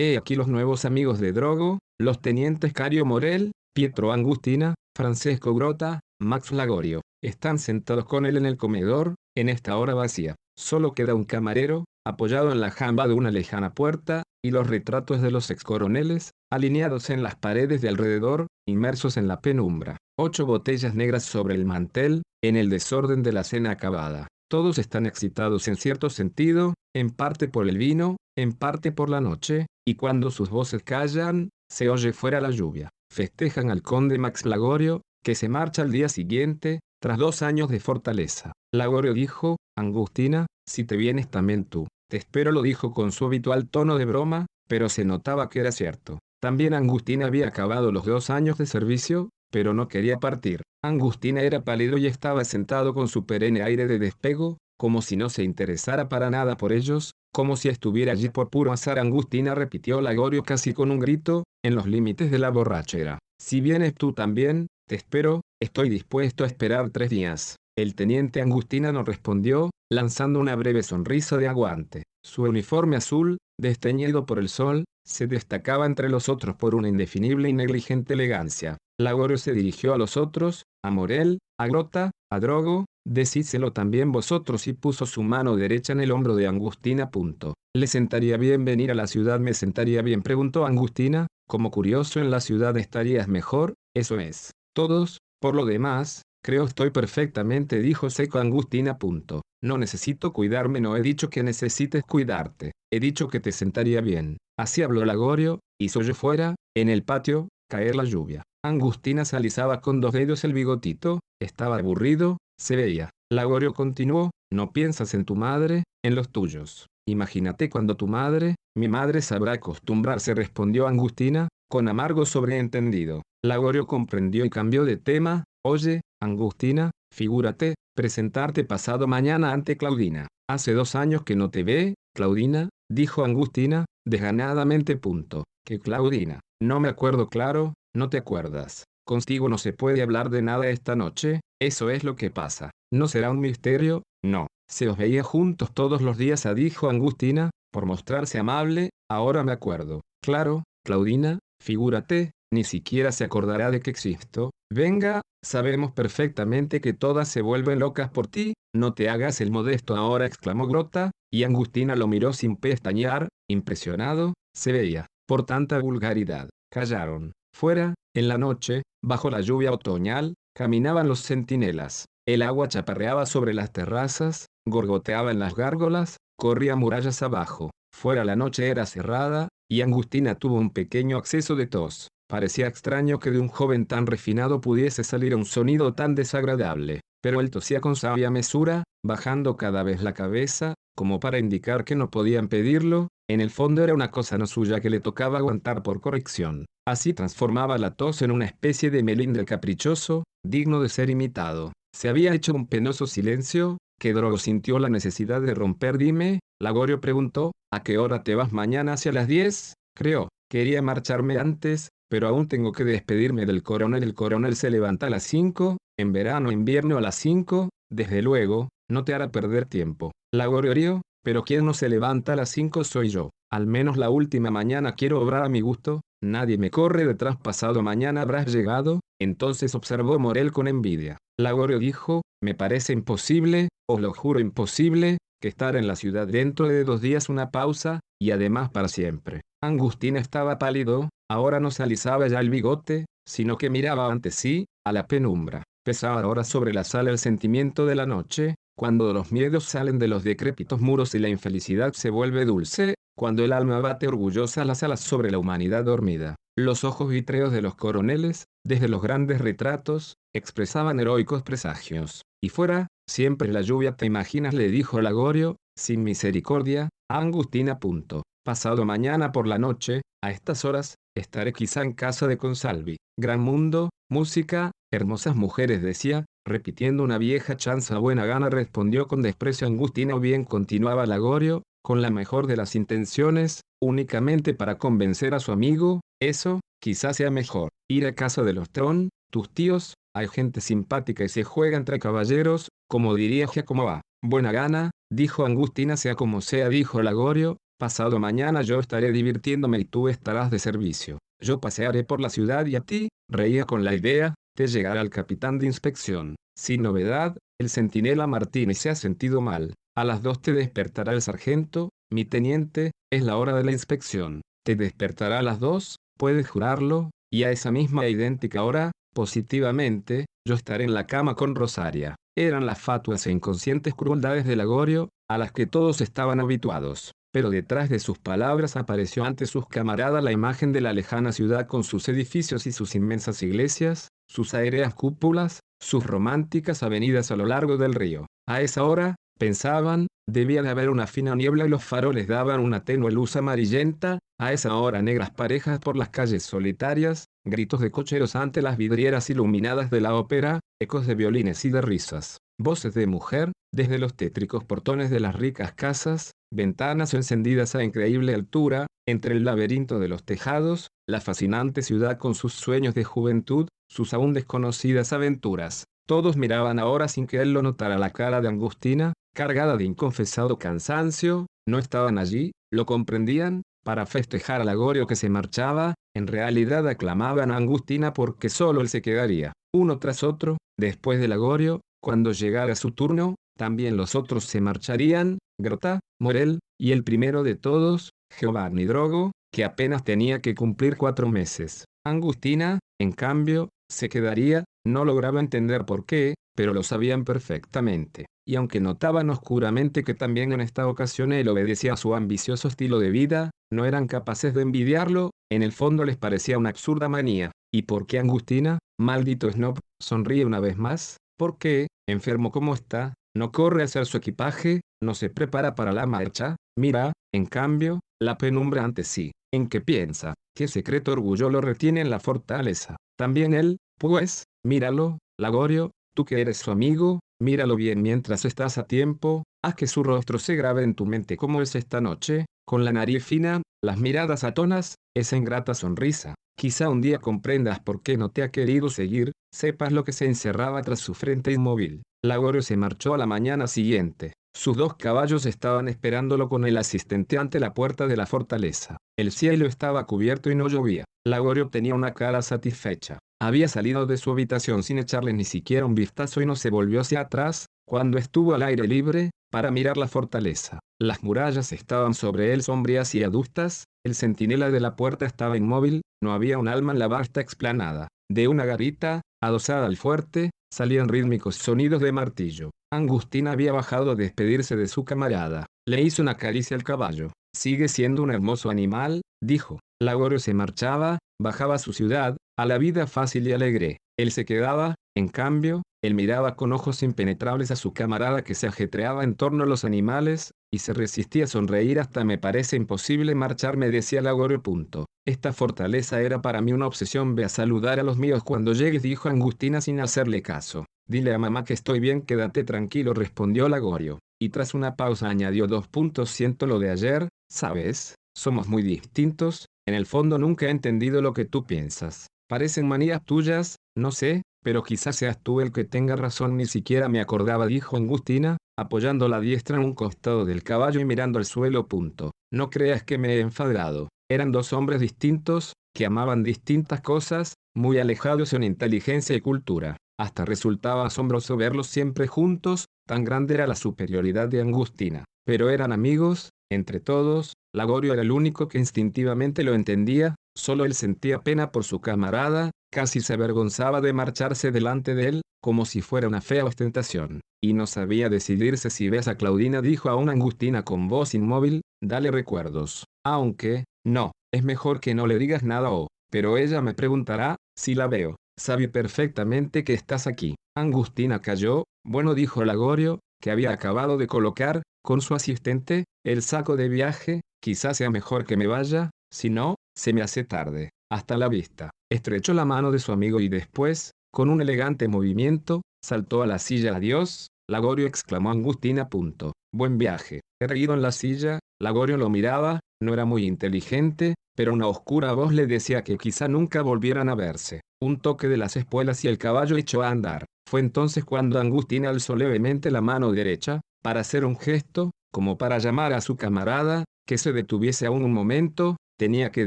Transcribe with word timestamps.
He 0.00 0.16
aquí 0.16 0.36
los 0.36 0.46
nuevos 0.46 0.84
amigos 0.84 1.18
de 1.18 1.32
Drogo, 1.32 1.80
los 2.00 2.22
tenientes 2.22 2.72
Cario 2.72 3.04
Morel, 3.04 3.50
Pietro 3.74 4.12
Angustina, 4.12 4.74
Francesco 4.96 5.54
Grota, 5.54 5.98
Max 6.20 6.52
Lagorio. 6.52 7.00
Están 7.20 7.58
sentados 7.58 8.04
con 8.04 8.24
él 8.24 8.36
en 8.36 8.46
el 8.46 8.56
comedor, 8.56 9.16
en 9.36 9.48
esta 9.48 9.76
hora 9.76 9.94
vacía. 9.94 10.36
Solo 10.56 10.92
queda 10.92 11.16
un 11.16 11.24
camarero, 11.24 11.84
apoyado 12.06 12.52
en 12.52 12.60
la 12.60 12.70
jamba 12.70 13.08
de 13.08 13.14
una 13.14 13.32
lejana 13.32 13.74
puerta, 13.74 14.22
y 14.40 14.52
los 14.52 14.68
retratos 14.68 15.20
de 15.20 15.32
los 15.32 15.50
excoroneles, 15.50 16.30
alineados 16.52 17.10
en 17.10 17.24
las 17.24 17.34
paredes 17.34 17.80
de 17.80 17.88
alrededor, 17.88 18.46
inmersos 18.68 19.16
en 19.16 19.26
la 19.26 19.40
penumbra. 19.40 19.96
Ocho 20.16 20.46
botellas 20.46 20.94
negras 20.94 21.24
sobre 21.24 21.56
el 21.56 21.64
mantel, 21.64 22.22
en 22.44 22.56
el 22.56 22.70
desorden 22.70 23.24
de 23.24 23.32
la 23.32 23.42
cena 23.42 23.72
acabada. 23.72 24.28
Todos 24.48 24.78
están 24.78 25.06
excitados 25.06 25.66
en 25.66 25.74
cierto 25.74 26.08
sentido, 26.08 26.74
en 26.94 27.10
parte 27.10 27.48
por 27.48 27.68
el 27.68 27.78
vino, 27.78 28.16
en 28.38 28.52
parte 28.52 28.92
por 28.92 29.10
la 29.10 29.20
noche, 29.20 29.66
y 29.84 29.96
cuando 29.96 30.30
sus 30.30 30.48
voces 30.48 30.84
callan, 30.84 31.50
se 31.68 31.90
oye 31.90 32.12
fuera 32.12 32.40
la 32.40 32.50
lluvia. 32.50 32.88
Festejan 33.12 33.68
al 33.68 33.82
conde 33.82 34.16
Max 34.16 34.46
Lagorio, 34.46 35.02
que 35.24 35.34
se 35.34 35.48
marcha 35.48 35.82
al 35.82 35.90
día 35.90 36.08
siguiente, 36.08 36.78
tras 37.02 37.18
dos 37.18 37.42
años 37.42 37.68
de 37.68 37.80
fortaleza. 37.80 38.52
Lagorio 38.72 39.12
dijo, 39.12 39.56
Angustina, 39.76 40.46
si 40.68 40.84
te 40.84 40.96
vienes 40.96 41.28
también 41.28 41.64
tú. 41.64 41.88
Te 42.08 42.16
espero 42.16 42.52
lo 42.52 42.62
dijo 42.62 42.92
con 42.92 43.10
su 43.10 43.24
habitual 43.24 43.68
tono 43.68 43.98
de 43.98 44.04
broma, 44.04 44.46
pero 44.68 44.88
se 44.88 45.04
notaba 45.04 45.48
que 45.48 45.58
era 45.58 45.72
cierto. 45.72 46.20
También 46.40 46.74
Angustina 46.74 47.26
había 47.26 47.48
acabado 47.48 47.90
los 47.90 48.04
dos 48.04 48.30
años 48.30 48.56
de 48.56 48.66
servicio, 48.66 49.30
pero 49.50 49.74
no 49.74 49.88
quería 49.88 50.18
partir. 50.18 50.62
Angustina 50.84 51.40
era 51.40 51.64
pálido 51.64 51.98
y 51.98 52.06
estaba 52.06 52.44
sentado 52.44 52.94
con 52.94 53.08
su 53.08 53.26
perenne 53.26 53.62
aire 53.62 53.88
de 53.88 53.98
despego, 53.98 54.58
como 54.78 55.02
si 55.02 55.16
no 55.16 55.28
se 55.28 55.42
interesara 55.42 56.08
para 56.08 56.30
nada 56.30 56.56
por 56.56 56.72
ellos, 56.72 57.10
como 57.32 57.56
si 57.56 57.68
estuviera 57.68 58.12
allí 58.12 58.28
por 58.28 58.50
puro 58.50 58.72
azar. 58.72 58.98
Angustina 58.98 59.54
repitió 59.54 60.00
Lagorio 60.00 60.42
casi 60.42 60.72
con 60.72 60.90
un 60.90 60.98
grito, 60.98 61.44
en 61.64 61.74
los 61.74 61.86
límites 61.86 62.30
de 62.30 62.38
la 62.38 62.50
borrachera. 62.50 63.18
Si 63.40 63.60
vienes 63.60 63.94
tú 63.94 64.12
también, 64.12 64.66
te 64.88 64.96
espero, 64.96 65.42
estoy 65.62 65.88
dispuesto 65.88 66.44
a 66.44 66.46
esperar 66.46 66.90
tres 66.90 67.10
días. 67.10 67.56
El 67.76 67.94
teniente 67.94 68.40
Angustina 68.40 68.90
no 68.90 69.04
respondió, 69.04 69.70
lanzando 69.92 70.40
una 70.40 70.56
breve 70.56 70.82
sonrisa 70.82 71.36
de 71.36 71.46
aguante. 71.48 72.02
Su 72.24 72.42
uniforme 72.42 72.96
azul, 72.96 73.38
desteñido 73.60 74.26
por 74.26 74.38
el 74.38 74.48
sol, 74.48 74.84
se 75.06 75.26
destacaba 75.26 75.86
entre 75.86 76.08
los 76.08 76.28
otros 76.28 76.56
por 76.56 76.74
una 76.74 76.88
indefinible 76.88 77.48
y 77.48 77.52
negligente 77.52 78.14
elegancia. 78.14 78.76
Lagorio 79.00 79.38
se 79.38 79.52
dirigió 79.52 79.94
a 79.94 79.98
los 79.98 80.16
otros, 80.16 80.64
a 80.84 80.90
Morel, 80.90 81.38
a 81.58 81.66
Grota, 81.68 82.10
a 82.30 82.40
Drogo, 82.40 82.86
decídselo 83.08 83.72
también 83.72 84.12
vosotros 84.12 84.66
y 84.66 84.74
puso 84.74 85.06
su 85.06 85.22
mano 85.22 85.56
derecha 85.56 85.92
en 85.92 86.00
el 86.00 86.12
hombro 86.12 86.36
de 86.36 86.46
Angustina. 86.46 87.10
Punto. 87.10 87.54
¿Le 87.74 87.86
sentaría 87.86 88.36
bien 88.36 88.64
venir 88.64 88.90
a 88.90 88.94
la 88.94 89.06
ciudad? 89.06 89.40
¿Me 89.40 89.54
sentaría 89.54 90.02
bien? 90.02 90.22
preguntó 90.22 90.66
Angustina. 90.66 91.26
Como 91.48 91.70
curioso 91.70 92.20
en 92.20 92.30
la 92.30 92.40
ciudad 92.40 92.76
estarías 92.76 93.28
mejor, 93.28 93.74
eso 93.96 94.20
es. 94.20 94.50
Todos, 94.74 95.18
por 95.40 95.54
lo 95.54 95.64
demás, 95.64 96.22
creo 96.44 96.64
estoy 96.64 96.90
perfectamente, 96.90 97.80
dijo 97.80 98.10
seco 98.10 98.38
Angustina. 98.38 98.98
Punto. 98.98 99.42
No 99.62 99.78
necesito 99.78 100.32
cuidarme, 100.32 100.80
no 100.80 100.96
he 100.96 101.02
dicho 101.02 101.30
que 101.30 101.42
necesites 101.42 102.04
cuidarte. 102.04 102.72
He 102.92 103.00
dicho 103.00 103.28
que 103.28 103.40
te 103.40 103.52
sentaría 103.52 104.00
bien. 104.00 104.36
Así 104.58 104.82
habló 104.82 105.04
Lagorio, 105.04 105.60
y 105.80 105.88
yo 105.88 106.14
fuera, 106.14 106.54
en 106.76 106.88
el 106.88 107.02
patio, 107.02 107.48
caer 107.68 107.96
la 107.96 108.04
lluvia. 108.04 108.42
Angustina 108.64 109.24
se 109.24 109.38
con 109.82 110.00
dos 110.00 110.12
dedos 110.12 110.42
el 110.42 110.52
bigotito, 110.52 111.20
estaba 111.40 111.76
aburrido, 111.76 112.38
se 112.60 112.74
veía. 112.74 113.10
Lagorio 113.30 113.72
continuó, 113.72 114.30
no 114.52 114.72
piensas 114.72 115.14
en 115.14 115.24
tu 115.24 115.36
madre, 115.36 115.84
en 116.04 116.16
los 116.16 116.30
tuyos. 116.30 116.86
Imagínate 117.08 117.70
cuando 117.70 117.96
tu 117.96 118.08
madre, 118.08 118.56
mi 118.76 118.88
madre 118.88 119.22
sabrá 119.22 119.52
acostumbrarse, 119.52 120.34
respondió 120.34 120.88
Angustina, 120.88 121.48
con 121.70 121.88
amargo 121.88 122.26
sobreentendido. 122.26 123.22
Lagorio 123.44 123.86
comprendió 123.86 124.44
y 124.44 124.50
cambió 124.50 124.84
de 124.84 124.96
tema, 124.96 125.44
oye, 125.64 126.00
Angustina, 126.20 126.90
figúrate, 127.14 127.74
presentarte 127.94 128.64
pasado 128.64 129.06
mañana 129.06 129.52
ante 129.52 129.76
Claudina. 129.76 130.26
Hace 130.50 130.72
dos 130.72 130.96
años 130.96 131.22
que 131.22 131.36
no 131.36 131.50
te 131.50 131.62
ve, 131.62 131.94
Claudina, 132.16 132.70
dijo 132.90 133.24
Angustina, 133.24 133.84
desganadamente. 134.04 134.96
Punto. 134.96 135.44
Que 135.64 135.78
Claudina, 135.78 136.40
no 136.60 136.80
me 136.80 136.88
acuerdo 136.88 137.28
claro, 137.28 137.74
no 137.94 138.08
te 138.08 138.18
acuerdas. 138.18 138.84
Contigo 139.06 139.48
no 139.48 139.58
se 139.58 139.72
puede 139.72 140.02
hablar 140.02 140.30
de 140.30 140.42
nada 140.42 140.68
esta 140.68 140.94
noche, 140.94 141.40
eso 141.60 141.90
es 141.90 142.04
lo 142.04 142.16
que 142.16 142.30
pasa. 142.30 142.70
¿No 142.92 143.08
será 143.08 143.30
un 143.30 143.40
misterio? 143.40 144.02
No. 144.22 144.46
Se 144.70 144.88
os 144.88 144.98
veía 144.98 145.22
juntos 145.22 145.72
todos 145.72 146.02
los 146.02 146.18
días, 146.18 146.46
dijo 146.54 146.90
Angustina, 146.90 147.50
por 147.72 147.86
mostrarse 147.86 148.38
amable, 148.38 148.90
ahora 149.10 149.42
me 149.44 149.52
acuerdo. 149.52 150.02
Claro, 150.22 150.64
Claudina, 150.84 151.38
figúrate, 151.62 152.32
ni 152.52 152.64
siquiera 152.64 153.12
se 153.12 153.24
acordará 153.24 153.70
de 153.70 153.80
que 153.80 153.90
existo. 153.90 154.50
Venga, 154.70 155.22
sabemos 155.42 155.92
perfectamente 155.92 156.80
que 156.80 156.92
todas 156.92 157.28
se 157.28 157.40
vuelven 157.40 157.78
locas 157.78 158.10
por 158.10 158.26
ti, 158.26 158.54
no 158.74 158.92
te 158.92 159.08
hagas 159.08 159.40
el 159.40 159.50
modesto 159.50 159.96
ahora, 159.96 160.26
exclamó 160.26 160.66
Grota, 160.66 161.10
y 161.32 161.44
Angustina 161.44 161.96
lo 161.96 162.06
miró 162.06 162.32
sin 162.32 162.56
pestañear, 162.56 163.28
impresionado, 163.50 164.34
se 164.54 164.72
veía, 164.72 165.06
por 165.26 165.46
tanta 165.46 165.78
vulgaridad. 165.78 166.50
Callaron. 166.70 167.32
Fuera, 167.54 167.94
en 168.14 168.28
la 168.28 168.38
noche, 168.38 168.82
bajo 169.02 169.30
la 169.30 169.40
lluvia 169.40 169.72
otoñal, 169.72 170.34
caminaban 170.56 171.08
los 171.08 171.22
centinelas. 171.22 172.06
El 172.26 172.42
agua 172.42 172.68
chaparreaba 172.68 173.26
sobre 173.26 173.54
las 173.54 173.72
terrazas, 173.72 174.46
gorgoteaba 174.66 175.30
en 175.30 175.38
las 175.38 175.54
gárgolas, 175.54 176.18
corría 176.38 176.76
murallas 176.76 177.22
abajo. 177.22 177.70
Fuera 177.94 178.24
la 178.24 178.36
noche 178.36 178.68
era 178.68 178.86
cerrada, 178.86 179.48
y 179.70 179.80
Angustina 179.82 180.34
tuvo 180.34 180.56
un 180.56 180.70
pequeño 180.70 181.16
acceso 181.16 181.56
de 181.56 181.66
tos. 181.66 182.08
Parecía 182.28 182.66
extraño 182.66 183.18
que 183.18 183.30
de 183.30 183.40
un 183.40 183.48
joven 183.48 183.86
tan 183.86 184.06
refinado 184.06 184.60
pudiese 184.60 185.02
salir 185.04 185.34
un 185.34 185.46
sonido 185.46 185.94
tan 185.94 186.14
desagradable, 186.14 187.00
pero 187.22 187.40
él 187.40 187.50
tosía 187.50 187.80
con 187.80 187.96
sabia 187.96 188.30
mesura, 188.30 188.84
bajando 189.04 189.56
cada 189.56 189.82
vez 189.82 190.02
la 190.02 190.14
cabeza, 190.14 190.74
como 190.96 191.20
para 191.20 191.38
indicar 191.38 191.84
que 191.84 191.96
no 191.96 192.10
podían 192.10 192.48
pedirlo, 192.48 193.08
en 193.30 193.40
el 193.40 193.50
fondo 193.50 193.84
era 193.84 193.94
una 193.94 194.10
cosa 194.10 194.38
no 194.38 194.46
suya 194.46 194.80
que 194.80 194.90
le 194.90 195.00
tocaba 195.00 195.38
aguantar 195.38 195.82
por 195.82 196.00
corrección. 196.00 196.66
Así 196.86 197.12
transformaba 197.12 197.76
la 197.78 197.94
tos 197.94 198.22
en 198.22 198.30
una 198.30 198.46
especie 198.46 198.90
de 198.90 199.02
melindre 199.02 199.44
caprichoso, 199.44 200.24
digno 200.44 200.80
de 200.80 200.88
ser 200.88 201.10
imitado. 201.10 201.72
Se 201.94 202.08
había 202.08 202.32
hecho 202.34 202.54
un 202.54 202.66
penoso 202.66 203.06
silencio, 203.06 203.78
que 204.00 204.12
Drogo 204.12 204.38
sintió 204.38 204.78
la 204.78 204.88
necesidad 204.88 205.42
de 205.42 205.54
romper. 205.54 205.98
Dime, 205.98 206.40
Lagorio 206.60 207.00
preguntó, 207.00 207.52
¿a 207.72 207.82
qué 207.82 207.98
hora 207.98 208.22
te 208.22 208.34
vas 208.34 208.52
mañana 208.52 208.94
hacia 208.94 209.12
las 209.12 209.28
10? 209.28 209.74
Creo, 209.94 210.28
quería 210.50 210.80
marcharme 210.80 211.38
antes, 211.38 211.88
pero 212.08 212.28
aún 212.28 212.48
tengo 212.48 212.72
que 212.72 212.84
despedirme 212.84 213.44
del 213.46 213.62
coronel. 213.62 214.02
El 214.02 214.14
coronel 214.14 214.56
se 214.56 214.70
levanta 214.70 215.06
a 215.06 215.10
las 215.10 215.24
5, 215.24 215.76
en 215.98 216.12
verano 216.12 216.52
invierno 216.52 216.96
a 216.96 217.00
las 217.00 217.16
5, 217.16 217.70
desde 217.90 218.22
luego, 218.22 218.68
no 218.90 219.04
te 219.04 219.14
hará 219.14 219.30
perder 219.30 219.66
tiempo. 219.66 220.12
Lagorio 220.32 221.02
pero 221.24 221.42
quien 221.42 221.66
no 221.66 221.74
se 221.74 221.88
levanta 221.88 222.32
a 222.32 222.36
las 222.36 222.48
5 222.50 222.84
soy 222.84 223.08
yo. 223.08 223.30
Al 223.52 223.66
menos 223.66 223.96
la 223.96 224.08
última 224.08 224.50
mañana 224.50 224.94
quiero 224.94 225.20
obrar 225.20 225.42
a 225.42 225.48
mi 225.48 225.60
gusto, 225.60 226.00
nadie 226.22 226.56
me 226.58 226.70
corre 226.70 227.04
detrás 227.04 227.36
pasado 227.36 227.82
mañana 227.82 228.22
habrás 228.22 228.52
llegado, 228.52 229.00
entonces 229.20 229.74
observó 229.74 230.18
Morel 230.18 230.52
con 230.52 230.68
envidia. 230.68 231.18
Lagorio 231.38 231.78
dijo, 231.78 232.22
me 232.42 232.54
parece 232.54 232.92
imposible, 232.92 233.68
os 233.88 234.00
lo 234.00 234.12
juro 234.14 234.40
imposible, 234.40 235.18
que 235.40 235.48
estar 235.48 235.76
en 235.76 235.86
la 235.86 235.96
ciudad 235.96 236.26
dentro 236.26 236.68
de 236.68 236.84
dos 236.84 237.00
días 237.00 237.28
una 237.28 237.50
pausa, 237.50 238.00
y 238.20 238.30
además 238.30 238.70
para 238.70 238.88
siempre. 238.88 239.42
Angustina 239.62 240.20
estaba 240.20 240.58
pálido, 240.58 241.08
ahora 241.30 241.60
no 241.60 241.70
se 241.70 241.82
alisaba 241.82 242.28
ya 242.28 242.40
el 242.40 242.50
bigote, 242.50 243.06
sino 243.26 243.56
que 243.56 243.70
miraba 243.70 244.10
ante 244.10 244.30
sí, 244.30 244.66
a 244.86 244.92
la 244.92 245.06
penumbra. 245.06 245.64
Pesaba 245.88 246.20
ahora 246.20 246.44
sobre 246.44 246.74
la 246.74 246.84
sala 246.84 247.08
el 247.08 247.16
sentimiento 247.16 247.86
de 247.86 247.94
la 247.94 248.04
noche, 248.04 248.56
cuando 248.78 249.10
los 249.14 249.32
miedos 249.32 249.64
salen 249.64 249.98
de 249.98 250.06
los 250.06 250.22
decrépitos 250.22 250.82
muros 250.82 251.14
y 251.14 251.18
la 251.18 251.30
infelicidad 251.30 251.94
se 251.94 252.10
vuelve 252.10 252.44
dulce, 252.44 252.92
cuando 253.16 253.42
el 253.42 253.54
alma 253.54 253.80
bate 253.80 254.06
orgullosa 254.06 254.66
las 254.66 254.82
alas 254.82 255.00
sobre 255.00 255.30
la 255.30 255.38
humanidad 255.38 255.84
dormida. 255.84 256.34
Los 256.58 256.84
ojos 256.84 257.08
vitreos 257.08 257.52
de 257.52 257.62
los 257.62 257.74
coroneles, 257.74 258.44
desde 258.66 258.88
los 258.88 259.00
grandes 259.00 259.40
retratos, 259.40 260.16
expresaban 260.36 261.00
heroicos 261.00 261.42
presagios. 261.42 262.20
Y 262.44 262.50
fuera, 262.50 262.88
siempre 263.08 263.50
la 263.50 263.62
lluvia 263.62 263.96
te 263.96 264.04
imaginas 264.04 264.52
le 264.52 264.68
dijo 264.68 265.00
Lagorio, 265.00 265.56
sin 265.74 266.04
misericordia, 266.04 266.90
a 267.10 267.18
Angustina. 267.18 267.78
Punto. 267.78 268.24
Pasado 268.44 268.84
mañana 268.84 269.32
por 269.32 269.46
la 269.46 269.56
noche, 269.56 270.02
a 270.22 270.32
estas 270.32 270.66
horas, 270.66 270.96
estaré 271.18 271.52
quizá 271.52 271.82
en 271.82 271.92
casa 271.92 272.26
de 272.26 272.38
Consalvi. 272.38 272.96
Gran 273.18 273.40
mundo, 273.40 273.90
música, 274.10 274.70
hermosas 274.92 275.36
mujeres 275.36 275.82
decía, 275.82 276.24
repitiendo 276.46 277.02
una 277.02 277.18
vieja 277.18 277.56
chanza 277.56 277.98
buena 277.98 278.24
gana 278.24 278.48
respondió 278.48 279.06
con 279.06 279.22
desprecio 279.22 279.66
Angustina 279.66 280.14
o 280.14 280.20
bien 280.20 280.44
continuaba 280.44 281.06
Lagorio, 281.06 281.62
con 281.82 282.02
la 282.02 282.10
mejor 282.10 282.46
de 282.46 282.56
las 282.56 282.74
intenciones, 282.74 283.62
únicamente 283.82 284.54
para 284.54 284.78
convencer 284.78 285.34
a 285.34 285.40
su 285.40 285.52
amigo, 285.52 286.00
eso, 286.20 286.60
quizás 286.82 287.16
sea 287.16 287.30
mejor, 287.30 287.68
ir 287.88 288.06
a 288.06 288.14
casa 288.14 288.42
de 288.42 288.52
los 288.52 288.70
Tron, 288.70 289.10
tus 289.30 289.50
tíos, 289.50 289.94
hay 290.14 290.28
gente 290.28 290.60
simpática 290.60 291.24
y 291.24 291.28
se 291.28 291.44
juega 291.44 291.76
entre 291.76 291.98
caballeros, 291.98 292.68
como 292.88 293.14
diría 293.14 293.46
Giacomo 293.46 293.84
va. 293.84 294.00
Buena 294.22 294.50
gana, 294.50 294.90
dijo 295.12 295.46
Angustina 295.46 295.96
sea 295.96 296.16
como 296.16 296.40
sea 296.40 296.68
dijo 296.68 297.02
Lagorio, 297.02 297.56
pasado 297.78 298.18
mañana 298.18 298.62
yo 298.62 298.80
estaré 298.80 299.12
divirtiéndome 299.12 299.78
y 299.78 299.84
tú 299.84 300.08
estarás 300.08 300.50
de 300.50 300.58
servicio. 300.58 301.18
Yo 301.40 301.60
pasearé 301.60 302.04
por 302.04 302.20
la 302.20 302.28
ciudad 302.28 302.66
y 302.66 302.76
a 302.76 302.80
ti, 302.80 303.08
reía 303.30 303.64
con 303.64 303.84
la 303.84 303.94
idea, 303.94 304.34
de 304.56 304.66
llegar 304.66 304.98
al 304.98 305.08
capitán 305.08 305.58
de 305.60 305.66
inspección. 305.66 306.34
Sin 306.58 306.82
novedad, 306.82 307.38
el 307.60 307.70
centinela 307.70 308.26
Martínez 308.26 308.78
se 308.78 308.90
ha 308.90 308.96
sentido 308.96 309.40
mal. 309.40 309.74
A 309.96 310.04
las 310.04 310.22
dos 310.22 310.42
te 310.42 310.52
despertará 310.52 311.12
el 311.12 311.22
sargento, 311.22 311.90
mi 312.12 312.24
teniente, 312.24 312.90
es 313.12 313.22
la 313.22 313.36
hora 313.36 313.54
de 313.54 313.62
la 313.62 313.72
inspección. 313.72 314.42
Te 314.66 314.74
despertará 314.74 315.38
a 315.38 315.42
las 315.42 315.60
dos, 315.60 315.96
puedes 316.18 316.48
jurarlo, 316.48 317.10
y 317.32 317.44
a 317.44 317.52
esa 317.52 317.70
misma 317.70 318.06
e 318.06 318.10
idéntica 318.10 318.64
hora, 318.64 318.90
positivamente, 319.14 320.26
yo 320.46 320.54
estaré 320.54 320.84
en 320.84 320.94
la 320.94 321.06
cama 321.06 321.36
con 321.36 321.54
Rosaria. 321.54 322.16
Eran 322.36 322.66
las 322.66 322.80
fatuas 322.80 323.26
e 323.26 323.30
inconscientes 323.30 323.94
crueldades 323.94 324.44
del 324.44 324.60
Agorio, 324.60 325.10
a 325.30 325.38
las 325.38 325.52
que 325.52 325.66
todos 325.66 326.00
estaban 326.00 326.40
habituados 326.40 327.12
pero 327.38 327.50
detrás 327.50 327.88
de 327.88 328.00
sus 328.00 328.18
palabras 328.18 328.74
apareció 328.74 329.22
ante 329.22 329.46
sus 329.46 329.68
camaradas 329.68 330.24
la 330.24 330.32
imagen 330.32 330.72
de 330.72 330.80
la 330.80 330.92
lejana 330.92 331.30
ciudad 331.30 331.68
con 331.68 331.84
sus 331.84 332.08
edificios 332.08 332.66
y 332.66 332.72
sus 332.72 332.96
inmensas 332.96 333.44
iglesias, 333.44 334.08
sus 334.28 334.54
aéreas 334.54 334.92
cúpulas, 334.92 335.60
sus 335.80 336.04
románticas 336.04 336.82
avenidas 336.82 337.30
a 337.30 337.36
lo 337.36 337.46
largo 337.46 337.76
del 337.76 337.94
río. 337.94 338.26
A 338.48 338.60
esa 338.60 338.82
hora, 338.82 339.14
pensaban, 339.38 340.08
debía 340.28 340.62
de 340.62 340.68
haber 340.68 340.90
una 340.90 341.06
fina 341.06 341.34
niebla 341.34 341.66
y 341.66 341.68
los 341.68 341.84
faroles 341.84 342.26
daban 342.26 342.60
una 342.60 342.84
tenue 342.84 343.10
luz 343.10 343.36
amarillenta, 343.36 344.18
a 344.40 344.52
esa 344.52 344.74
hora 344.74 345.00
negras 345.00 345.30
parejas 345.30 345.78
por 345.78 345.96
las 345.96 346.10
calles 346.10 346.42
solitarias, 346.42 347.24
gritos 347.44 347.80
de 347.80 347.90
cocheros 347.90 348.36
ante 348.36 348.62
las 348.62 348.76
vidrieras 348.76 349.30
iluminadas 349.30 349.90
de 349.90 350.00
la 350.00 350.14
ópera, 350.14 350.60
ecos 350.80 351.06
de 351.06 351.14
violines 351.14 351.64
y 351.64 351.70
de 351.70 351.80
risas, 351.80 352.38
voces 352.60 352.94
de 352.94 353.06
mujer, 353.06 353.52
desde 353.74 353.98
los 353.98 354.14
tétricos 354.14 354.64
portones 354.64 355.10
de 355.10 355.20
las 355.20 355.34
ricas 355.34 355.72
casas, 355.72 356.32
ventanas 356.52 357.14
encendidas 357.14 357.74
a 357.74 357.82
increíble 357.82 358.34
altura, 358.34 358.86
entre 359.08 359.34
el 359.34 359.44
laberinto 359.44 359.98
de 359.98 360.08
los 360.08 360.24
tejados, 360.24 360.88
la 361.08 361.20
fascinante 361.20 361.82
ciudad 361.82 362.18
con 362.18 362.34
sus 362.34 362.52
sueños 362.52 362.94
de 362.94 363.04
juventud, 363.04 363.68
sus 363.90 364.12
aún 364.12 364.34
desconocidas 364.34 365.12
aventuras. 365.12 365.84
Todos 366.08 366.38
miraban 366.38 366.78
ahora 366.78 367.06
sin 367.06 367.26
que 367.26 367.42
él 367.42 367.52
lo 367.52 367.60
notara 367.60 367.98
la 367.98 368.14
cara 368.14 368.40
de 368.40 368.48
Angustina, 368.48 369.12
cargada 369.34 369.76
de 369.76 369.84
inconfesado 369.84 370.58
cansancio, 370.58 371.46
no 371.68 371.78
estaban 371.78 372.16
allí, 372.16 372.52
lo 372.72 372.86
comprendían, 372.86 373.60
para 373.84 374.06
festejar 374.06 374.62
al 374.62 374.70
agorio 374.70 375.06
que 375.06 375.16
se 375.16 375.28
marchaba, 375.28 375.92
en 376.16 376.26
realidad 376.26 376.88
aclamaban 376.88 377.50
a 377.50 377.56
Angustina 377.56 378.14
porque 378.14 378.48
solo 378.48 378.80
él 378.80 378.88
se 378.88 379.02
quedaría. 379.02 379.52
Uno 379.74 379.98
tras 379.98 380.22
otro, 380.22 380.56
después 380.80 381.20
del 381.20 381.32
agorio, 381.32 381.82
cuando 382.02 382.32
llegara 382.32 382.74
su 382.74 382.92
turno, 382.92 383.34
también 383.58 383.98
los 383.98 384.14
otros 384.14 384.44
se 384.44 384.62
marcharían, 384.62 385.36
Grota, 385.60 386.00
Morel, 386.18 386.60
y 386.80 386.92
el 386.92 387.04
primero 387.04 387.42
de 387.42 387.54
todos, 387.54 388.12
Giovanni 388.40 388.86
Drogo, 388.86 389.32
que 389.52 389.62
apenas 389.62 390.04
tenía 390.04 390.40
que 390.40 390.54
cumplir 390.54 390.96
cuatro 390.96 391.28
meses. 391.28 391.84
Angustina, 392.10 392.78
en 393.00 393.12
cambio, 393.12 393.68
se 393.90 394.08
quedaría, 394.08 394.64
no 394.86 395.04
lograba 395.04 395.40
entender 395.40 395.84
por 395.84 396.04
qué, 396.04 396.34
pero 396.56 396.74
lo 396.74 396.82
sabían 396.82 397.24
perfectamente. 397.24 398.26
Y 398.46 398.56
aunque 398.56 398.80
notaban 398.80 399.30
oscuramente 399.30 400.02
que 400.02 400.14
también 400.14 400.52
en 400.52 400.60
esta 400.60 400.86
ocasión 400.88 401.32
él 401.32 401.48
obedecía 401.48 401.92
a 401.92 401.96
su 401.96 402.14
ambicioso 402.14 402.68
estilo 402.68 402.98
de 402.98 403.10
vida, 403.10 403.50
no 403.70 403.84
eran 403.84 404.06
capaces 404.06 404.54
de 404.54 404.62
envidiarlo, 404.62 405.30
en 405.52 405.62
el 405.62 405.72
fondo 405.72 406.04
les 406.04 406.16
parecía 406.16 406.58
una 406.58 406.70
absurda 406.70 407.08
manía. 407.08 407.52
¿Y 407.72 407.82
por 407.82 408.06
qué 408.06 408.18
Angustina, 408.18 408.78
maldito 408.98 409.50
Snob, 409.50 409.78
sonríe 410.02 410.44
una 410.44 410.60
vez 410.60 410.78
más? 410.78 411.18
¿Por 411.38 411.58
qué, 411.58 411.86
enfermo 412.08 412.50
como 412.50 412.74
está, 412.74 413.14
no 413.36 413.52
corre 413.52 413.82
a 413.82 413.84
hacer 413.84 414.06
su 414.06 414.16
equipaje, 414.16 414.80
no 415.02 415.14
se 415.14 415.30
prepara 415.30 415.74
para 415.74 415.92
la 415.92 416.06
marcha, 416.06 416.56
mira, 416.76 417.12
en 417.32 417.46
cambio, 417.46 418.00
la 418.20 418.38
penumbra 418.38 418.82
ante 418.82 419.04
sí, 419.04 419.30
en 419.54 419.68
qué 419.68 419.80
piensa, 419.80 420.34
qué 420.58 420.66
secreto 420.66 421.12
orgullo 421.12 421.50
lo 421.50 421.60
retiene 421.60 422.00
en 422.00 422.10
la 422.10 422.18
fortaleza. 422.18 422.96
También 423.16 423.54
él, 423.54 423.76
pues, 423.96 424.42
míralo, 424.66 425.18
Lagorio, 425.38 425.92
tú 426.16 426.24
que 426.24 426.40
eres 426.40 426.56
su 426.56 426.72
amigo, 426.72 427.20
míralo 427.40 427.76
bien 427.76 428.02
mientras 428.02 428.44
estás 428.44 428.76
a 428.76 428.88
tiempo, 428.88 429.44
haz 429.64 429.76
que 429.76 429.86
su 429.86 430.02
rostro 430.02 430.40
se 430.40 430.56
grabe 430.56 430.82
en 430.82 430.96
tu 430.96 431.06
mente 431.06 431.36
como 431.36 431.62
es 431.62 431.76
esta 431.76 432.00
noche, 432.00 432.46
con 432.66 432.84
la 432.84 432.90
nariz 432.90 433.24
fina, 433.24 433.62
las 433.84 434.00
miradas 434.00 434.42
atonas, 434.42 434.96
esa 435.16 435.36
ingrata 435.36 435.74
sonrisa. 435.74 436.34
Quizá 436.58 436.88
un 436.88 437.02
día 437.02 437.20
comprendas 437.20 437.78
por 437.78 438.02
qué 438.02 438.16
no 438.16 438.32
te 438.32 438.42
ha 438.42 438.50
querido 438.50 438.88
seguir, 438.88 439.30
sepas 439.54 439.92
lo 439.92 440.02
que 440.02 440.10
se 440.10 440.26
encerraba 440.26 440.82
tras 440.82 440.98
su 440.98 441.14
frente 441.14 441.52
inmóvil. 441.52 442.02
Lagorio 442.24 442.62
se 442.62 442.76
marchó 442.76 443.14
a 443.14 443.18
la 443.18 443.26
mañana 443.26 443.68
siguiente. 443.68 444.32
Sus 444.54 444.76
dos 444.76 444.96
caballos 444.96 445.46
estaban 445.46 445.88
esperándolo 445.88 446.48
con 446.48 446.66
el 446.66 446.76
asistente 446.76 447.38
ante 447.38 447.60
la 447.60 447.74
puerta 447.74 448.06
de 448.06 448.16
la 448.16 448.26
fortaleza. 448.26 448.96
El 449.16 449.32
cielo 449.32 449.66
estaba 449.66 450.06
cubierto 450.06 450.50
y 450.50 450.54
no 450.54 450.68
llovía. 450.68 451.04
Lagorio 451.26 451.68
tenía 451.68 451.94
una 451.94 452.14
cara 452.14 452.42
satisfecha. 452.42 453.18
Había 453.40 453.68
salido 453.68 454.06
de 454.06 454.16
su 454.16 454.30
habitación 454.30 454.82
sin 454.82 454.98
echarle 454.98 455.32
ni 455.32 455.44
siquiera 455.44 455.86
un 455.86 455.94
vistazo 455.94 456.40
y 456.40 456.46
no 456.46 456.56
se 456.56 456.70
volvió 456.70 457.00
hacia 457.00 457.20
atrás, 457.20 457.66
cuando 457.86 458.18
estuvo 458.18 458.54
al 458.54 458.62
aire 458.62 458.88
libre, 458.88 459.30
para 459.50 459.70
mirar 459.70 459.96
la 459.96 460.08
fortaleza. 460.08 460.80
Las 461.00 461.22
murallas 461.22 461.72
estaban 461.72 462.14
sobre 462.14 462.52
él 462.52 462.62
sombrías 462.62 463.14
y 463.14 463.22
adustas, 463.22 463.84
el 464.04 464.14
centinela 464.14 464.70
de 464.70 464.80
la 464.80 464.96
puerta 464.96 465.26
estaba 465.26 465.56
inmóvil, 465.56 466.02
no 466.22 466.32
había 466.32 466.58
un 466.58 466.68
alma 466.68 466.92
en 466.92 466.98
la 466.98 467.08
vasta 467.08 467.40
explanada. 467.40 468.08
De 468.30 468.48
una 468.48 468.64
garita, 468.64 469.22
adosada 469.42 469.86
al 469.86 469.96
fuerte, 469.96 470.50
salían 470.72 471.08
rítmicos 471.08 471.56
sonidos 471.56 472.02
de 472.02 472.12
martillo. 472.12 472.70
Angustina 472.90 473.52
había 473.52 473.72
bajado 473.72 474.12
a 474.12 474.14
despedirse 474.14 474.74
de 474.74 474.88
su 474.88 475.04
camarada. 475.04 475.66
Le 475.86 476.00
hizo 476.00 476.22
una 476.22 476.36
caricia 476.36 476.76
al 476.76 476.84
caballo. 476.84 477.32
Sigue 477.54 477.88
siendo 477.88 478.22
un 478.22 478.30
hermoso 478.30 478.70
animal, 478.70 479.20
dijo. 479.42 479.80
Lagorio 480.00 480.38
se 480.38 480.54
marchaba, 480.54 481.18
bajaba 481.40 481.74
a 481.74 481.78
su 481.78 481.92
ciudad, 481.92 482.36
a 482.58 482.66
la 482.66 482.78
vida 482.78 483.06
fácil 483.06 483.46
y 483.46 483.52
alegre. 483.52 483.98
Él 484.18 484.30
se 484.30 484.44
quedaba, 484.44 484.94
en 485.16 485.28
cambio, 485.28 485.82
él 486.02 486.14
miraba 486.14 486.54
con 486.54 486.72
ojos 486.72 487.02
impenetrables 487.02 487.70
a 487.70 487.76
su 487.76 487.92
camarada 487.92 488.42
que 488.42 488.54
se 488.54 488.68
ajetreaba 488.68 489.24
en 489.24 489.34
torno 489.34 489.64
a 489.64 489.66
los 489.66 489.84
animales, 489.84 490.52
y 490.72 490.78
se 490.78 490.92
resistía 490.92 491.44
a 491.44 491.48
sonreír 491.48 491.98
hasta 491.98 492.24
me 492.24 492.38
parece 492.38 492.76
imposible 492.76 493.34
marcharme, 493.34 493.90
decía 493.90 494.22
Lagorio. 494.22 494.62
Punto. 494.62 495.06
Esta 495.26 495.52
fortaleza 495.52 496.22
era 496.22 496.40
para 496.40 496.60
mí 496.60 496.72
una 496.72 496.86
obsesión. 496.86 497.34
Ve 497.34 497.44
a 497.44 497.48
saludar 497.48 498.00
a 498.00 498.04
los 498.04 498.16
míos 498.16 498.44
cuando 498.44 498.72
llegues, 498.72 499.02
dijo 499.02 499.28
Angustina 499.28 499.80
sin 499.80 500.00
hacerle 500.00 500.42
caso. 500.42 500.86
Dile 501.10 501.32
a 501.32 501.38
mamá 501.38 501.64
que 501.64 501.72
estoy 501.72 502.00
bien, 502.00 502.20
quédate 502.20 502.64
tranquilo, 502.64 503.14
respondió 503.14 503.70
Lagorio. 503.70 504.18
Y 504.38 504.50
tras 504.50 504.74
una 504.74 504.94
pausa 504.94 505.30
añadió 505.30 505.66
dos 505.66 505.88
puntos. 505.88 506.30
Siento 506.30 506.66
lo 506.66 506.78
de 506.78 506.90
ayer, 506.90 507.28
¿sabes? 507.50 508.14
Somos 508.36 508.68
muy 508.68 508.82
distintos, 508.82 509.66
en 509.86 509.94
el 509.94 510.04
fondo 510.04 510.38
nunca 510.38 510.66
he 510.66 510.70
entendido 510.70 511.22
lo 511.22 511.32
que 511.32 511.46
tú 511.46 511.64
piensas. 511.64 512.26
Parecen 512.46 512.86
manías 512.86 513.24
tuyas, 513.24 513.76
no 513.96 514.12
sé, 514.12 514.42
pero 514.62 514.82
quizás 514.82 515.16
seas 515.16 515.42
tú 515.42 515.62
el 515.62 515.72
que 515.72 515.84
tenga 515.84 516.14
razón, 516.14 516.58
ni 516.58 516.66
siquiera 516.66 517.08
me 517.08 517.20
acordaba, 517.20 517.66
dijo 517.66 517.96
Angustina, 517.96 518.58
apoyando 518.78 519.28
la 519.28 519.40
diestra 519.40 519.78
en 519.78 519.84
un 519.84 519.94
costado 519.94 520.44
del 520.44 520.62
caballo 520.62 521.00
y 521.00 521.06
mirando 521.06 521.38
al 521.38 521.46
suelo. 521.46 521.88
Punto. 521.88 522.32
No 522.52 522.68
creas 522.68 523.02
que 523.02 523.16
me 523.16 523.34
he 523.34 523.40
enfadado. 523.40 524.08
Eran 524.30 524.52
dos 524.52 524.74
hombres 524.74 525.00
distintos, 525.00 525.72
que 525.96 526.04
amaban 526.04 526.42
distintas 526.42 527.00
cosas, 527.00 527.54
muy 527.74 527.98
alejados 527.98 528.52
en 528.52 528.62
inteligencia 528.62 529.34
y 529.34 529.40
cultura. 529.40 529.96
Hasta 530.18 530.44
resultaba 530.44 531.06
asombroso 531.06 531.56
verlos 531.56 531.86
siempre 531.86 532.26
juntos, 532.26 532.86
tan 533.06 533.24
grande 533.24 533.54
era 533.54 533.66
la 533.66 533.76
superioridad 533.76 534.48
de 534.48 534.60
Angustina. 534.60 535.24
pero 535.46 535.70
eran 535.70 535.92
amigos, 535.92 536.50
entre 536.70 537.00
todos, 537.00 537.54
Lagorio 537.74 538.12
era 538.12 538.20
el 538.20 538.32
único 538.32 538.68
que 538.68 538.76
instintivamente 538.76 539.62
lo 539.62 539.74
entendía, 539.74 540.34
solo 540.54 540.84
él 540.84 540.92
sentía 540.92 541.40
pena 541.42 541.72
por 541.72 541.84
su 541.84 542.02
camarada, 542.02 542.70
casi 542.92 543.22
se 543.22 543.32
avergonzaba 543.32 544.02
de 544.02 544.12
marcharse 544.12 544.70
delante 544.72 545.14
de 545.14 545.28
él, 545.28 545.40
como 545.62 545.86
si 545.86 546.02
fuera 546.02 546.28
una 546.28 546.42
fea 546.42 546.66
ostentación, 546.66 547.40
y 547.64 547.72
no 547.72 547.86
sabía 547.86 548.28
decidirse 548.28 548.90
si 548.90 549.08
ves 549.08 549.26
a 549.26 549.36
Claudina 549.36 549.80
dijo 549.80 550.10
a 550.10 550.16
una 550.16 550.32
Angustina 550.32 550.84
con 550.84 551.08
voz 551.08 551.34
inmóvil, 551.34 551.80
dale 552.02 552.30
recuerdos, 552.30 553.04
aunque, 553.24 553.84
no, 554.04 554.32
es 554.52 554.64
mejor 554.64 555.00
que 555.00 555.14
no 555.14 555.26
le 555.26 555.38
digas 555.38 555.62
nada 555.62 555.90
o, 555.90 556.08
pero 556.30 556.58
ella 556.58 556.82
me 556.82 556.92
preguntará, 556.92 557.56
si 557.74 557.94
la 557.94 558.06
veo, 558.06 558.36
sabe 558.58 558.88
perfectamente 558.88 559.84
que 559.84 559.94
estás 559.94 560.26
aquí. 560.26 560.56
Angustina 560.76 561.40
cayó, 561.40 561.84
bueno 562.04 562.34
dijo 562.34 562.64
Lagorio, 562.64 563.20
que 563.40 563.50
había 563.50 563.70
acabado 563.70 564.18
de 564.18 564.26
colocar, 564.26 564.82
con 565.02 565.20
su 565.20 565.34
asistente, 565.34 566.04
el 566.24 566.42
saco 566.42 566.76
de 566.76 566.88
viaje, 566.88 567.40
quizás 567.62 567.96
sea 567.96 568.10
mejor 568.10 568.44
que 568.44 568.56
me 568.56 568.66
vaya, 568.66 569.10
si 569.32 569.48
no, 569.48 569.76
se 569.96 570.12
me 570.12 570.22
hace 570.22 570.44
tarde. 570.44 570.90
Hasta 571.10 571.38
la 571.38 571.48
vista. 571.48 571.90
Estrechó 572.10 572.52
la 572.52 572.64
mano 572.64 572.90
de 572.90 572.98
su 572.98 573.12
amigo 573.12 573.40
y 573.40 573.48
después, 573.48 574.12
con 574.32 574.50
un 574.50 574.60
elegante 574.60 575.08
movimiento, 575.08 575.82
saltó 576.04 576.42
a 576.42 576.46
la 576.46 576.58
silla. 576.58 576.96
Adiós, 576.96 577.48
Lagorio 577.70 578.06
exclamó 578.06 578.50
Angustina. 578.50 579.08
Punto. 579.08 579.52
Buen 579.72 579.98
viaje. 579.98 580.40
Erguido 580.60 580.94
en 580.94 581.02
la 581.02 581.12
silla, 581.12 581.58
Lagorio 581.80 582.16
lo 582.16 582.28
miraba, 582.28 582.80
no 583.02 583.14
era 583.14 583.24
muy 583.24 583.46
inteligente, 583.46 584.34
pero 584.56 584.72
una 584.72 584.86
oscura 584.86 585.32
voz 585.32 585.52
le 585.52 585.66
decía 585.66 586.02
que 586.02 586.18
quizá 586.18 586.48
nunca 586.48 586.82
volvieran 586.82 587.28
a 587.28 587.34
verse. 587.34 587.80
Un 588.00 588.20
toque 588.20 588.46
de 588.46 588.56
las 588.56 588.76
espuelas 588.76 589.24
y 589.24 589.28
el 589.28 589.38
caballo 589.38 589.76
echó 589.76 590.02
a 590.02 590.10
andar. 590.10 590.44
Fue 590.68 590.80
entonces 590.80 591.24
cuando 591.24 591.58
Angustina 591.58 592.10
alzó 592.10 592.36
levemente 592.36 592.90
la 592.90 593.00
mano 593.00 593.32
derecha, 593.32 593.80
para 594.02 594.20
hacer 594.20 594.44
un 594.44 594.56
gesto, 594.56 595.10
como 595.32 595.58
para 595.58 595.78
llamar 595.78 596.12
a 596.12 596.20
su 596.20 596.36
camarada, 596.36 597.04
que 597.26 597.38
se 597.38 597.52
detuviese 597.52 598.06
aún 598.06 598.22
un 598.22 598.32
momento, 598.32 598.96
tenía 599.18 599.50
que 599.50 599.66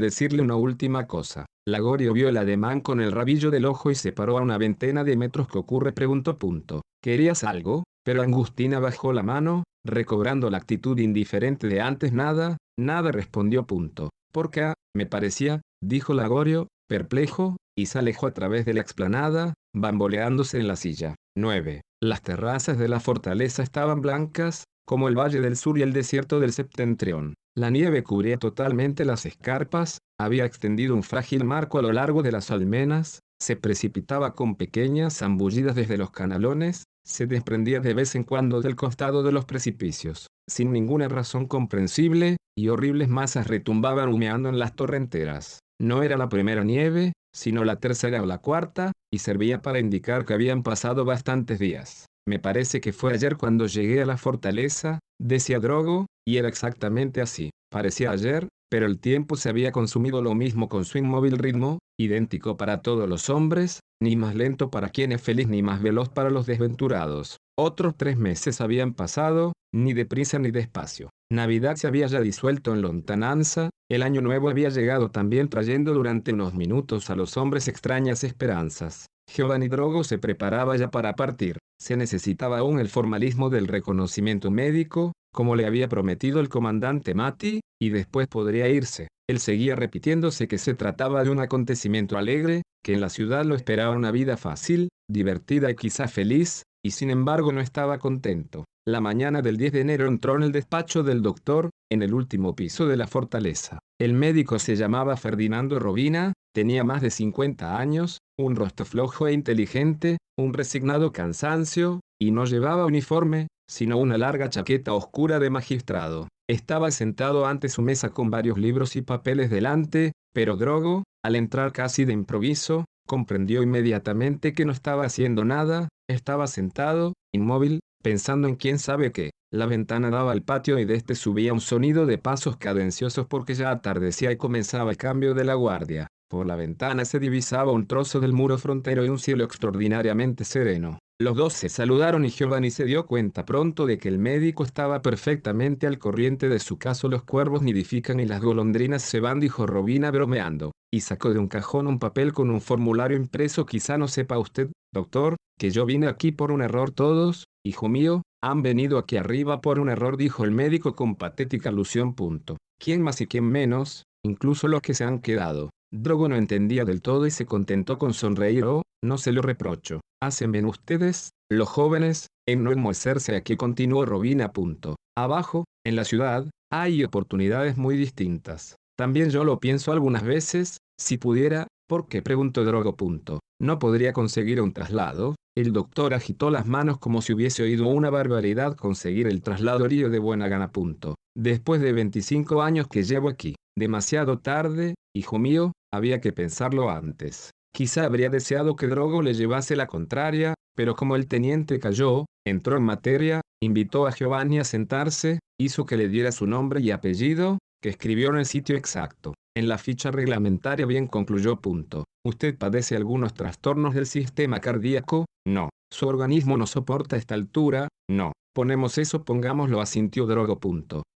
decirle 0.00 0.42
una 0.42 0.56
última 0.56 1.06
cosa. 1.06 1.44
Lagorio 1.68 2.12
vio 2.14 2.28
el 2.28 2.36
ademán 2.38 2.80
con 2.80 3.00
el 3.00 3.12
rabillo 3.12 3.50
del 3.50 3.66
ojo 3.66 3.90
y 3.90 3.94
se 3.94 4.12
paró 4.12 4.38
a 4.38 4.42
una 4.42 4.58
veintena 4.58 5.04
de 5.04 5.16
metros 5.16 5.46
que 5.46 5.58
ocurre 5.58 5.92
preguntó 5.92 6.38
punto. 6.38 6.80
¿Querías 7.02 7.44
algo? 7.44 7.84
Pero 8.04 8.22
Angustina 8.22 8.80
bajó 8.80 9.12
la 9.12 9.22
mano, 9.22 9.64
recobrando 9.86 10.50
la 10.50 10.56
actitud 10.56 10.98
indiferente 10.98 11.68
de 11.68 11.80
antes 11.80 12.12
nada, 12.12 12.56
nada 12.78 13.12
respondió 13.12 13.66
punto. 13.66 14.08
Porque, 14.32 14.62
ah, 14.62 14.74
me 14.96 15.06
parecía, 15.06 15.60
dijo 15.82 16.14
Lagorio, 16.14 16.68
perplejo, 16.88 17.56
y 17.76 17.86
se 17.86 17.98
alejó 17.98 18.26
a 18.26 18.34
través 18.34 18.64
de 18.64 18.74
la 18.74 18.80
explanada, 18.80 19.54
bamboleándose 19.74 20.58
en 20.58 20.68
la 20.68 20.76
silla. 20.76 21.14
9. 21.36 21.82
Las 22.02 22.22
terrazas 22.22 22.78
de 22.78 22.88
la 22.88 23.00
fortaleza 23.00 23.62
estaban 23.62 24.00
blancas, 24.00 24.64
como 24.86 25.08
el 25.08 25.18
valle 25.18 25.40
del 25.40 25.56
sur 25.56 25.78
y 25.78 25.82
el 25.82 25.92
desierto 25.92 26.40
del 26.40 26.52
septentrión. 26.52 27.34
La 27.56 27.70
nieve 27.70 28.02
cubría 28.02 28.38
totalmente 28.38 29.04
las 29.04 29.26
escarpas, 29.26 29.98
había 30.18 30.44
extendido 30.44 30.94
un 30.94 31.02
frágil 31.02 31.44
marco 31.44 31.78
a 31.78 31.82
lo 31.82 31.92
largo 31.92 32.22
de 32.22 32.32
las 32.32 32.50
almenas, 32.50 33.20
se 33.40 33.56
precipitaba 33.56 34.34
con 34.34 34.56
pequeñas 34.56 35.18
zambullidas 35.18 35.74
desde 35.74 35.98
los 35.98 36.10
canalones, 36.10 36.84
se 37.04 37.26
desprendía 37.26 37.80
de 37.80 37.94
vez 37.94 38.14
en 38.14 38.24
cuando 38.24 38.60
del 38.60 38.76
costado 38.76 39.22
de 39.22 39.32
los 39.32 39.44
precipicios. 39.44 40.28
Sin 40.48 40.72
ninguna 40.72 41.08
razón 41.08 41.46
comprensible, 41.46 42.36
y 42.56 42.68
horribles 42.68 43.08
masas 43.08 43.48
retumbaban 43.48 44.08
humeando 44.08 44.48
en 44.48 44.58
las 44.58 44.74
torrenteras. 44.74 45.58
No 45.80 46.02
era 46.02 46.16
la 46.16 46.28
primera 46.28 46.64
nieve, 46.64 47.12
sino 47.34 47.64
la 47.64 47.76
tercera 47.76 48.22
o 48.22 48.26
la 48.26 48.38
cuarta, 48.38 48.92
y 49.12 49.18
servía 49.18 49.62
para 49.62 49.78
indicar 49.78 50.24
que 50.24 50.34
habían 50.34 50.62
pasado 50.62 51.04
bastantes 51.04 51.58
días. 51.58 52.06
Me 52.26 52.38
parece 52.38 52.80
que 52.80 52.92
fue 52.92 53.12
ayer 53.12 53.36
cuando 53.36 53.66
llegué 53.66 54.02
a 54.02 54.06
la 54.06 54.16
fortaleza, 54.16 55.00
decía 55.20 55.58
Drogo, 55.58 56.06
y 56.26 56.36
era 56.36 56.48
exactamente 56.48 57.20
así. 57.20 57.50
Parecía 57.70 58.10
ayer, 58.10 58.48
pero 58.72 58.86
el 58.86 58.98
tiempo 58.98 59.36
se 59.36 59.50
había 59.50 59.70
consumido 59.70 60.22
lo 60.22 60.34
mismo 60.34 60.70
con 60.70 60.86
su 60.86 60.96
inmóvil 60.96 61.36
ritmo, 61.36 61.76
idéntico 62.00 62.56
para 62.56 62.80
todos 62.80 63.06
los 63.06 63.28
hombres, 63.28 63.80
ni 64.00 64.16
más 64.16 64.34
lento 64.34 64.70
para 64.70 64.88
quien 64.88 65.12
es 65.12 65.20
feliz 65.20 65.46
ni 65.46 65.62
más 65.62 65.82
veloz 65.82 66.08
para 66.08 66.30
los 66.30 66.46
desventurados. 66.46 67.36
Otros 67.54 67.98
tres 67.98 68.16
meses 68.16 68.62
habían 68.62 68.94
pasado, 68.94 69.52
ni 69.74 69.92
deprisa 69.92 70.38
ni 70.38 70.50
despacio. 70.50 71.10
Navidad 71.30 71.76
se 71.76 71.86
había 71.86 72.06
ya 72.06 72.22
disuelto 72.22 72.72
en 72.72 72.80
lontananza, 72.80 73.68
el 73.90 74.02
año 74.02 74.22
nuevo 74.22 74.48
había 74.48 74.70
llegado 74.70 75.10
también 75.10 75.50
trayendo 75.50 75.92
durante 75.92 76.32
unos 76.32 76.54
minutos 76.54 77.10
a 77.10 77.14
los 77.14 77.36
hombres 77.36 77.68
extrañas 77.68 78.24
esperanzas. 78.24 79.04
Giovanni 79.30 79.68
Drogo 79.68 80.02
se 80.02 80.16
preparaba 80.16 80.78
ya 80.78 80.90
para 80.90 81.14
partir. 81.14 81.58
Se 81.82 81.96
necesitaba 81.96 82.58
aún 82.58 82.78
el 82.78 82.88
formalismo 82.88 83.50
del 83.50 83.66
reconocimiento 83.66 84.52
médico, 84.52 85.14
como 85.34 85.56
le 85.56 85.66
había 85.66 85.88
prometido 85.88 86.38
el 86.38 86.48
comandante 86.48 87.12
Mati, 87.12 87.60
y 87.82 87.90
después 87.90 88.28
podría 88.28 88.68
irse. 88.68 89.08
Él 89.28 89.40
seguía 89.40 89.74
repitiéndose 89.74 90.46
que 90.46 90.58
se 90.58 90.74
trataba 90.74 91.24
de 91.24 91.30
un 91.30 91.40
acontecimiento 91.40 92.16
alegre, 92.16 92.62
que 92.84 92.92
en 92.92 93.00
la 93.00 93.08
ciudad 93.08 93.44
lo 93.44 93.56
esperaba 93.56 93.96
una 93.96 94.12
vida 94.12 94.36
fácil, 94.36 94.90
divertida 95.10 95.72
y 95.72 95.74
quizá 95.74 96.06
feliz, 96.06 96.62
y 96.84 96.92
sin 96.92 97.10
embargo 97.10 97.50
no 97.50 97.60
estaba 97.60 97.98
contento. 97.98 98.64
La 98.86 99.00
mañana 99.00 99.42
del 99.42 99.56
10 99.56 99.72
de 99.72 99.80
enero 99.80 100.06
entró 100.06 100.36
en 100.36 100.44
el 100.44 100.52
despacho 100.52 101.02
del 101.02 101.20
doctor, 101.20 101.70
en 101.90 102.02
el 102.02 102.14
último 102.14 102.54
piso 102.54 102.86
de 102.86 102.96
la 102.96 103.08
fortaleza. 103.08 103.80
El 104.00 104.14
médico 104.14 104.60
se 104.60 104.76
llamaba 104.76 105.16
Ferdinando 105.16 105.80
Robina, 105.80 106.32
tenía 106.54 106.84
más 106.84 107.02
de 107.02 107.10
50 107.10 107.76
años, 107.76 108.18
un 108.38 108.56
rostro 108.56 108.84
flojo 108.86 109.26
e 109.28 109.32
inteligente, 109.32 110.18
un 110.38 110.52
resignado 110.52 111.12
cansancio, 111.12 112.00
y 112.20 112.30
no 112.30 112.44
llevaba 112.44 112.86
uniforme, 112.86 113.48
sino 113.68 113.98
una 113.98 114.18
larga 114.18 114.48
chaqueta 114.48 114.92
oscura 114.92 115.38
de 115.38 115.50
magistrado. 115.50 116.28
Estaba 116.48 116.90
sentado 116.90 117.46
ante 117.46 117.68
su 117.68 117.82
mesa 117.82 118.10
con 118.10 118.30
varios 118.30 118.58
libros 118.58 118.96
y 118.96 119.02
papeles 119.02 119.50
delante, 119.50 120.12
pero 120.34 120.56
Drogo, 120.56 121.04
al 121.24 121.36
entrar 121.36 121.72
casi 121.72 122.04
de 122.04 122.12
improviso, 122.12 122.84
comprendió 123.06 123.62
inmediatamente 123.62 124.52
que 124.52 124.64
no 124.64 124.72
estaba 124.72 125.04
haciendo 125.04 125.44
nada, 125.44 125.88
estaba 126.08 126.46
sentado, 126.46 127.14
inmóvil, 127.32 127.80
pensando 128.02 128.48
en 128.48 128.56
quién 128.56 128.78
sabe 128.78 129.12
qué. 129.12 129.30
La 129.52 129.66
ventana 129.66 130.10
daba 130.10 130.32
al 130.32 130.42
patio 130.42 130.78
y 130.78 130.84
de 130.84 130.94
este 130.94 131.14
subía 131.14 131.52
un 131.52 131.60
sonido 131.60 132.06
de 132.06 132.18
pasos 132.18 132.56
cadenciosos 132.56 133.26
porque 133.26 133.54
ya 133.54 133.70
atardecía 133.70 134.32
y 134.32 134.36
comenzaba 134.36 134.90
el 134.90 134.96
cambio 134.96 135.34
de 135.34 135.44
la 135.44 135.54
guardia. 135.54 136.08
Por 136.32 136.46
la 136.46 136.56
ventana 136.56 137.04
se 137.04 137.18
divisaba 137.18 137.72
un 137.72 137.86
trozo 137.86 138.18
del 138.18 138.32
muro 138.32 138.56
frontero 138.56 139.04
y 139.04 139.10
un 139.10 139.18
cielo 139.18 139.44
extraordinariamente 139.44 140.44
sereno. 140.44 140.98
Los 141.20 141.36
dos 141.36 141.52
se 141.52 141.68
saludaron 141.68 142.24
y 142.24 142.30
Giovanni 142.30 142.70
se 142.70 142.86
dio 142.86 143.04
cuenta 143.04 143.44
pronto 143.44 143.84
de 143.84 143.98
que 143.98 144.08
el 144.08 144.18
médico 144.18 144.64
estaba 144.64 145.02
perfectamente 145.02 145.86
al 145.86 145.98
corriente 145.98 146.48
de 146.48 146.58
su 146.58 146.78
caso. 146.78 147.10
Los 147.10 147.24
cuervos 147.24 147.60
nidifican 147.60 148.18
y 148.18 148.24
las 148.24 148.40
golondrinas 148.40 149.02
se 149.02 149.20
van, 149.20 149.40
dijo 149.40 149.66
Robina 149.66 150.10
bromeando, 150.10 150.72
y 150.90 151.00
sacó 151.00 151.34
de 151.34 151.38
un 151.38 151.48
cajón 151.48 151.86
un 151.86 151.98
papel 151.98 152.32
con 152.32 152.48
un 152.48 152.62
formulario 152.62 153.18
impreso. 153.18 153.66
Quizá 153.66 153.98
no 153.98 154.08
sepa 154.08 154.38
usted, 154.38 154.70
doctor, 154.90 155.36
que 155.58 155.68
yo 155.68 155.84
vine 155.84 156.06
aquí 156.06 156.32
por 156.32 156.50
un 156.50 156.62
error 156.62 156.92
todos, 156.92 157.44
hijo 157.62 157.90
mío, 157.90 158.22
han 158.42 158.62
venido 158.62 158.96
aquí 158.96 159.18
arriba 159.18 159.60
por 159.60 159.78
un 159.78 159.90
error, 159.90 160.16
dijo 160.16 160.44
el 160.44 160.50
médico 160.52 160.96
con 160.96 161.16
patética 161.16 161.68
alusión. 161.68 162.14
Punto. 162.14 162.56
¿Quién 162.82 163.02
más 163.02 163.20
y 163.20 163.26
quién 163.26 163.44
menos? 163.44 164.04
Incluso 164.24 164.66
los 164.66 164.80
que 164.80 164.94
se 164.94 165.04
han 165.04 165.18
quedado. 165.18 165.68
Drogo 165.94 166.26
no 166.26 166.36
entendía 166.36 166.86
del 166.86 167.02
todo 167.02 167.26
y 167.26 167.30
se 167.30 167.44
contentó 167.44 167.98
con 167.98 168.14
sonreír. 168.14 168.64
Oh, 168.64 168.82
no 169.04 169.18
se 169.18 169.30
lo 169.30 169.42
reprocho. 169.42 170.00
Hacen 170.22 170.50
bien 170.50 170.64
ustedes, 170.64 171.32
los 171.50 171.68
jóvenes, 171.68 172.28
en 172.48 172.64
no 172.64 172.72
enmohecerse 172.72 173.36
aquí 173.36 173.56
continuó 173.56 174.06
Robina. 174.06 174.52
Punto. 174.52 174.96
Abajo, 175.18 175.64
en 175.84 175.96
la 175.96 176.04
ciudad, 176.04 176.48
hay 176.72 177.04
oportunidades 177.04 177.76
muy 177.76 177.96
distintas. 177.98 178.76
También 178.96 179.28
yo 179.28 179.44
lo 179.44 179.60
pienso 179.60 179.92
algunas 179.92 180.22
veces, 180.22 180.78
si 180.98 181.18
pudiera, 181.18 181.66
¿por 181.86 182.08
qué 182.08 182.22
preguntó 182.22 182.64
Drogo. 182.64 182.96
Punto. 182.96 183.40
No 183.60 183.78
podría 183.78 184.14
conseguir 184.14 184.62
un 184.62 184.72
traslado. 184.72 185.34
El 185.54 185.74
doctor 185.74 186.14
agitó 186.14 186.50
las 186.50 186.66
manos 186.66 186.98
como 186.98 187.20
si 187.20 187.34
hubiese 187.34 187.64
oído 187.64 187.86
una 187.88 188.08
barbaridad 188.08 188.76
conseguir 188.76 189.26
el 189.26 189.42
traslado 189.42 189.86
de 189.86 190.18
buena 190.18 190.48
gana. 190.48 190.72
Punto. 190.72 191.16
Después 191.36 191.82
de 191.82 191.92
25 191.92 192.62
años 192.62 192.88
que 192.88 193.02
llevo 193.02 193.28
aquí. 193.28 193.56
Demasiado 193.76 194.38
tarde, 194.38 194.94
hijo 195.14 195.38
mío, 195.38 195.72
había 195.92 196.20
que 196.20 196.32
pensarlo 196.32 196.90
antes. 196.90 197.50
Quizá 197.74 198.04
habría 198.04 198.28
deseado 198.28 198.76
que 198.76 198.86
Drogo 198.86 199.22
le 199.22 199.32
llevase 199.32 199.76
la 199.76 199.86
contraria, 199.86 200.54
pero 200.76 200.94
como 200.94 201.16
el 201.16 201.26
teniente 201.26 201.80
cayó, 201.80 202.26
entró 202.46 202.76
en 202.76 202.82
materia, 202.82 203.40
invitó 203.62 204.06
a 204.06 204.12
Giovanni 204.12 204.58
a 204.58 204.64
sentarse, 204.64 205.38
hizo 205.58 205.86
que 205.86 205.96
le 205.96 206.08
diera 206.08 206.32
su 206.32 206.46
nombre 206.46 206.80
y 206.80 206.90
apellido, 206.90 207.58
que 207.82 207.88
escribió 207.88 208.28
en 208.30 208.36
el 208.36 208.46
sitio 208.46 208.76
exacto. 208.76 209.34
En 209.56 209.68
la 209.68 209.78
ficha 209.78 210.10
reglamentaria 210.10 210.86
bien 210.86 211.06
concluyó 211.06 211.60
punto. 211.60 212.04
¿Usted 212.24 212.56
padece 212.56 212.96
algunos 212.96 213.34
trastornos 213.34 213.94
del 213.94 214.06
sistema 214.06 214.60
cardíaco? 214.60 215.26
No. 215.46 215.70
¿Su 215.92 216.08
organismo 216.08 216.56
no 216.56 216.66
soporta 216.66 217.16
esta 217.16 217.34
altura? 217.34 217.88
No. 218.10 218.32
Ponemos 218.54 218.98
eso, 218.98 219.24
pongámoslo, 219.24 219.80
asintió 219.80 220.26
Drogo. 220.26 220.60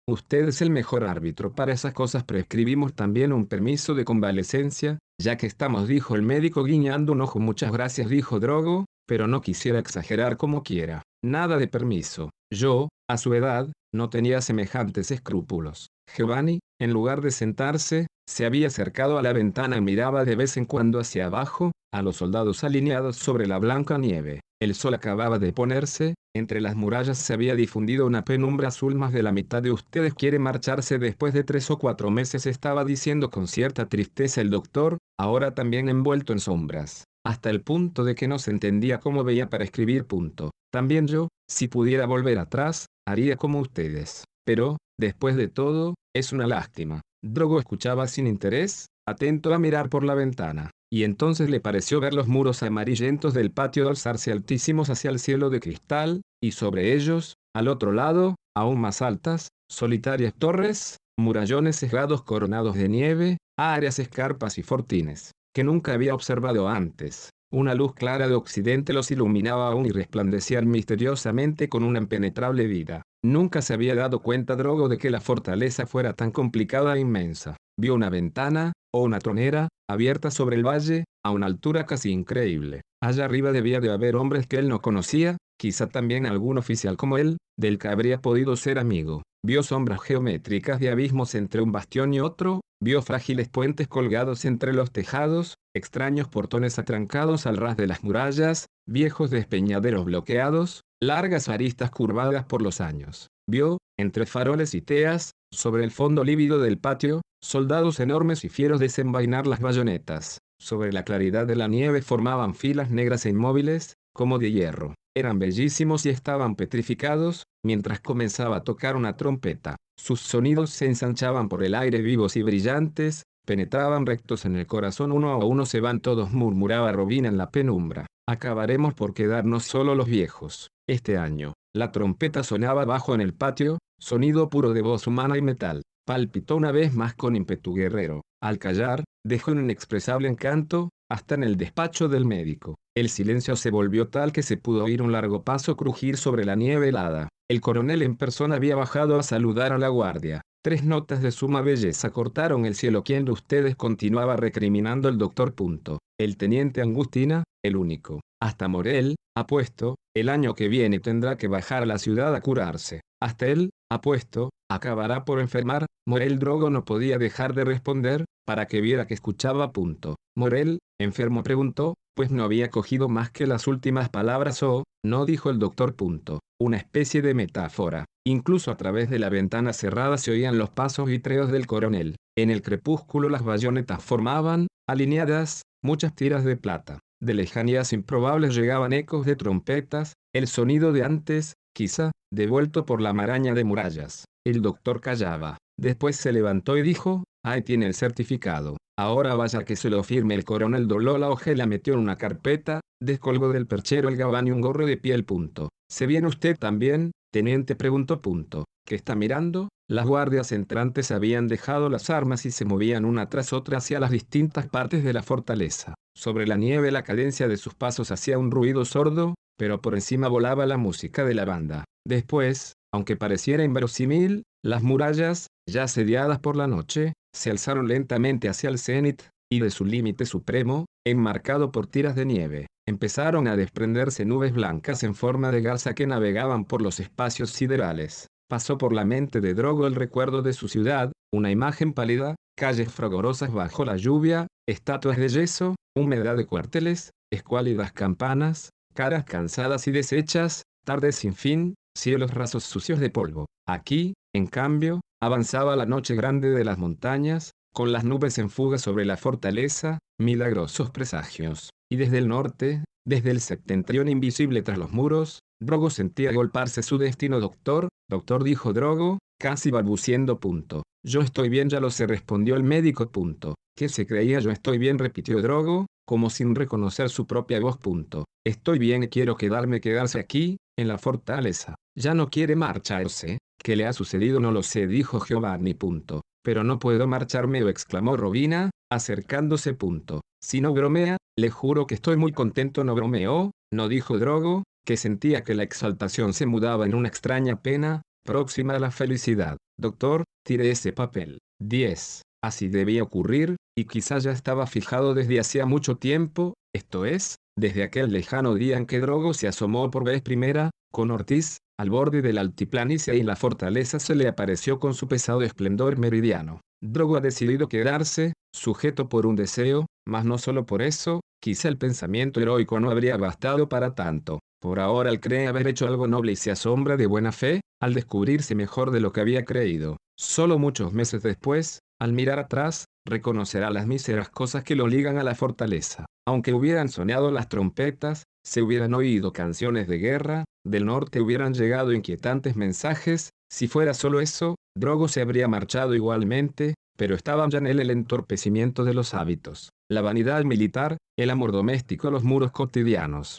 Usted 0.09 0.49
es 0.49 0.63
el 0.63 0.71
mejor 0.71 1.05
árbitro 1.05 1.55
para 1.55 1.75
esas 1.75 1.93
cosas. 1.93 2.25
Prescribimos 2.25 2.95
también 2.95 3.33
un 3.33 3.47
permiso 3.47 3.95
de 3.95 4.07
convalecencia, 4.07 4.99
ya 5.21 5.37
que 5.37 5.47
estamos, 5.47 5.87
dijo 5.87 6.15
el 6.15 6.23
médico 6.23 6.65
guiñando 6.65 7.13
un 7.13 7.21
ojo. 7.21 7.39
Muchas 7.39 7.73
gracias, 7.73 8.09
dijo 8.09 8.41
Drogo, 8.41 8.87
pero 9.07 9.27
no 9.27 9.43
quisiera 9.43 9.79
exagerar 9.79 10.39
como 10.39 10.63
quiera. 10.63 11.03
Nada 11.23 11.59
de 11.59 11.69
permiso. 11.69 12.31
Yo, 12.51 12.89
a 13.11 13.19
su 13.19 13.35
edad, 13.35 13.71
no 13.95 14.09
tenía 14.09 14.41
semejantes 14.41 15.11
escrúpulos. 15.11 15.89
Giovanni, 16.17 16.61
en 16.81 16.93
lugar 16.93 17.21
de 17.21 17.33
sentarse, 17.33 18.07
se 18.29 18.47
había 18.47 18.69
acercado 18.69 19.19
a 19.19 19.23
la 19.23 19.33
ventana 19.33 19.77
y 19.77 19.81
miraba 19.81 20.25
de 20.25 20.37
vez 20.37 20.57
en 20.57 20.65
cuando 20.65 21.01
hacia 21.01 21.27
abajo, 21.27 21.73
a 21.93 22.03
los 22.03 22.17
soldados 22.17 22.65
alineados 22.65 23.17
sobre 23.17 23.47
la 23.47 23.59
blanca 23.59 23.99
nieve. 23.99 24.41
El 24.61 24.75
sol 24.75 24.95
acababa 24.95 25.39
de 25.39 25.53
ponerse, 25.53 26.15
entre 26.35 26.63
las 26.63 26.77
murallas 26.77 27.19
se 27.19 27.35
había 27.35 27.55
difundido 27.55 28.07
una 28.07 28.25
penumbra 28.25 28.69
azul 28.69 28.95
más 28.95 29.13
de 29.13 29.23
la 29.23 29.31
mitad 29.31 29.63
de 29.63 29.71
ustedes 29.71 30.15
quiere 30.15 30.39
marcharse 30.39 30.99
después 30.99 31.35
de 31.35 31.45
tres 31.45 31.71
o 31.71 31.79
cuatro 31.79 32.11
meses 32.11 32.47
estaba 32.47 32.87
diciendo 32.87 33.31
con 33.31 33.49
cierta 33.49 33.87
tristeza 33.87 34.41
el 34.41 34.49
doctor, 34.49 34.97
ahora 35.21 35.55
también 35.55 35.91
envuelto 35.91 36.33
en 36.33 36.41
sombras, 36.41 37.05
hasta 37.27 37.51
el 37.51 37.61
punto 37.61 38.03
de 38.03 38.15
que 38.15 38.29
no 38.29 38.39
se 38.39 38.51
entendía 38.51 38.99
cómo 38.99 39.25
veía 39.25 39.51
para 39.51 39.65
escribir 39.65 40.07
punto. 40.07 40.51
También 40.73 41.07
yo, 41.07 41.29
si 41.51 41.69
pudiera 41.69 42.07
volver 42.07 42.39
atrás, 42.39 42.87
haría 43.07 43.37
como 43.37 43.61
ustedes. 43.61 44.25
Pero, 44.47 44.79
después 44.99 45.37
de 45.37 45.49
todo, 45.49 45.95
es 46.15 46.33
una 46.33 46.47
lástima. 46.47 47.03
Drogo 47.23 47.59
escuchaba 47.59 48.07
sin 48.09 48.27
interés, 48.27 48.87
atento 49.07 49.53
a 49.53 49.59
mirar 49.59 49.91
por 49.91 50.05
la 50.05 50.15
ventana, 50.15 50.71
y 50.93 51.05
entonces 51.05 51.51
le 51.51 51.61
pareció 51.61 52.01
ver 52.01 52.15
los 52.15 52.29
muros 52.29 52.63
amarillentos 52.63 53.35
del 53.35 53.51
patio 53.51 53.89
alzarse 53.89 54.33
altísimos 54.33 54.91
hacia 54.91 55.11
el 55.11 55.19
cielo 55.19 55.51
de 55.51 55.61
cristal, 55.61 56.23
y 56.43 56.53
sobre 56.53 56.95
ellos, 56.95 57.35
al 57.55 57.69
otro 57.69 57.93
lado, 57.93 58.37
aún 58.57 58.81
más 58.81 59.03
altas, 59.03 59.49
solitarias 59.71 60.35
torres, 60.35 60.97
murallones 61.19 61.77
sesgados 61.77 62.23
coronados 62.23 62.77
de 62.77 62.89
nieve, 62.89 63.39
áreas 63.59 63.99
escarpas 63.99 64.59
y 64.59 64.63
fortines, 64.63 65.33
que 65.55 65.65
nunca 65.65 65.95
había 65.95 66.15
observado 66.15 66.69
antes. 66.69 67.31
Una 67.53 67.75
luz 67.75 67.95
clara 67.95 68.29
de 68.29 68.35
occidente 68.35 68.93
los 68.93 69.11
iluminaba 69.11 69.69
aún 69.69 69.87
y 69.87 69.91
resplandecían 69.91 70.69
misteriosamente 70.69 71.69
con 71.69 71.85
una 71.85 72.01
impenetrable 72.01 72.67
vida. 72.67 73.03
Nunca 73.25 73.63
se 73.63 73.73
había 73.73 73.95
dado 73.95 74.21
cuenta 74.21 74.57
Drogo 74.57 74.89
de 74.89 74.99
que 74.99 75.11
la 75.11 75.21
fortaleza 75.21 75.87
fuera 75.87 76.13
tan 76.13 76.33
complicada 76.33 76.97
e 76.97 77.01
inmensa. 77.01 77.57
Vio 77.79 77.95
una 77.95 78.11
ventana, 78.11 78.73
o 78.97 79.03
una 79.03 79.19
tronera, 79.19 79.69
abierta 79.89 80.31
sobre 80.31 80.57
el 80.57 80.67
valle, 80.67 81.05
a 81.25 81.31
una 81.31 81.47
altura 81.47 81.85
casi 81.85 82.11
increíble. 82.11 82.81
Allá 83.03 83.27
arriba 83.27 83.53
debía 83.53 83.81
de 83.81 83.93
haber 83.93 84.17
hombres 84.17 84.47
que 84.47 84.57
él 84.57 84.69
no 84.69 84.81
conocía, 84.81 85.37
quizá 85.61 85.89
también 85.89 86.25
algún 86.25 86.57
oficial 86.57 86.97
como 86.97 87.19
él, 87.19 87.37
del 87.59 87.79
que 87.79 87.89
habría 87.89 88.21
podido 88.21 88.57
ser 88.57 88.79
amigo. 88.79 89.23
Vio 89.45 89.63
sombras 89.63 90.01
geométricas 90.01 90.81
de 90.81 90.91
abismos 90.91 91.35
entre 91.35 91.61
un 91.61 91.73
bastión 91.73 92.15
y 92.15 92.21
otro, 92.21 92.63
vio 92.83 93.03
frágiles 93.03 93.49
puentes 93.49 93.87
colgados 93.87 94.45
entre 94.45 94.73
los 94.73 94.91
tejados, 94.91 95.55
extraños 95.75 96.29
portones 96.29 96.79
atrancados 96.79 97.47
al 97.47 97.59
ras 97.59 97.77
de 97.77 97.87
las 97.87 98.03
murallas, 98.03 98.67
viejos 98.89 99.31
despeñaderos 99.31 100.07
bloqueados, 100.07 100.83
largas 101.03 101.49
aristas 101.49 101.91
curvadas 101.91 102.45
por 102.47 102.63
los 102.63 102.81
años. 102.81 103.29
Vio, 103.49 103.79
entre 103.99 104.27
faroles 104.27 104.75
y 104.75 104.81
teas, 104.81 105.33
sobre 105.53 105.85
el 105.85 105.91
fondo 105.91 106.25
lívido 106.25 106.61
del 106.61 106.79
patio, 106.79 107.21
soldados 107.47 108.01
enormes 108.01 108.45
y 108.45 108.49
fieros 108.49 108.81
desenvainar 108.81 109.47
las 109.47 109.61
bayonetas. 109.61 110.39
Sobre 110.61 110.93
la 110.93 111.05
claridad 111.05 111.47
de 111.47 111.57
la 111.57 111.69
nieve 111.69 112.03
formaban 112.03 112.55
filas 112.55 112.91
negras 112.91 113.27
e 113.27 113.31
inmóviles, 113.31 113.95
como 114.15 114.39
de 114.39 114.53
hierro. 114.53 114.95
Eran 115.17 115.39
bellísimos 115.39 116.05
y 116.07 116.11
estaban 116.11 116.57
petrificados, 116.57 117.45
mientras 117.65 118.01
comenzaba 118.01 118.57
a 118.57 118.65
tocar 118.65 118.97
una 118.97 119.17
trompeta. 119.17 119.77
Sus 119.99 120.21
sonidos 120.21 120.71
se 120.71 120.87
ensanchaban 120.87 121.49
por 121.49 121.63
el 121.63 121.75
aire 121.75 122.03
vivos 122.03 122.37
y 122.37 122.43
brillantes, 122.43 123.23
penetraban 123.47 124.07
rectos 124.07 124.45
en 124.45 124.57
el 124.57 124.67
corazón 124.67 125.13
uno 125.13 125.31
a 125.31 125.45
uno 125.45 125.65
se 125.65 125.81
van 125.81 126.01
todos 126.01 126.33
murmuraba 126.33 126.93
Robina 126.93 127.29
en 127.29 127.39
la 127.39 127.51
penumbra. 127.51 128.07
Acabaremos 128.29 128.93
por 128.95 129.15
quedarnos 129.15 129.65
solo 129.65 129.95
los 129.95 130.07
viejos. 130.07 130.69
Este 130.89 131.17
año, 131.17 131.55
la 131.75 131.93
trompeta 131.93 132.43
sonaba 132.43 132.85
bajo 132.85 133.15
en 133.15 133.21
el 133.21 133.35
patio, 133.35 133.79
sonido 133.99 134.51
puro 134.51 134.73
de 134.73 134.83
voz 134.83 135.07
humana 135.07 135.39
y 135.39 135.43
metal. 135.43 135.83
Palpitó 136.07 136.55
una 136.55 136.71
vez 136.71 136.95
más 136.95 137.15
con 137.15 137.35
ímpetu 137.35 137.75
guerrero. 137.75 138.23
Al 138.41 138.61
callar, 138.61 139.03
dejó 139.27 139.51
un 139.51 139.65
inexpresable 139.65 140.29
encanto, 140.29 140.91
hasta 141.11 141.35
en 141.35 141.43
el 141.43 141.57
despacho 141.57 142.09
del 142.09 142.25
médico. 142.25 142.77
El 142.97 143.09
silencio 143.09 143.57
se 143.57 143.73
volvió 143.73 144.07
tal 144.07 144.31
que 144.31 144.45
se 144.45 144.57
pudo 144.57 144.85
oír 144.85 145.03
un 145.03 145.11
largo 145.11 145.43
paso 145.43 145.77
crujir 145.77 146.17
sobre 146.17 146.45
la 146.45 146.55
nieve 146.55 146.91
helada. 146.91 147.29
El 147.51 147.61
coronel 147.61 148.03
en 148.03 148.17
persona 148.17 148.55
había 148.55 148.77
bajado 148.77 149.19
a 149.19 149.25
saludar 149.25 149.73
a 149.73 149.79
la 149.79 149.89
guardia. 149.89 150.43
Tres 150.63 150.85
notas 150.85 151.23
de 151.23 151.33
suma 151.33 151.61
belleza 151.61 152.11
cortaron 152.11 152.67
el 152.67 152.77
cielo. 152.77 153.03
¿Quién 153.03 153.25
de 153.25 153.33
ustedes 153.33 153.75
continuaba 153.75 154.37
recriminando 154.37 155.09
el 155.09 155.19
doctor? 155.19 155.55
Punto. 155.55 155.99
El 156.21 156.37
teniente 156.37 156.83
Angustina, 156.83 157.43
el 157.65 157.77
único. 157.77 158.21
Hasta 158.41 158.69
Morel, 158.69 159.17
apuesto, 159.37 159.97
el 160.15 160.29
año 160.29 160.55
que 160.55 160.69
viene 160.69 161.01
tendrá 161.01 161.37
que 161.37 161.49
bajar 161.49 161.83
a 161.83 161.87
la 161.87 161.99
ciudad 161.99 162.33
a 162.35 162.41
curarse. 162.41 163.01
Hasta 163.21 163.47
él, 163.47 163.71
apuesto, 163.91 164.51
acabará 164.71 165.25
por 165.25 165.41
enfermar. 165.41 165.87
Morel 166.07 166.39
Drogo 166.39 166.71
no 166.71 166.85
podía 166.85 167.19
dejar 167.19 167.55
de 167.55 167.65
responder, 167.65 168.25
para 168.47 168.67
que 168.67 168.81
viera 168.81 169.07
que 169.07 169.15
escuchaba. 169.15 169.73
Punto. 169.73 170.17
Morel, 170.37 170.79
enfermo 171.01 171.43
preguntó, 171.43 171.95
pues 172.17 172.31
no 172.31 172.45
había 172.45 172.71
cogido 172.71 173.09
más 173.09 173.31
que 173.31 173.47
las 173.47 173.67
últimas 173.67 174.09
palabras 174.09 174.63
o, 174.63 174.85
no 175.05 175.27
dijo 175.27 175.51
el 175.51 175.59
doctor. 175.59 175.95
Punto. 175.95 176.41
Una 176.61 176.77
especie 176.79 177.23
de 177.23 177.35
metáfora. 177.35 178.07
Incluso 178.27 178.71
a 178.71 178.77
través 178.77 179.11
de 179.11 179.19
la 179.19 179.29
ventana 179.29 179.73
cerrada 179.73 180.17
se 180.17 180.31
oían 180.31 180.59
los 180.59 180.71
pasos 180.71 181.07
vitreos 181.07 181.51
del 181.53 181.67
coronel. 181.67 182.17
En 182.37 182.51
el 182.51 182.63
crepúsculo 182.63 183.29
las 183.29 183.45
bayonetas 183.45 184.03
formaban, 184.03 184.67
alineadas, 184.89 185.63
muchas 185.83 186.15
tiras 186.15 186.45
de 186.45 186.57
plata. 186.57 186.99
De 187.23 187.35
lejanías 187.35 187.93
improbables 187.93 188.55
llegaban 188.55 188.93
ecos 188.93 189.27
de 189.27 189.37
trompetas, 189.37 190.15
el 190.35 190.49
sonido 190.49 190.93
de 190.93 191.05
antes, 191.05 191.55
quizá, 191.77 192.11
devuelto 192.33 192.87
por 192.87 193.03
la 193.03 193.13
maraña 193.13 193.53
de 193.53 193.63
murallas. 193.63 194.25
El 194.47 194.63
doctor 194.63 195.03
callaba. 195.03 195.59
Después 195.79 196.17
se 196.17 196.33
levantó 196.33 196.79
y 196.79 196.83
dijo, 196.83 197.25
ahí 197.45 197.61
tiene 197.61 197.85
el 197.85 197.93
certificado. 197.93 198.79
Ahora 198.99 199.35
vaya 199.35 199.65
que 199.65 199.77
se 199.77 199.91
lo 199.91 200.03
firme 200.03 200.35
el 200.35 200.47
coronel 200.47 200.89
doló 200.89 201.19
la 201.19 201.29
hoja 201.29 201.53
y 201.53 201.55
la 201.55 201.67
metió 201.67 201.93
en 201.93 202.01
una 202.01 202.17
carpeta, 202.17 202.81
descolgó 203.03 203.53
del 203.53 203.67
perchero 203.67 204.09
el 204.09 204.17
gabán 204.17 204.49
y 204.49 204.53
un 204.53 204.63
gorro 204.63 204.87
de 204.87 204.97
piel. 204.97 205.27
Punto. 205.27 205.69
¿Se 205.91 206.07
viene 206.07 206.29
usted 206.29 206.57
también? 206.59 207.13
Teniente 207.31 207.77
preguntó. 207.77 208.23
Punto. 208.23 208.65
¿Qué 208.87 208.95
está 208.95 209.15
mirando? 209.15 209.69
Las 209.87 210.07
guardias 210.07 210.53
entrantes 210.53 211.11
habían 211.11 211.47
dejado 211.47 211.91
las 211.91 212.09
armas 212.09 212.47
y 212.47 212.53
se 212.53 212.65
movían 212.65 213.05
una 213.05 213.29
tras 213.29 213.53
otra 213.53 213.79
hacia 213.79 214.01
las 214.01 214.11
distintas 214.11 214.67
partes 214.67 215.05
de 215.05 215.13
la 215.13 215.23
fortaleza. 215.23 215.95
Sobre 216.17 216.47
la 216.47 216.57
nieve 216.57 216.91
la 216.91 217.03
cadencia 217.03 217.49
de 217.49 217.59
sus 217.59 217.75
pasos 217.75 218.11
hacía 218.11 218.39
un 218.39 218.51
ruido 218.51 218.87
sordo, 218.87 219.35
pero 219.57 219.81
por 219.81 219.95
encima 219.95 220.29
volaba 220.29 220.67
la 220.67 220.77
música 220.77 221.25
de 221.25 221.35
la 221.35 221.45
banda. 221.45 221.85
Después, 222.07 222.75
aunque 222.93 223.17
pareciera 223.17 223.65
inverosímil, 223.65 224.45
las 224.65 224.83
murallas, 224.83 225.49
ya 225.69 225.85
asediadas 225.85 226.39
por 226.39 226.57
la 226.57 226.67
noche, 226.67 227.13
se 227.35 227.51
alzaron 227.51 227.89
lentamente 227.89 228.49
hacia 228.49 228.71
el 228.71 228.79
cenit, 228.79 229.23
y 229.53 229.61
de 229.61 229.71
su 229.71 229.85
límite 229.85 230.27
supremo, 230.27 230.87
enmarcado 231.07 231.71
por 231.71 231.87
tiras 231.87 232.17
de 232.17 232.25
nieve, 232.25 232.67
empezaron 232.89 233.47
a 233.49 233.57
desprenderse 233.57 234.25
nubes 234.25 234.53
blancas 234.53 235.03
en 235.03 235.15
forma 235.15 235.51
de 235.53 235.63
garza 235.63 235.95
que 235.95 236.07
navegaban 236.07 236.65
por 236.65 236.83
los 236.83 237.01
espacios 237.01 237.51
siderales. 237.51 238.27
Pasó 238.49 238.79
por 238.79 238.93
la 238.93 239.05
mente 239.05 239.41
de 239.41 239.55
Drogo 239.55 239.87
el 239.87 239.95
recuerdo 239.95 240.43
de 240.43 240.53
su 240.53 240.69
ciudad, 240.69 241.13
una 241.33 241.51
imagen 241.51 241.93
pálida, 241.93 242.37
calles 242.57 242.93
fragorosas 242.93 243.53
bajo 243.53 243.85
la 243.85 243.97
lluvia, 243.97 244.47
estatuas 244.69 245.17
de 245.17 245.29
yeso, 245.29 245.75
humedad 245.97 246.37
de 246.37 246.47
cuarteles, 246.47 247.11
escuálidas 247.33 247.93
campanas, 247.93 248.71
caras 248.97 249.25
cansadas 249.25 249.87
y 249.87 249.93
deshechas, 249.93 250.63
tardes 250.85 251.17
sin 251.17 251.35
fin, 251.35 251.75
cielos 251.97 252.33
rasos 252.33 252.65
sucios 252.65 252.99
de 252.99 253.11
polvo. 253.11 253.47
Aquí, 253.69 254.15
en 254.35 254.47
cambio, 254.47 255.01
avanzaba 255.23 255.77
la 255.77 255.87
noche 255.87 256.17
grande 256.17 256.51
de 256.51 256.65
las 256.65 256.79
montañas, 256.79 257.53
con 257.73 257.93
las 257.93 258.05
nubes 258.05 258.39
en 258.39 258.51
fuga 258.51 258.79
sobre 258.79 259.05
la 259.05 259.19
fortaleza, 259.19 259.99
milagrosos 260.19 260.91
presagios. 260.91 261.71
Y 261.93 261.97
desde 261.97 262.19
el 262.19 262.29
norte, 262.29 262.85
desde 263.07 263.31
el 263.31 263.41
septentrión 263.41 264.09
invisible 264.09 264.63
tras 264.63 264.79
los 264.79 264.93
muros, 264.93 265.41
Drogo 265.63 265.91
sentía 265.91 266.33
golparse 266.33 266.83
su 266.83 266.99
destino. 266.99 267.39
Doctor, 267.39 267.89
doctor 268.11 268.45
dijo 268.45 268.73
Drogo, 268.73 269.19
casi 269.39 269.71
balbuciendo. 269.71 270.41
Punto. 270.41 270.83
Yo 271.05 271.21
estoy 271.21 271.51
bien, 271.51 271.69
ya 271.69 271.81
lo 271.81 271.91
se 271.91 272.07
respondió 272.07 272.57
el 272.57 272.63
médico. 272.63 273.11
Punto. 273.11 273.55
¿Qué 273.77 273.91
se 273.91 274.07
creía? 274.07 274.41
Yo 274.41 274.51
estoy 274.51 274.79
bien, 274.79 274.99
repitió 274.99 275.41
Drogo, 275.43 275.87
como 276.07 276.31
sin 276.31 276.55
reconocer 276.55 277.11
su 277.11 277.27
propia 277.27 277.61
voz. 277.61 277.77
Punto. 277.77 278.25
Estoy 278.47 278.79
bien 278.79 279.09
quiero 279.09 279.37
quedarme, 279.37 279.81
quedarse 279.81 280.19
aquí, 280.19 280.57
en 280.79 280.89
la 280.89 280.99
fortaleza. 280.99 281.75
Ya 281.97 282.15
no 282.15 282.31
quiere 282.31 282.57
marcharse. 282.57 283.39
¿Qué 283.63 283.77
le 283.77 283.87
ha 283.87 283.93
sucedido? 283.93 284.41
No 284.41 284.53
lo 284.53 284.63
sé, 284.63 284.87
dijo 284.87 285.25
Giovanni. 285.25 285.75
Punto. 285.75 286.23
Pero 286.45 286.63
no 286.63 286.79
puedo 286.79 287.07
marcharme, 287.09 287.59
exclamó 287.69 288.17
Robina, 288.17 288.71
acercándose. 288.91 289.75
Punto. 289.75 290.21
Si 290.41 290.61
no 290.61 290.73
bromea, 290.73 291.17
le 291.37 291.51
juro 291.51 291.87
que 291.87 291.97
estoy 291.97 292.17
muy 292.17 292.33
contento. 292.33 292.85
No 292.85 292.95
bromeó, 292.95 293.51
no 293.73 293.89
dijo 293.89 294.19
Drogo, 294.19 294.63
que 294.87 294.97
sentía 294.97 295.43
que 295.43 295.55
la 295.55 295.65
exaltación 295.65 296.33
se 296.33 296.47
mudaba 296.47 296.87
en 296.87 296.95
una 296.95 297.09
extraña 297.09 297.61
pena, 297.63 298.03
próxima 298.25 298.75
a 298.75 298.79
la 298.79 298.93
felicidad. 298.93 299.57
Doctor, 299.77 300.25
tire 300.47 300.71
ese 300.71 300.93
papel. 300.93 301.39
10. 301.61 302.23
Así 302.43 302.69
debía 302.69 303.03
ocurrir, 303.03 303.57
y 303.79 303.85
quizás 303.85 304.25
ya 304.25 304.33
estaba 304.33 304.67
fijado 304.67 305.15
desde 305.15 305.39
hacía 305.39 305.67
mucho 305.67 305.97
tiempo, 305.97 306.55
esto 306.75 307.05
es, 307.05 307.37
desde 307.59 307.83
aquel 307.83 308.11
lejano 308.11 308.55
día 308.55 308.79
en 308.79 308.87
que 308.87 309.01
Drogo 309.01 309.35
se 309.35 309.49
asomó 309.49 309.91
por 309.91 310.05
vez 310.05 310.23
primera, 310.23 310.71
con 310.93 311.11
Ortiz, 311.11 311.59
al 311.79 311.91
borde 311.91 312.23
de 312.23 312.33
la 312.33 312.41
altiplanicie 312.41 313.15
y 313.17 313.23
la 313.23 313.37
fortaleza 313.37 314.01
se 314.01 314.15
le 314.15 314.29
apareció 314.29 314.81
con 314.81 314.95
su 314.95 315.09
pesado 315.09 315.43
esplendor 315.43 315.99
meridiano. 315.99 316.61
Drogo 316.83 317.17
ha 317.17 317.21
decidido 317.21 317.69
quedarse, 317.69 318.33
sujeto 318.55 319.09
por 319.09 319.27
un 319.27 319.37
deseo, 319.37 319.87
mas 320.09 320.25
no 320.25 320.39
solo 320.39 320.65
por 320.65 320.81
eso, 320.81 321.21
quizá 321.43 321.69
el 321.69 321.77
pensamiento 321.77 322.41
heroico 322.41 322.81
no 322.81 322.91
habría 322.91 323.19
bastado 323.19 323.69
para 323.69 323.95
tanto. 323.95 324.41
Por 324.61 324.81
ahora 324.81 325.11
él 325.11 325.21
cree 325.21 325.49
haber 325.49 325.69
hecho 325.69 325.87
algo 325.87 326.07
noble 326.07 326.33
y 326.33 326.37
se 326.37 326.51
asombra 326.51 326.97
de 326.97 327.07
buena 327.07 327.33
fe, 327.33 327.61
al 327.83 327.93
descubrirse 327.93 328.55
mejor 328.55 328.91
de 328.91 329.01
lo 329.01 329.13
que 329.13 329.21
había 329.21 329.45
creído. 329.45 329.99
Solo 330.19 330.59
muchos 330.59 330.95
meses 330.95 331.23
después, 331.23 331.81
al 332.01 332.15
mirar 332.15 332.39
atrás, 332.39 332.87
reconocerá 333.07 333.71
las 333.71 333.87
míseras 333.87 334.29
cosas 334.29 334.65
que 334.65 334.77
lo 334.77 334.87
ligan 334.87 335.17
a 335.17 335.23
la 335.23 335.35
fortaleza. 335.35 336.05
Aunque 336.29 336.53
hubieran 336.53 336.89
soñado 336.89 337.31
las 337.31 337.49
trompetas, 337.49 338.25
se 338.45 338.61
hubieran 338.61 338.93
oído 338.95 339.33
canciones 339.33 339.89
de 339.89 339.99
guerra, 339.99 340.45
del 340.67 340.85
norte 340.85 341.21
hubieran 341.21 341.55
llegado 341.55 341.93
inquietantes 341.93 342.57
mensajes, 342.57 343.31
si 343.51 343.69
fuera 343.69 343.95
solo 343.95 344.21
eso, 344.21 344.57
Drogo 344.77 345.09
se 345.09 345.21
habría 345.23 345.49
marchado 345.49 345.95
igualmente, 345.95 346.75
pero 346.99 347.15
estaba 347.15 347.49
ya 347.49 347.59
en 347.59 347.67
él 347.67 347.81
el 347.81 347.91
entorpecimiento 347.91 348.85
de 348.85 348.95
los 348.95 349.15
hábitos, 349.15 349.71
la 349.91 350.03
vanidad 350.03 350.45
militar, 350.45 350.97
el 351.17 351.31
amor 351.31 351.53
doméstico, 351.53 352.11
los 352.11 352.25
muros 352.25 352.51
cotidianos. 352.51 353.39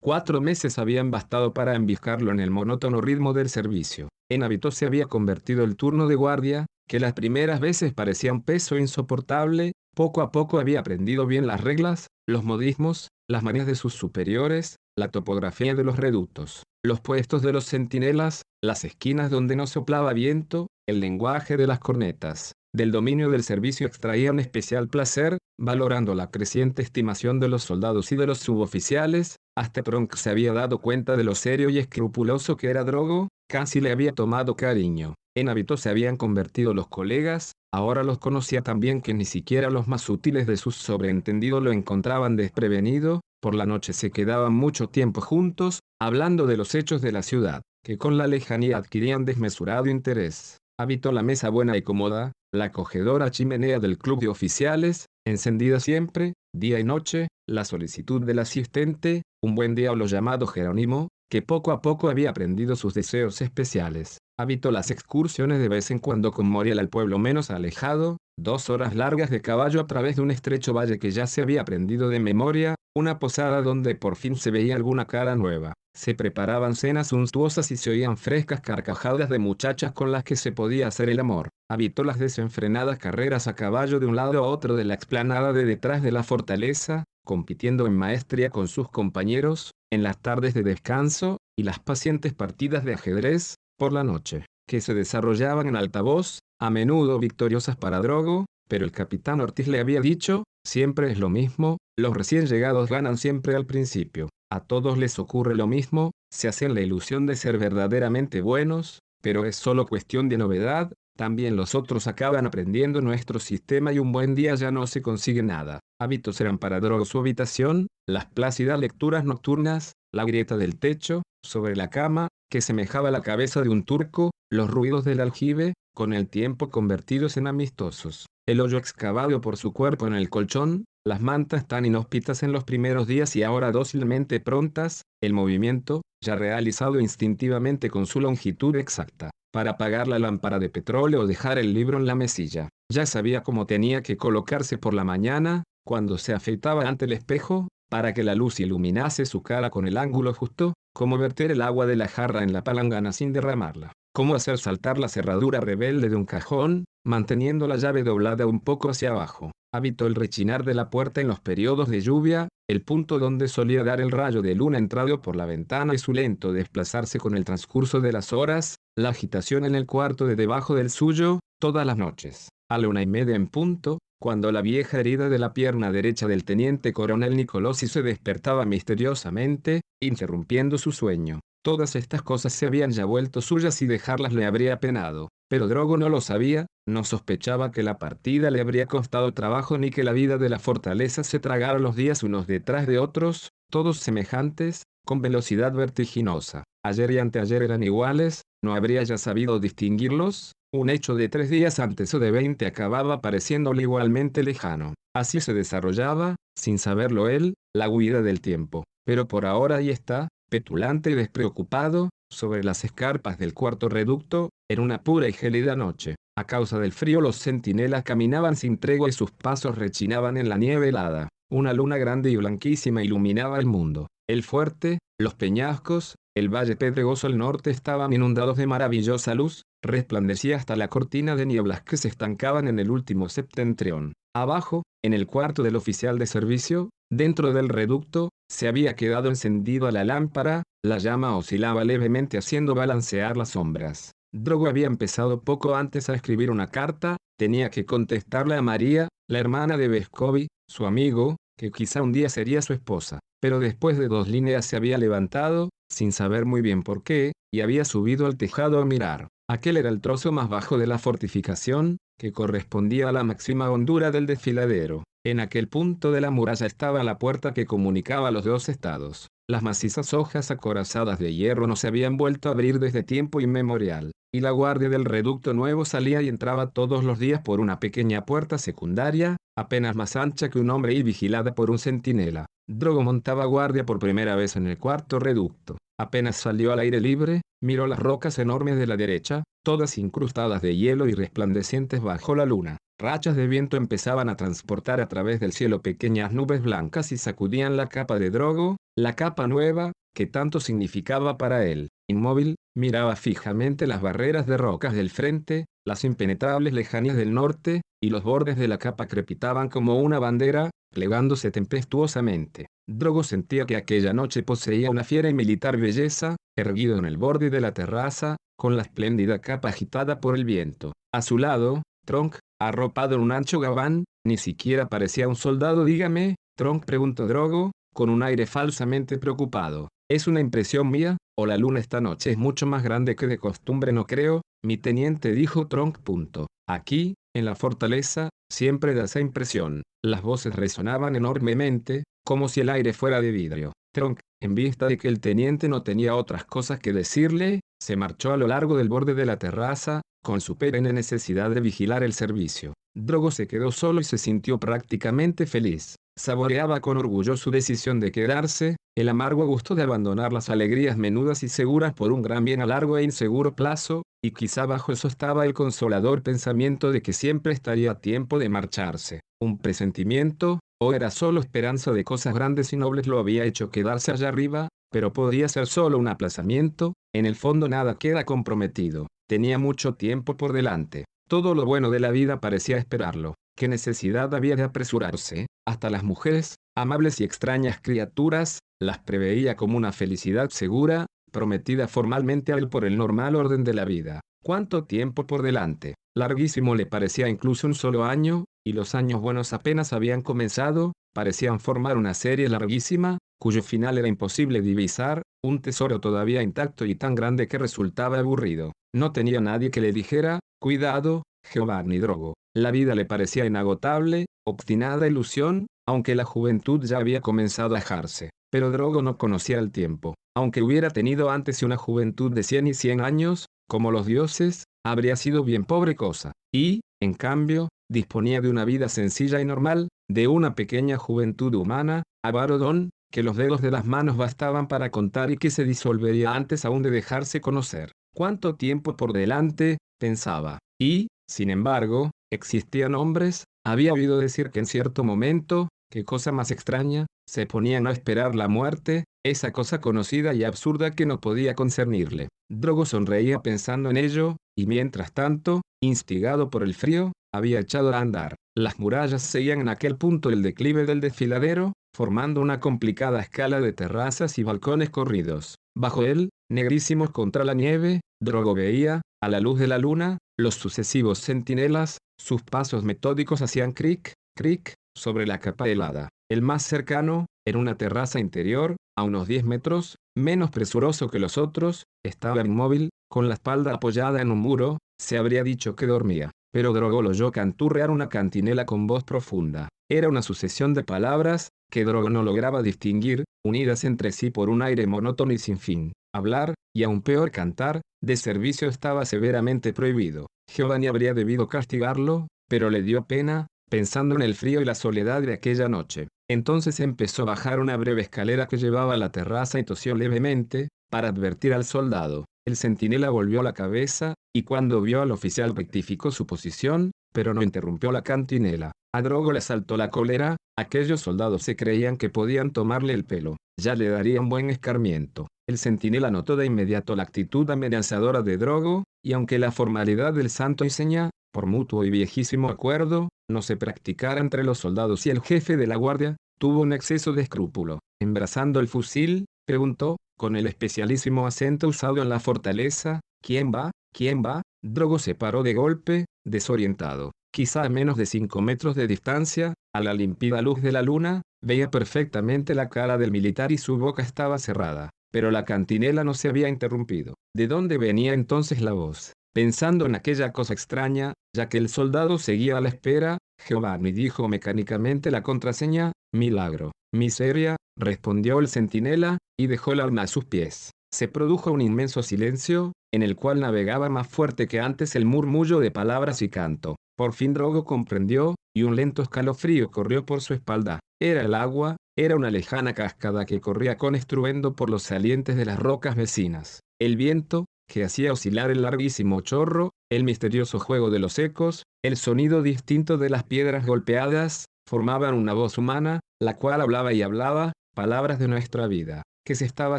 Cuatro 0.00 0.40
meses 0.40 0.78
habían 0.78 1.10
bastado 1.10 1.52
para 1.52 1.74
embiscarlo 1.74 2.30
en 2.30 2.40
el 2.40 2.50
monótono 2.50 3.00
ritmo 3.00 3.32
del 3.32 3.48
servicio. 3.48 4.08
En 4.30 4.42
hábito 4.42 4.70
se 4.70 4.86
había 4.86 5.06
convertido 5.06 5.64
el 5.64 5.76
turno 5.76 6.06
de 6.06 6.14
guardia, 6.14 6.66
que 6.88 7.00
las 7.00 7.12
primeras 7.12 7.60
veces 7.60 7.92
parecía 7.92 8.32
un 8.32 8.42
peso 8.42 8.78
insoportable, 8.78 9.72
poco 9.94 10.22
a 10.22 10.32
poco 10.32 10.58
había 10.58 10.80
aprendido 10.80 11.26
bien 11.26 11.46
las 11.46 11.62
reglas, 11.62 12.06
los 12.26 12.44
modismos, 12.44 13.08
las 13.28 13.42
manías 13.42 13.66
de 13.66 13.74
sus 13.74 13.94
superiores, 13.94 14.76
la 14.98 15.10
topografía 15.10 15.74
de 15.74 15.84
los 15.84 15.96
reductos, 15.96 16.64
los 16.84 17.00
puestos 17.00 17.42
de 17.42 17.52
los 17.52 17.66
centinelas, 17.66 18.42
las 18.62 18.84
esquinas 18.84 19.30
donde 19.30 19.56
no 19.56 19.66
soplaba 19.66 20.12
viento, 20.12 20.68
el 20.88 21.00
lenguaje 21.00 21.56
de 21.56 21.66
las 21.66 21.78
cornetas. 21.78 22.52
Del 22.74 22.92
dominio 22.92 23.30
del 23.30 23.42
servicio 23.42 23.86
extraía 23.86 24.30
un 24.30 24.40
especial 24.40 24.88
placer, 24.88 25.38
valorando 25.58 26.14
la 26.14 26.30
creciente 26.30 26.82
estimación 26.82 27.40
de 27.40 27.48
los 27.48 27.64
soldados 27.64 28.12
y 28.12 28.16
de 28.16 28.26
los 28.26 28.38
suboficiales, 28.38 29.36
hasta 29.58 29.82
pronto 29.82 30.16
se 30.16 30.30
había 30.30 30.52
dado 30.52 30.78
cuenta 30.78 31.16
de 31.16 31.24
lo 31.24 31.34
serio 31.34 31.68
y 31.68 31.78
escrupuloso 31.78 32.56
que 32.56 32.70
era 32.70 32.84
Drogo, 32.84 33.26
casi 33.50 33.80
le 33.80 33.90
había 33.90 34.12
tomado 34.12 34.54
cariño. 34.54 35.14
En 35.36 35.48
hábito 35.48 35.76
se 35.76 35.88
habían 35.88 36.16
convertido 36.16 36.74
los 36.74 36.86
colegas, 36.86 37.52
ahora 37.74 38.04
los 38.04 38.18
conocía 38.18 38.62
tan 38.62 38.78
bien 38.78 39.02
que 39.02 39.14
ni 39.14 39.24
siquiera 39.24 39.68
los 39.68 39.88
más 39.88 40.08
útiles 40.08 40.46
de 40.46 40.56
sus 40.56 40.76
sobreentendidos 40.76 41.60
lo 41.60 41.72
encontraban 41.72 42.36
desprevenido, 42.36 43.20
por 43.42 43.56
la 43.56 43.66
noche 43.66 43.92
se 43.92 44.12
quedaban 44.12 44.52
mucho 44.52 44.88
tiempo 44.90 45.20
juntos, 45.20 45.80
hablando 46.00 46.46
de 46.46 46.56
los 46.56 46.76
hechos 46.76 47.02
de 47.02 47.10
la 47.10 47.22
ciudad, 47.22 47.62
que 47.84 47.98
con 47.98 48.16
la 48.16 48.28
lejanía 48.28 48.76
adquirían 48.76 49.24
desmesurado 49.24 49.88
interés. 49.88 50.58
Habitó 50.78 51.10
la 51.10 51.24
mesa 51.24 51.50
buena 51.50 51.76
y 51.76 51.82
cómoda, 51.82 52.30
la 52.54 52.66
acogedora 52.66 53.32
chimenea 53.32 53.80
del 53.80 53.98
club 53.98 54.20
de 54.20 54.28
oficiales, 54.28 55.06
encendida 55.26 55.80
siempre, 55.80 56.34
día 56.54 56.78
y 56.78 56.84
noche, 56.84 57.26
la 57.48 57.64
solicitud 57.64 58.22
del 58.22 58.38
asistente, 58.38 59.22
un 59.42 59.54
buen 59.54 59.74
diablo 59.74 60.06
llamado 60.06 60.46
Jerónimo, 60.46 61.08
que 61.30 61.42
poco 61.42 61.72
a 61.72 61.80
poco 61.80 62.08
había 62.08 62.30
aprendido 62.30 62.74
sus 62.74 62.94
deseos 62.94 63.40
especiales. 63.40 64.18
Habitó 64.38 64.70
las 64.70 64.90
excursiones 64.90 65.60
de 65.60 65.68
vez 65.68 65.90
en 65.90 65.98
cuando 65.98 66.32
con 66.32 66.48
Moriel 66.48 66.78
al 66.78 66.88
pueblo 66.88 67.18
menos 67.18 67.50
alejado, 67.50 68.16
dos 68.38 68.70
horas 68.70 68.94
largas 68.94 69.30
de 69.30 69.42
caballo 69.42 69.80
a 69.80 69.86
través 69.86 70.16
de 70.16 70.22
un 70.22 70.30
estrecho 70.30 70.72
valle 70.72 70.98
que 70.98 71.10
ya 71.10 71.26
se 71.26 71.42
había 71.42 71.60
aprendido 71.60 72.08
de 72.08 72.20
memoria, 72.20 72.74
una 72.96 73.18
posada 73.18 73.62
donde 73.62 73.94
por 73.94 74.16
fin 74.16 74.36
se 74.36 74.50
veía 74.50 74.74
alguna 74.74 75.06
cara 75.06 75.36
nueva. 75.36 75.74
Se 75.94 76.14
preparaban 76.14 76.76
cenas 76.76 77.08
suntuosas 77.08 77.70
y 77.72 77.76
se 77.76 77.90
oían 77.90 78.16
frescas 78.16 78.60
carcajadas 78.60 79.28
de 79.28 79.38
muchachas 79.38 79.92
con 79.92 80.12
las 80.12 80.22
que 80.22 80.36
se 80.36 80.52
podía 80.52 80.86
hacer 80.86 81.08
el 81.08 81.20
amor. 81.20 81.48
Habitó 81.68 82.04
las 82.04 82.18
desenfrenadas 82.18 82.98
carreras 82.98 83.48
a 83.48 83.54
caballo 83.54 83.98
de 83.98 84.06
un 84.06 84.16
lado 84.16 84.38
a 84.38 84.48
otro 84.48 84.76
de 84.76 84.84
la 84.84 84.94
explanada 84.94 85.52
de 85.52 85.64
detrás 85.64 86.02
de 86.02 86.12
la 86.12 86.22
fortaleza, 86.22 87.04
compitiendo 87.28 87.86
en 87.86 87.94
maestría 87.94 88.48
con 88.48 88.68
sus 88.68 88.88
compañeros, 88.88 89.72
en 89.92 90.02
las 90.02 90.22
tardes 90.22 90.54
de 90.54 90.62
descanso, 90.62 91.36
y 91.58 91.62
las 91.62 91.78
pacientes 91.78 92.32
partidas 92.32 92.86
de 92.86 92.94
ajedrez, 92.94 93.56
por 93.78 93.92
la 93.92 94.02
noche, 94.02 94.46
que 94.66 94.80
se 94.80 94.94
desarrollaban 94.94 95.68
en 95.68 95.76
altavoz, 95.76 96.38
a 96.58 96.70
menudo 96.70 97.18
victoriosas 97.18 97.76
para 97.76 98.00
Drogo, 98.00 98.46
pero 98.66 98.86
el 98.86 98.92
capitán 98.92 99.42
Ortiz 99.42 99.68
le 99.68 99.78
había 99.78 100.00
dicho, 100.00 100.44
siempre 100.66 101.12
es 101.12 101.18
lo 101.18 101.28
mismo, 101.28 101.76
los 101.98 102.16
recién 102.16 102.46
llegados 102.46 102.88
ganan 102.88 103.18
siempre 103.18 103.54
al 103.56 103.66
principio. 103.66 104.30
A 104.50 104.60
todos 104.60 104.96
les 104.96 105.18
ocurre 105.18 105.54
lo 105.54 105.66
mismo, 105.66 106.12
se 106.32 106.48
hacen 106.48 106.72
la 106.72 106.80
ilusión 106.80 107.26
de 107.26 107.36
ser 107.36 107.58
verdaderamente 107.58 108.40
buenos, 108.40 109.00
pero 109.20 109.44
es 109.44 109.56
solo 109.56 109.86
cuestión 109.86 110.30
de 110.30 110.38
novedad, 110.38 110.94
también 111.18 111.56
los 111.56 111.74
otros 111.74 112.06
acaban 112.06 112.46
aprendiendo 112.46 113.00
nuestro 113.00 113.40
sistema 113.40 113.92
y 113.92 113.98
un 113.98 114.12
buen 114.12 114.36
día 114.36 114.54
ya 114.54 114.70
no 114.70 114.86
se 114.86 115.02
consigue 115.02 115.42
nada. 115.42 115.80
Hábitos 116.00 116.40
eran 116.40 116.58
para 116.58 116.78
Drogo 116.78 117.04
su 117.04 117.18
habitación, 117.18 117.88
las 118.08 118.26
plácidas 118.26 118.78
lecturas 118.78 119.24
nocturnas, 119.24 119.94
la 120.14 120.24
grieta 120.24 120.56
del 120.56 120.78
techo, 120.78 121.22
sobre 121.44 121.74
la 121.74 121.90
cama, 121.90 122.28
que 122.48 122.60
semejaba 122.60 123.10
la 123.10 123.22
cabeza 123.22 123.62
de 123.62 123.68
un 123.68 123.82
turco, 123.82 124.30
los 124.48 124.70
ruidos 124.70 125.04
del 125.04 125.20
aljibe, 125.20 125.74
con 125.92 126.12
el 126.12 126.28
tiempo 126.28 126.70
convertidos 126.70 127.36
en 127.36 127.48
amistosos, 127.48 128.26
el 128.48 128.60
hoyo 128.60 128.78
excavado 128.78 129.40
por 129.40 129.56
su 129.56 129.72
cuerpo 129.72 130.06
en 130.06 130.14
el 130.14 130.30
colchón, 130.30 130.84
las 131.04 131.20
mantas 131.20 131.66
tan 131.66 131.84
inhóspitas 131.84 132.44
en 132.44 132.52
los 132.52 132.62
primeros 132.62 133.08
días 133.08 133.34
y 133.34 133.42
ahora 133.42 133.72
dócilmente 133.72 134.38
prontas, 134.38 135.02
el 135.20 135.32
movimiento, 135.32 136.02
ya 136.24 136.36
realizado 136.36 137.00
instintivamente 137.00 137.90
con 137.90 138.06
su 138.06 138.20
longitud 138.20 138.76
exacta, 138.76 139.30
para 139.52 139.72
apagar 139.72 140.08
la 140.08 140.18
lámpara 140.18 140.58
de 140.58 140.68
petróleo 140.68 141.20
o 141.20 141.26
dejar 141.26 141.58
el 141.58 141.74
libro 141.74 141.98
en 141.98 142.06
la 142.06 142.14
mesilla. 142.14 142.68
Ya 142.92 143.06
sabía 143.06 143.42
cómo 143.42 143.66
tenía 143.66 144.02
que 144.02 144.16
colocarse 144.16 144.78
por 144.78 144.94
la 144.94 145.04
mañana, 145.04 145.64
cuando 145.84 146.18
se 146.18 146.34
afeitaba 146.34 146.88
ante 146.88 147.04
el 147.04 147.12
espejo, 147.12 147.68
para 147.88 148.12
que 148.12 148.22
la 148.22 148.34
luz 148.34 148.60
iluminase 148.60 149.24
su 149.26 149.42
cara 149.42 149.70
con 149.70 149.86
el 149.86 149.96
ángulo 149.96 150.34
justo, 150.34 150.74
cómo 150.94 151.16
verter 151.16 151.50
el 151.50 151.62
agua 151.62 151.86
de 151.86 151.96
la 151.96 152.08
jarra 152.08 152.42
en 152.42 152.52
la 152.52 152.62
palangana 152.64 153.12
sin 153.12 153.32
derramarla, 153.32 153.92
cómo 154.18 154.34
hacer 154.34 154.58
saltar 154.58 154.98
la 154.98 155.06
cerradura 155.06 155.60
rebelde 155.60 156.08
de 156.08 156.16
un 156.16 156.24
cajón, 156.24 156.86
manteniendo 157.06 157.68
la 157.68 157.76
llave 157.76 158.02
doblada 158.02 158.46
un 158.46 158.58
poco 158.58 158.90
hacia 158.90 159.10
abajo, 159.10 159.52
Habitó 159.72 160.08
el 160.08 160.16
rechinar 160.16 160.64
de 160.64 160.74
la 160.74 160.90
puerta 160.90 161.20
en 161.20 161.28
los 161.28 161.38
periodos 161.38 161.88
de 161.88 162.00
lluvia, 162.00 162.48
el 162.68 162.82
punto 162.82 163.20
donde 163.20 163.46
solía 163.46 163.84
dar 163.84 164.00
el 164.00 164.10
rayo 164.10 164.42
de 164.42 164.56
luna 164.56 164.78
entrado 164.78 165.22
por 165.22 165.36
la 165.36 165.46
ventana 165.46 165.94
y 165.94 165.98
su 165.98 166.12
lento 166.12 166.52
desplazarse 166.52 167.20
con 167.20 167.36
el 167.36 167.44
transcurso 167.44 168.00
de 168.00 168.10
las 168.10 168.32
horas, 168.32 168.74
la 168.96 169.10
agitación 169.10 169.64
en 169.64 169.76
el 169.76 169.86
cuarto 169.86 170.26
de 170.26 170.34
debajo 170.34 170.74
del 170.74 170.90
suyo, 170.90 171.38
todas 171.60 171.86
las 171.86 171.96
noches. 171.96 172.48
A 172.68 172.78
la 172.78 172.88
una 172.88 173.02
y 173.02 173.06
media 173.06 173.36
en 173.36 173.46
punto, 173.46 173.98
cuando 174.20 174.50
la 174.50 174.62
vieja 174.62 174.98
herida 174.98 175.28
de 175.28 175.38
la 175.38 175.52
pierna 175.52 175.92
derecha 175.92 176.26
del 176.26 176.44
teniente 176.44 176.92
coronel 176.92 177.36
Nicolosi 177.36 177.86
se 177.86 178.02
despertaba 178.02 178.64
misteriosamente, 178.64 179.82
interrumpiendo 180.02 180.76
su 180.76 180.90
sueño. 180.90 181.38
Todas 181.64 181.96
estas 181.96 182.22
cosas 182.22 182.52
se 182.52 182.66
habían 182.66 182.90
ya 182.90 183.04
vuelto 183.04 183.40
suyas 183.40 183.82
y 183.82 183.86
dejarlas 183.86 184.32
le 184.32 184.46
habría 184.46 184.80
penado. 184.80 185.28
Pero 185.48 185.66
Drogo 185.66 185.96
no 185.96 186.08
lo 186.08 186.20
sabía, 186.20 186.66
no 186.86 187.04
sospechaba 187.04 187.70
que 187.70 187.82
la 187.82 187.98
partida 187.98 188.50
le 188.50 188.60
habría 188.60 188.86
costado 188.86 189.32
trabajo 189.32 189.78
ni 189.78 189.90
que 189.90 190.04
la 190.04 190.12
vida 190.12 190.38
de 190.38 190.48
la 190.48 190.58
fortaleza 190.58 191.24
se 191.24 191.40
tragara 191.40 191.78
los 191.78 191.96
días 191.96 192.22
unos 192.22 192.46
detrás 192.46 192.86
de 192.86 192.98
otros, 192.98 193.50
todos 193.70 193.98
semejantes, 193.98 194.84
con 195.06 195.22
velocidad 195.22 195.72
vertiginosa. 195.72 196.64
Ayer 196.84 197.10
y 197.10 197.18
anteayer 197.18 197.62
eran 197.62 197.82
iguales, 197.82 198.42
no 198.62 198.74
habría 198.74 199.02
ya 199.02 199.18
sabido 199.18 199.58
distinguirlos, 199.58 200.52
un 200.72 200.90
hecho 200.90 201.14
de 201.14 201.30
tres 201.30 201.48
días 201.48 201.78
antes 201.78 202.12
o 202.12 202.18
de 202.18 202.30
veinte 202.30 202.66
acababa 202.66 203.22
pareciéndole 203.22 203.82
igualmente 203.82 204.42
lejano. 204.42 204.92
Así 205.14 205.40
se 205.40 205.54
desarrollaba, 205.54 206.36
sin 206.58 206.78
saberlo 206.78 207.28
él, 207.28 207.54
la 207.74 207.88
huida 207.88 208.20
del 208.20 208.42
tiempo. 208.42 208.84
Pero 209.06 209.28
por 209.28 209.46
ahora 209.46 209.76
ahí 209.76 209.88
está, 209.88 210.28
petulante 210.48 211.10
y 211.10 211.14
despreocupado, 211.14 212.10
sobre 212.30 212.62
las 212.64 212.84
escarpas 212.84 213.38
del 213.38 213.54
cuarto 213.54 213.88
reducto, 213.88 214.50
en 214.70 214.80
una 214.80 215.02
pura 215.02 215.28
y 215.28 215.32
gélida 215.32 215.76
noche. 215.76 216.16
A 216.36 216.44
causa 216.44 216.78
del 216.78 216.92
frío 216.92 217.20
los 217.20 217.36
centinelas 217.36 218.04
caminaban 218.04 218.56
sin 218.56 218.78
tregua 218.78 219.08
y 219.08 219.12
sus 219.12 219.30
pasos 219.30 219.76
rechinaban 219.76 220.36
en 220.36 220.48
la 220.48 220.56
nieve 220.56 220.90
helada. 220.90 221.28
Una 221.50 221.72
luna 221.72 221.96
grande 221.96 222.30
y 222.30 222.36
blanquísima 222.36 223.02
iluminaba 223.02 223.58
el 223.58 223.66
mundo. 223.66 224.08
El 224.28 224.42
fuerte, 224.42 224.98
los 225.18 225.34
peñascos, 225.34 226.16
el 226.36 226.54
valle 226.54 226.76
pedregoso 226.76 227.26
al 227.26 227.38
norte 227.38 227.70
estaban 227.70 228.12
inundados 228.12 228.56
de 228.58 228.66
maravillosa 228.66 229.34
luz, 229.34 229.62
resplandecía 229.82 230.56
hasta 230.56 230.76
la 230.76 230.88
cortina 230.88 231.34
de 231.34 231.46
nieblas 231.46 231.82
que 231.82 231.96
se 231.96 232.08
estancaban 232.08 232.68
en 232.68 232.78
el 232.78 232.90
último 232.90 233.28
septentrión. 233.28 234.12
Abajo, 234.36 234.82
en 235.08 235.14
el 235.14 235.26
cuarto 235.26 235.62
del 235.62 235.74
oficial 235.74 236.18
de 236.18 236.26
servicio, 236.26 236.90
dentro 237.10 237.52
del 237.54 237.70
reducto, 237.70 238.28
se 238.50 238.68
había 238.68 238.94
quedado 238.94 239.30
encendido 239.30 239.90
la 239.90 240.04
lámpara, 240.04 240.62
la 240.84 240.98
llama 240.98 241.36
oscilaba 241.36 241.82
levemente 241.82 242.38
haciendo 242.38 242.74
balancear 242.74 243.36
las 243.36 243.50
sombras. 243.50 244.12
Drogo 244.32 244.68
había 244.68 244.86
empezado 244.86 245.42
poco 245.42 245.74
antes 245.74 246.10
a 246.10 246.14
escribir 246.14 246.50
una 246.50 246.70
carta, 246.70 247.16
tenía 247.38 247.70
que 247.70 247.86
contestarle 247.86 248.54
a 248.56 248.62
María, 248.62 249.08
la 249.30 249.38
hermana 249.38 249.78
de 249.78 249.88
Vescovi, 249.88 250.48
su 250.68 250.84
amigo, 250.84 251.36
que 251.58 251.70
quizá 251.70 252.02
un 252.02 252.12
día 252.12 252.28
sería 252.28 252.60
su 252.60 252.74
esposa. 252.74 253.18
Pero 253.40 253.60
después 253.60 253.96
de 253.96 254.08
dos 254.08 254.28
líneas 254.28 254.66
se 254.66 254.76
había 254.76 254.98
levantado, 254.98 255.70
sin 255.90 256.12
saber 256.12 256.44
muy 256.44 256.60
bien 256.60 256.82
por 256.82 257.02
qué, 257.02 257.32
y 257.50 257.62
había 257.62 257.86
subido 257.86 258.26
al 258.26 258.36
tejado 258.36 258.80
a 258.80 258.84
mirar. 258.84 259.28
Aquel 259.50 259.78
era 259.78 259.88
el 259.88 260.02
trozo 260.02 260.30
más 260.30 260.50
bajo 260.50 260.76
de 260.76 260.86
la 260.86 260.98
fortificación, 260.98 261.96
que 262.18 262.32
correspondía 262.32 263.08
a 263.08 263.12
la 263.12 263.24
máxima 263.24 263.70
hondura 263.70 264.10
del 264.10 264.26
desfiladero. 264.26 265.04
En 265.30 265.40
aquel 265.40 265.68
punto 265.68 266.10
de 266.10 266.22
la 266.22 266.30
muralla 266.30 266.64
estaba 266.64 267.04
la 267.04 267.18
puerta 267.18 267.52
que 267.52 267.66
comunicaba 267.66 268.30
los 268.30 268.46
dos 268.46 268.70
estados. 268.70 269.28
Las 269.46 269.62
macizas 269.62 270.14
hojas 270.14 270.50
acorazadas 270.50 271.18
de 271.18 271.34
hierro 271.34 271.66
no 271.66 271.76
se 271.76 271.86
habían 271.86 272.16
vuelto 272.16 272.48
a 272.48 272.52
abrir 272.52 272.78
desde 272.78 273.02
tiempo 273.02 273.42
inmemorial, 273.42 274.12
y 274.34 274.40
la 274.40 274.52
guardia 274.52 274.88
del 274.88 275.04
reducto 275.04 275.52
nuevo 275.52 275.84
salía 275.84 276.22
y 276.22 276.30
entraba 276.30 276.70
todos 276.70 277.04
los 277.04 277.18
días 277.18 277.42
por 277.42 277.60
una 277.60 277.78
pequeña 277.78 278.24
puerta 278.24 278.56
secundaria, 278.56 279.36
apenas 279.54 279.94
más 279.96 280.16
ancha 280.16 280.48
que 280.48 280.60
un 280.60 280.70
hombre 280.70 280.94
y 280.94 281.02
vigilada 281.02 281.54
por 281.54 281.70
un 281.70 281.78
centinela. 281.78 282.46
Drogo 282.66 283.02
montaba 283.02 283.44
guardia 283.44 283.84
por 283.84 283.98
primera 283.98 284.34
vez 284.34 284.56
en 284.56 284.66
el 284.66 284.78
cuarto 284.78 285.18
reducto. 285.18 285.76
Apenas 286.00 286.36
salió 286.36 286.72
al 286.72 286.78
aire 286.78 287.02
libre, 287.02 287.42
miró 287.62 287.86
las 287.86 287.98
rocas 287.98 288.38
enormes 288.38 288.78
de 288.78 288.86
la 288.86 288.96
derecha, 288.96 289.42
todas 289.62 289.98
incrustadas 289.98 290.62
de 290.62 290.74
hielo 290.74 291.06
y 291.06 291.12
resplandecientes 291.12 292.00
bajo 292.00 292.34
la 292.34 292.46
luna. 292.46 292.78
Rachas 293.00 293.36
de 293.36 293.46
viento 293.46 293.76
empezaban 293.76 294.28
a 294.28 294.34
transportar 294.34 295.00
a 295.00 295.06
través 295.06 295.38
del 295.38 295.52
cielo 295.52 295.82
pequeñas 295.82 296.32
nubes 296.32 296.60
blancas 296.62 297.12
y 297.12 297.16
sacudían 297.16 297.76
la 297.76 297.88
capa 297.88 298.18
de 298.18 298.30
Drogo, 298.30 298.76
la 298.96 299.14
capa 299.14 299.46
nueva, 299.46 299.92
que 300.16 300.26
tanto 300.26 300.58
significaba 300.58 301.38
para 301.38 301.64
él. 301.64 301.90
Inmóvil, 302.10 302.56
miraba 302.76 303.14
fijamente 303.14 303.86
las 303.86 304.02
barreras 304.02 304.48
de 304.48 304.56
rocas 304.56 304.94
del 304.94 305.10
frente, 305.10 305.66
las 305.86 306.02
impenetrables 306.02 306.72
lejanías 306.72 307.14
del 307.14 307.32
norte, 307.34 307.82
y 308.02 308.10
los 308.10 308.24
bordes 308.24 308.56
de 308.56 308.66
la 308.66 308.78
capa 308.78 309.06
crepitaban 309.06 309.68
como 309.68 310.00
una 310.00 310.18
bandera, 310.18 310.70
plegándose 310.92 311.52
tempestuosamente. 311.52 312.66
Drogo 312.88 313.22
sentía 313.22 313.64
que 313.66 313.76
aquella 313.76 314.12
noche 314.12 314.42
poseía 314.42 314.90
una 314.90 315.04
fiera 315.04 315.30
y 315.30 315.34
militar 315.34 315.76
belleza, 315.76 316.34
erguido 316.56 316.98
en 316.98 317.04
el 317.04 317.16
borde 317.16 317.50
de 317.50 317.60
la 317.60 317.74
terraza, 317.74 318.36
con 318.58 318.76
la 318.76 318.82
espléndida 318.82 319.40
capa 319.40 319.68
agitada 319.68 320.20
por 320.20 320.34
el 320.34 320.44
viento. 320.44 320.94
A 321.14 321.22
su 321.22 321.38
lado, 321.38 321.82
Tronk, 322.08 322.38
arropado 322.58 323.16
en 323.16 323.20
un 323.20 323.32
ancho 323.32 323.60
gabán, 323.60 324.04
ni 324.26 324.38
siquiera 324.38 324.88
parecía 324.88 325.28
un 325.28 325.36
soldado. 325.36 325.84
Dígame, 325.84 326.36
Tronk 326.56 326.86
preguntó 326.86 327.26
Drogo, 327.26 327.72
con 327.94 328.08
un 328.08 328.22
aire 328.22 328.46
falsamente 328.46 329.18
preocupado. 329.18 329.88
¿Es 330.10 330.26
una 330.26 330.40
impresión 330.40 330.90
mía, 330.90 331.18
o 331.38 331.44
la 331.44 331.58
luna 331.58 331.80
esta 331.80 332.00
noche 332.00 332.30
es 332.30 332.38
mucho 332.38 332.64
más 332.64 332.82
grande 332.82 333.14
que 333.14 333.26
de 333.26 333.36
costumbre? 333.36 333.92
No 333.92 334.06
creo, 334.06 334.40
mi 334.64 334.78
teniente 334.78 335.32
dijo 335.32 335.68
Tronk. 335.68 335.98
Punto. 335.98 336.46
Aquí, 336.66 337.12
en 337.36 337.44
la 337.44 337.54
fortaleza, 337.54 338.30
siempre 338.50 338.94
da 338.94 339.04
esa 339.04 339.20
impresión. 339.20 339.82
Las 340.02 340.22
voces 340.22 340.56
resonaban 340.56 341.14
enormemente, 341.14 342.04
como 342.24 342.48
si 342.48 342.62
el 342.62 342.70
aire 342.70 342.94
fuera 342.94 343.20
de 343.20 343.32
vidrio. 343.32 343.72
Tronk, 343.94 344.20
en 344.42 344.54
vista 344.54 344.86
de 344.86 344.96
que 344.96 345.08
el 345.08 345.20
teniente 345.20 345.68
no 345.68 345.82
tenía 345.82 346.14
otras 346.14 346.46
cosas 346.46 346.80
que 346.80 346.94
decirle, 346.94 347.60
se 347.80 347.96
marchó 347.96 348.32
a 348.32 348.36
lo 348.36 348.46
largo 348.46 348.76
del 348.76 348.88
borde 348.88 349.14
de 349.14 349.26
la 349.26 349.38
terraza, 349.38 350.02
con 350.22 350.40
su 350.40 350.56
perenne 350.56 350.92
necesidad 350.92 351.50
de 351.50 351.60
vigilar 351.60 352.02
el 352.02 352.12
servicio. 352.12 352.74
Drogo 352.94 353.30
se 353.30 353.46
quedó 353.46 353.70
solo 353.70 354.00
y 354.00 354.04
se 354.04 354.18
sintió 354.18 354.58
prácticamente 354.58 355.46
feliz. 355.46 355.94
Saboreaba 356.18 356.80
con 356.80 356.96
orgullo 356.96 357.36
su 357.36 357.52
decisión 357.52 358.00
de 358.00 358.10
quedarse, 358.10 358.76
el 358.96 359.08
amargo 359.08 359.46
gusto 359.46 359.76
de 359.76 359.82
abandonar 359.84 360.32
las 360.32 360.50
alegrías 360.50 360.96
menudas 360.96 361.44
y 361.44 361.48
seguras 361.48 361.94
por 361.94 362.10
un 362.10 362.22
gran 362.22 362.44
bien 362.44 362.60
a 362.60 362.66
largo 362.66 362.98
e 362.98 363.04
inseguro 363.04 363.54
plazo, 363.54 364.02
y 364.20 364.32
quizá 364.32 364.66
bajo 364.66 364.90
eso 364.90 365.06
estaba 365.06 365.46
el 365.46 365.54
consolador 365.54 366.24
pensamiento 366.24 366.90
de 366.90 367.02
que 367.02 367.12
siempre 367.12 367.52
estaría 367.52 367.92
a 367.92 368.00
tiempo 368.00 368.40
de 368.40 368.48
marcharse. 368.48 369.20
Un 369.40 369.58
presentimiento, 369.58 370.58
o 370.80 370.92
era 370.94 371.10
solo 371.10 371.40
esperanza 371.40 371.92
de 371.92 372.04
cosas 372.04 372.34
grandes 372.34 372.72
y 372.72 372.76
nobles 372.76 373.06
lo 373.06 373.18
había 373.18 373.44
hecho 373.44 373.70
quedarse 373.70 374.12
allá 374.12 374.28
arriba, 374.28 374.68
pero 374.90 375.12
podía 375.12 375.48
ser 375.48 375.66
solo 375.66 375.98
un 375.98 376.08
aplazamiento, 376.08 376.94
en 377.14 377.26
el 377.26 377.36
fondo 377.36 377.68
nada 377.68 377.98
queda 377.98 378.24
comprometido. 378.24 379.06
Tenía 379.28 379.58
mucho 379.58 379.94
tiempo 379.94 380.36
por 380.36 380.52
delante. 380.52 381.04
Todo 381.28 381.54
lo 381.54 381.66
bueno 381.66 381.90
de 381.90 382.00
la 382.00 382.10
vida 382.10 382.40
parecía 382.40 382.78
esperarlo. 382.78 383.34
¿Qué 383.56 383.68
necesidad 383.68 384.34
había 384.34 384.56
de 384.56 384.62
apresurarse? 384.62 385.46
Hasta 385.66 385.90
las 385.90 386.04
mujeres, 386.04 386.54
amables 386.76 387.20
y 387.20 387.24
extrañas 387.24 387.80
criaturas, 387.82 388.60
las 388.80 389.00
preveía 389.00 389.56
como 389.56 389.76
una 389.76 389.92
felicidad 389.92 390.48
segura, 390.50 391.06
prometida 391.32 391.88
formalmente 391.88 392.52
a 392.52 392.56
él 392.56 392.68
por 392.68 392.84
el 392.84 392.96
normal 392.96 393.34
orden 393.34 393.64
de 393.64 393.74
la 393.74 393.84
vida. 393.84 394.20
¿Cuánto 394.42 394.84
tiempo 394.84 395.26
por 395.26 395.42
delante? 395.42 395.94
Larguísimo 396.16 396.74
le 396.74 396.86
parecía 396.86 397.28
incluso 397.28 397.66
un 397.66 397.74
solo 397.74 398.04
año, 398.04 398.44
y 398.68 398.72
los 398.72 398.94
años 398.94 399.22
buenos 399.22 399.54
apenas 399.54 399.94
habían 399.94 400.20
comenzado, 400.20 400.92
parecían 401.14 401.58
formar 401.58 401.96
una 401.96 402.12
serie 402.12 402.50
larguísima, 402.50 403.16
cuyo 403.40 403.62
final 403.62 403.96
era 403.96 404.08
imposible 404.08 404.60
divisar, 404.60 405.22
un 405.42 405.62
tesoro 405.62 406.00
todavía 406.00 406.42
intacto 406.42 406.84
y 406.84 406.94
tan 406.94 407.14
grande 407.14 407.48
que 407.48 407.56
resultaba 407.56 408.18
aburrido. 408.18 408.72
No 408.94 409.12
tenía 409.12 409.40
nadie 409.40 409.70
que 409.70 409.80
le 409.80 409.92
dijera, 409.92 410.40
cuidado, 410.60 411.22
Giovanni 411.50 411.98
Drogo. 411.98 412.34
La 412.54 412.70
vida 412.70 412.94
le 412.94 413.06
parecía 413.06 413.46
inagotable, 413.46 414.26
obstinada 414.46 415.06
ilusión, 415.06 415.66
aunque 415.86 416.14
la 416.14 416.24
juventud 416.24 416.84
ya 416.84 416.98
había 416.98 417.22
comenzado 417.22 417.74
a 417.74 417.78
ajarse. 417.78 418.28
Pero 418.50 418.70
Drogo 418.70 419.00
no 419.00 419.16
conocía 419.16 419.58
el 419.60 419.72
tiempo. 419.72 420.12
Aunque 420.36 420.62
hubiera 420.62 420.90
tenido 420.90 421.30
antes 421.30 421.62
una 421.62 421.78
juventud 421.78 422.32
de 422.32 422.42
cien 422.42 422.66
y 422.66 422.74
cien 422.74 423.00
años, 423.00 423.46
como 423.66 423.92
los 423.92 424.04
dioses, 424.04 424.64
habría 424.84 425.16
sido 425.16 425.42
bien 425.42 425.64
pobre 425.64 425.96
cosa. 425.96 426.32
Y, 426.54 426.80
en 427.00 427.14
cambio, 427.14 427.68
disponía 427.90 428.40
de 428.40 428.50
una 428.50 428.64
vida 428.64 428.88
sencilla 428.88 429.40
y 429.40 429.44
normal, 429.44 429.88
de 430.08 430.28
una 430.28 430.54
pequeña 430.54 430.96
juventud 430.98 431.54
humana, 431.54 432.02
avarodón, 432.24 432.90
que 433.10 433.22
los 433.22 433.36
dedos 433.36 433.62
de 433.62 433.70
las 433.70 433.86
manos 433.86 434.16
bastaban 434.16 434.68
para 434.68 434.90
contar 434.90 435.30
y 435.30 435.38
que 435.38 435.50
se 435.50 435.64
disolvería 435.64 436.34
antes 436.34 436.64
aún 436.64 436.82
de 436.82 436.90
dejarse 436.90 437.40
conocer. 437.40 437.92
¿Cuánto 438.14 438.56
tiempo 438.56 438.96
por 438.96 439.12
delante? 439.12 439.78
pensaba. 439.98 440.58
Y, 440.80 441.08
sin 441.28 441.50
embargo, 441.50 442.10
existían 442.32 442.94
hombres, 442.94 443.44
había 443.66 443.92
oído 443.92 444.18
decir 444.18 444.50
que 444.50 444.60
en 444.60 444.66
cierto 444.66 445.04
momento, 445.04 445.68
qué 445.90 446.04
cosa 446.04 446.32
más 446.32 446.50
extraña, 446.50 447.06
se 447.28 447.46
ponían 447.46 447.86
a 447.86 447.92
esperar 447.92 448.34
la 448.34 448.48
muerte, 448.48 449.04
esa 449.24 449.52
cosa 449.52 449.80
conocida 449.80 450.34
y 450.34 450.44
absurda 450.44 450.92
que 450.94 451.06
no 451.06 451.20
podía 451.20 451.54
concernirle. 451.54 452.28
Drogo 452.50 452.86
sonreía 452.86 453.40
pensando 453.40 453.90
en 453.90 453.96
ello, 453.96 454.36
y 454.56 454.66
mientras 454.66 455.12
tanto, 455.12 455.62
instigado 455.82 456.48
por 456.50 456.62
el 456.62 456.74
frío, 456.74 457.12
había 457.38 457.60
echado 457.60 457.94
a 457.94 458.00
andar. 458.00 458.34
Las 458.56 458.78
murallas 458.78 459.22
seguían 459.22 459.60
en 459.60 459.68
aquel 459.68 459.96
punto 459.96 460.30
el 460.30 460.42
declive 460.42 460.84
del 460.84 461.00
desfiladero, 461.00 461.72
formando 461.96 462.40
una 462.40 462.60
complicada 462.60 463.20
escala 463.20 463.60
de 463.60 463.72
terrazas 463.72 464.38
y 464.38 464.42
balcones 464.42 464.90
corridos. 464.90 465.54
Bajo 465.76 466.02
él, 466.04 466.30
negrísimos 466.50 467.10
contra 467.10 467.44
la 467.44 467.54
nieve, 467.54 468.00
Drogo 468.20 468.54
veía, 468.54 469.02
a 469.22 469.28
la 469.28 469.40
luz 469.40 469.58
de 469.58 469.68
la 469.68 469.78
luna, 469.78 470.18
los 470.38 470.54
sucesivos 470.54 471.20
centinelas, 471.20 471.98
sus 472.20 472.42
pasos 472.42 472.84
metódicos 472.84 473.42
hacían 473.42 473.72
cric, 473.72 474.12
cric, 474.36 474.74
sobre 474.96 475.26
la 475.26 475.38
capa 475.38 475.68
helada. 475.68 476.08
El 476.30 476.42
más 476.42 476.62
cercano, 476.64 477.26
en 477.46 477.56
una 477.56 477.76
terraza 477.76 478.20
interior, 478.20 478.76
a 478.96 479.04
unos 479.04 479.28
10 479.28 479.44
metros, 479.44 479.96
menos 480.16 480.50
presuroso 480.50 481.08
que 481.08 481.20
los 481.20 481.38
otros, 481.38 481.84
estaba 482.04 482.44
inmóvil, 482.44 482.90
con 483.10 483.28
la 483.28 483.34
espalda 483.34 483.74
apoyada 483.74 484.20
en 484.20 484.30
un 484.30 484.38
muro, 484.38 484.78
se 485.00 485.16
habría 485.16 485.44
dicho 485.44 485.76
que 485.76 485.86
dormía. 485.86 486.30
Pero 486.52 486.72
Drogo 486.72 487.02
lo 487.02 487.10
oyó 487.10 487.30
canturrear 487.30 487.90
una 487.90 488.08
cantinela 488.08 488.66
con 488.66 488.86
voz 488.86 489.04
profunda. 489.04 489.68
Era 489.90 490.08
una 490.08 490.22
sucesión 490.22 490.74
de 490.74 490.84
palabras, 490.84 491.48
que 491.70 491.84
Drogo 491.84 492.10
no 492.10 492.22
lograba 492.22 492.62
distinguir, 492.62 493.24
unidas 493.44 493.84
entre 493.84 494.12
sí 494.12 494.30
por 494.30 494.48
un 494.48 494.62
aire 494.62 494.86
monótono 494.86 495.32
y 495.32 495.38
sin 495.38 495.58
fin. 495.58 495.92
Hablar, 496.14 496.54
y 496.74 496.84
aún 496.84 497.02
peor 497.02 497.30
cantar, 497.30 497.82
de 498.02 498.16
servicio 498.16 498.68
estaba 498.68 499.04
severamente 499.04 499.72
prohibido. 499.72 500.26
Giovanni 500.50 500.86
habría 500.86 501.14
debido 501.14 501.48
castigarlo, 501.48 502.28
pero 502.48 502.70
le 502.70 502.82
dio 502.82 503.06
pena, 503.06 503.46
pensando 503.70 504.14
en 504.14 504.22
el 504.22 504.34
frío 504.34 504.60
y 504.60 504.64
la 504.64 504.74
soledad 504.74 505.22
de 505.22 505.34
aquella 505.34 505.68
noche. 505.68 506.08
Entonces 506.30 506.80
empezó 506.80 507.22
a 507.22 507.26
bajar 507.26 507.60
una 507.60 507.76
breve 507.76 508.02
escalera 508.02 508.46
que 508.46 508.56
llevaba 508.56 508.94
a 508.94 508.98
la 508.98 509.12
terraza 509.12 509.58
y 509.58 509.64
tosió 509.64 509.94
levemente, 509.94 510.68
para 510.90 511.08
advertir 511.08 511.52
al 511.52 511.64
soldado. 511.64 512.24
El 512.48 512.56
centinela 512.56 513.10
volvió 513.10 513.42
la 513.42 513.52
cabeza, 513.52 514.14
y 514.34 514.44
cuando 514.44 514.80
vio 514.80 515.02
al 515.02 515.10
oficial 515.10 515.54
rectificó 515.54 516.10
su 516.10 516.26
posición, 516.26 516.92
pero 517.12 517.34
no 517.34 517.42
interrumpió 517.42 517.92
la 517.92 518.00
cantinela. 518.00 518.72
A 518.94 519.02
Drogo 519.02 519.32
le 519.32 519.42
saltó 519.42 519.76
la 519.76 519.90
cólera, 519.90 520.38
aquellos 520.58 521.02
soldados 521.02 521.42
se 521.42 521.56
creían 521.56 521.98
que 521.98 522.08
podían 522.08 522.50
tomarle 522.52 522.94
el 522.94 523.04
pelo. 523.04 523.36
ya 523.60 523.74
le 523.74 523.90
daría 523.90 524.22
un 524.22 524.30
buen 524.30 524.48
escarmiento. 524.48 525.26
El 525.46 525.58
centinela 525.58 526.10
notó 526.10 526.36
de 526.36 526.46
inmediato 526.46 526.96
la 526.96 527.02
actitud 527.02 527.50
amenazadora 527.50 528.22
de 528.22 528.38
Drogo, 528.38 528.84
y 529.04 529.12
aunque 529.12 529.38
la 529.38 529.52
formalidad 529.52 530.14
del 530.14 530.30
santo 530.30 530.64
y 530.64 530.70
seña, 530.70 531.10
por 531.34 531.44
mutuo 531.44 531.84
y 531.84 531.90
viejísimo 531.90 532.48
acuerdo, 532.48 533.10
no 533.30 533.42
se 533.42 533.58
practicara 533.58 534.22
entre 534.22 534.42
los 534.42 534.56
soldados 534.56 535.04
y 535.04 535.10
el 535.10 535.20
jefe 535.20 535.58
de 535.58 535.66
la 535.66 535.76
guardia, 535.76 536.16
tuvo 536.38 536.60
un 536.60 536.72
exceso 536.72 537.12
de 537.12 537.20
escrúpulo. 537.20 537.80
Embrazando 538.00 538.58
el 538.60 538.68
fusil, 538.68 539.26
preguntó, 539.46 539.98
con 540.18 540.36
el 540.36 540.46
especialísimo 540.46 541.26
acento 541.26 541.68
usado 541.68 542.02
en 542.02 542.10
la 542.10 542.20
fortaleza, 542.20 543.00
¿quién 543.22 543.50
va? 543.54 543.70
¿Quién 543.94 544.22
va? 544.22 544.42
Drogo 544.62 544.98
se 544.98 545.14
paró 545.14 545.42
de 545.42 545.54
golpe, 545.54 546.04
desorientado. 546.26 547.12
Quizá 547.32 547.62
a 547.62 547.68
menos 547.68 547.96
de 547.96 548.04
cinco 548.04 548.42
metros 548.42 548.74
de 548.74 548.86
distancia, 548.86 549.54
a 549.72 549.80
la 549.80 549.94
limpida 549.94 550.42
luz 550.42 550.60
de 550.60 550.72
la 550.72 550.82
luna, 550.82 551.22
veía 551.42 551.70
perfectamente 551.70 552.54
la 552.54 552.68
cara 552.68 552.98
del 552.98 553.12
militar 553.12 553.52
y 553.52 553.58
su 553.58 553.78
boca 553.78 554.02
estaba 554.02 554.38
cerrada. 554.38 554.90
Pero 555.10 555.30
la 555.30 555.44
cantinela 555.44 556.04
no 556.04 556.14
se 556.14 556.28
había 556.28 556.48
interrumpido. 556.48 557.14
¿De 557.34 557.46
dónde 557.46 557.78
venía 557.78 558.12
entonces 558.12 558.60
la 558.60 558.72
voz? 558.72 559.12
Pensando 559.32 559.86
en 559.86 559.94
aquella 559.94 560.32
cosa 560.32 560.52
extraña, 560.52 561.14
ya 561.34 561.48
que 561.48 561.58
el 561.58 561.68
soldado 561.68 562.18
seguía 562.18 562.56
a 562.56 562.60
la 562.60 562.68
espera, 562.68 563.18
Giovanni 563.48 563.92
dijo 563.92 564.28
mecánicamente 564.28 565.10
la 565.10 565.22
contraseña, 565.22 565.92
milagro. 566.12 566.72
Miseria, 566.92 567.56
respondió 567.78 568.38
el 568.40 568.48
centinela, 568.48 569.18
y 569.38 569.46
dejó 569.46 569.72
el 569.72 569.80
arma 569.80 570.02
a 570.02 570.06
sus 570.06 570.24
pies. 570.24 570.72
Se 570.92 571.08
produjo 571.08 571.52
un 571.52 571.60
inmenso 571.60 572.02
silencio, 572.02 572.72
en 572.92 573.02
el 573.02 573.16
cual 573.16 573.40
navegaba 573.40 573.88
más 573.88 574.08
fuerte 574.08 574.48
que 574.48 574.60
antes 574.60 574.96
el 574.96 575.04
murmullo 575.04 575.60
de 575.60 575.70
palabras 575.70 576.22
y 576.22 576.28
canto. 576.28 576.76
Por 576.96 577.12
fin 577.12 577.34
Drogo 577.34 577.64
comprendió, 577.64 578.34
y 578.56 578.62
un 578.62 578.74
lento 578.74 579.02
escalofrío 579.02 579.70
corrió 579.70 580.04
por 580.04 580.20
su 580.20 580.34
espalda. 580.34 580.80
Era 581.00 581.22
el 581.22 581.34
agua, 581.34 581.76
era 581.96 582.16
una 582.16 582.30
lejana 582.30 582.74
cascada 582.74 583.24
que 583.24 583.40
corría 583.40 583.76
con 583.76 583.94
estruendo 583.94 584.54
por 584.54 584.70
los 584.70 584.82
salientes 584.82 585.36
de 585.36 585.44
las 585.44 585.58
rocas 585.58 585.94
vecinas. 585.94 586.60
El 586.80 586.96
viento, 586.96 587.44
que 587.68 587.84
hacía 587.84 588.12
oscilar 588.12 588.50
el 588.50 588.62
larguísimo 588.62 589.20
chorro, 589.20 589.70
el 589.90 590.04
misterioso 590.04 590.58
juego 590.58 590.90
de 590.90 590.98
los 590.98 591.18
ecos, 591.18 591.64
el 591.84 591.96
sonido 591.96 592.42
distinto 592.42 592.98
de 592.98 593.10
las 593.10 593.24
piedras 593.24 593.66
golpeadas, 593.66 594.46
formaban 594.68 595.14
una 595.14 595.34
voz 595.34 595.58
humana, 595.58 596.00
la 596.20 596.36
cual 596.36 596.60
hablaba 596.60 596.92
y 596.92 597.02
hablaba, 597.02 597.52
palabras 597.78 598.18
de 598.18 598.26
nuestra 598.26 598.66
vida, 598.66 599.04
que 599.24 599.36
se 599.36 599.44
estaba 599.44 599.78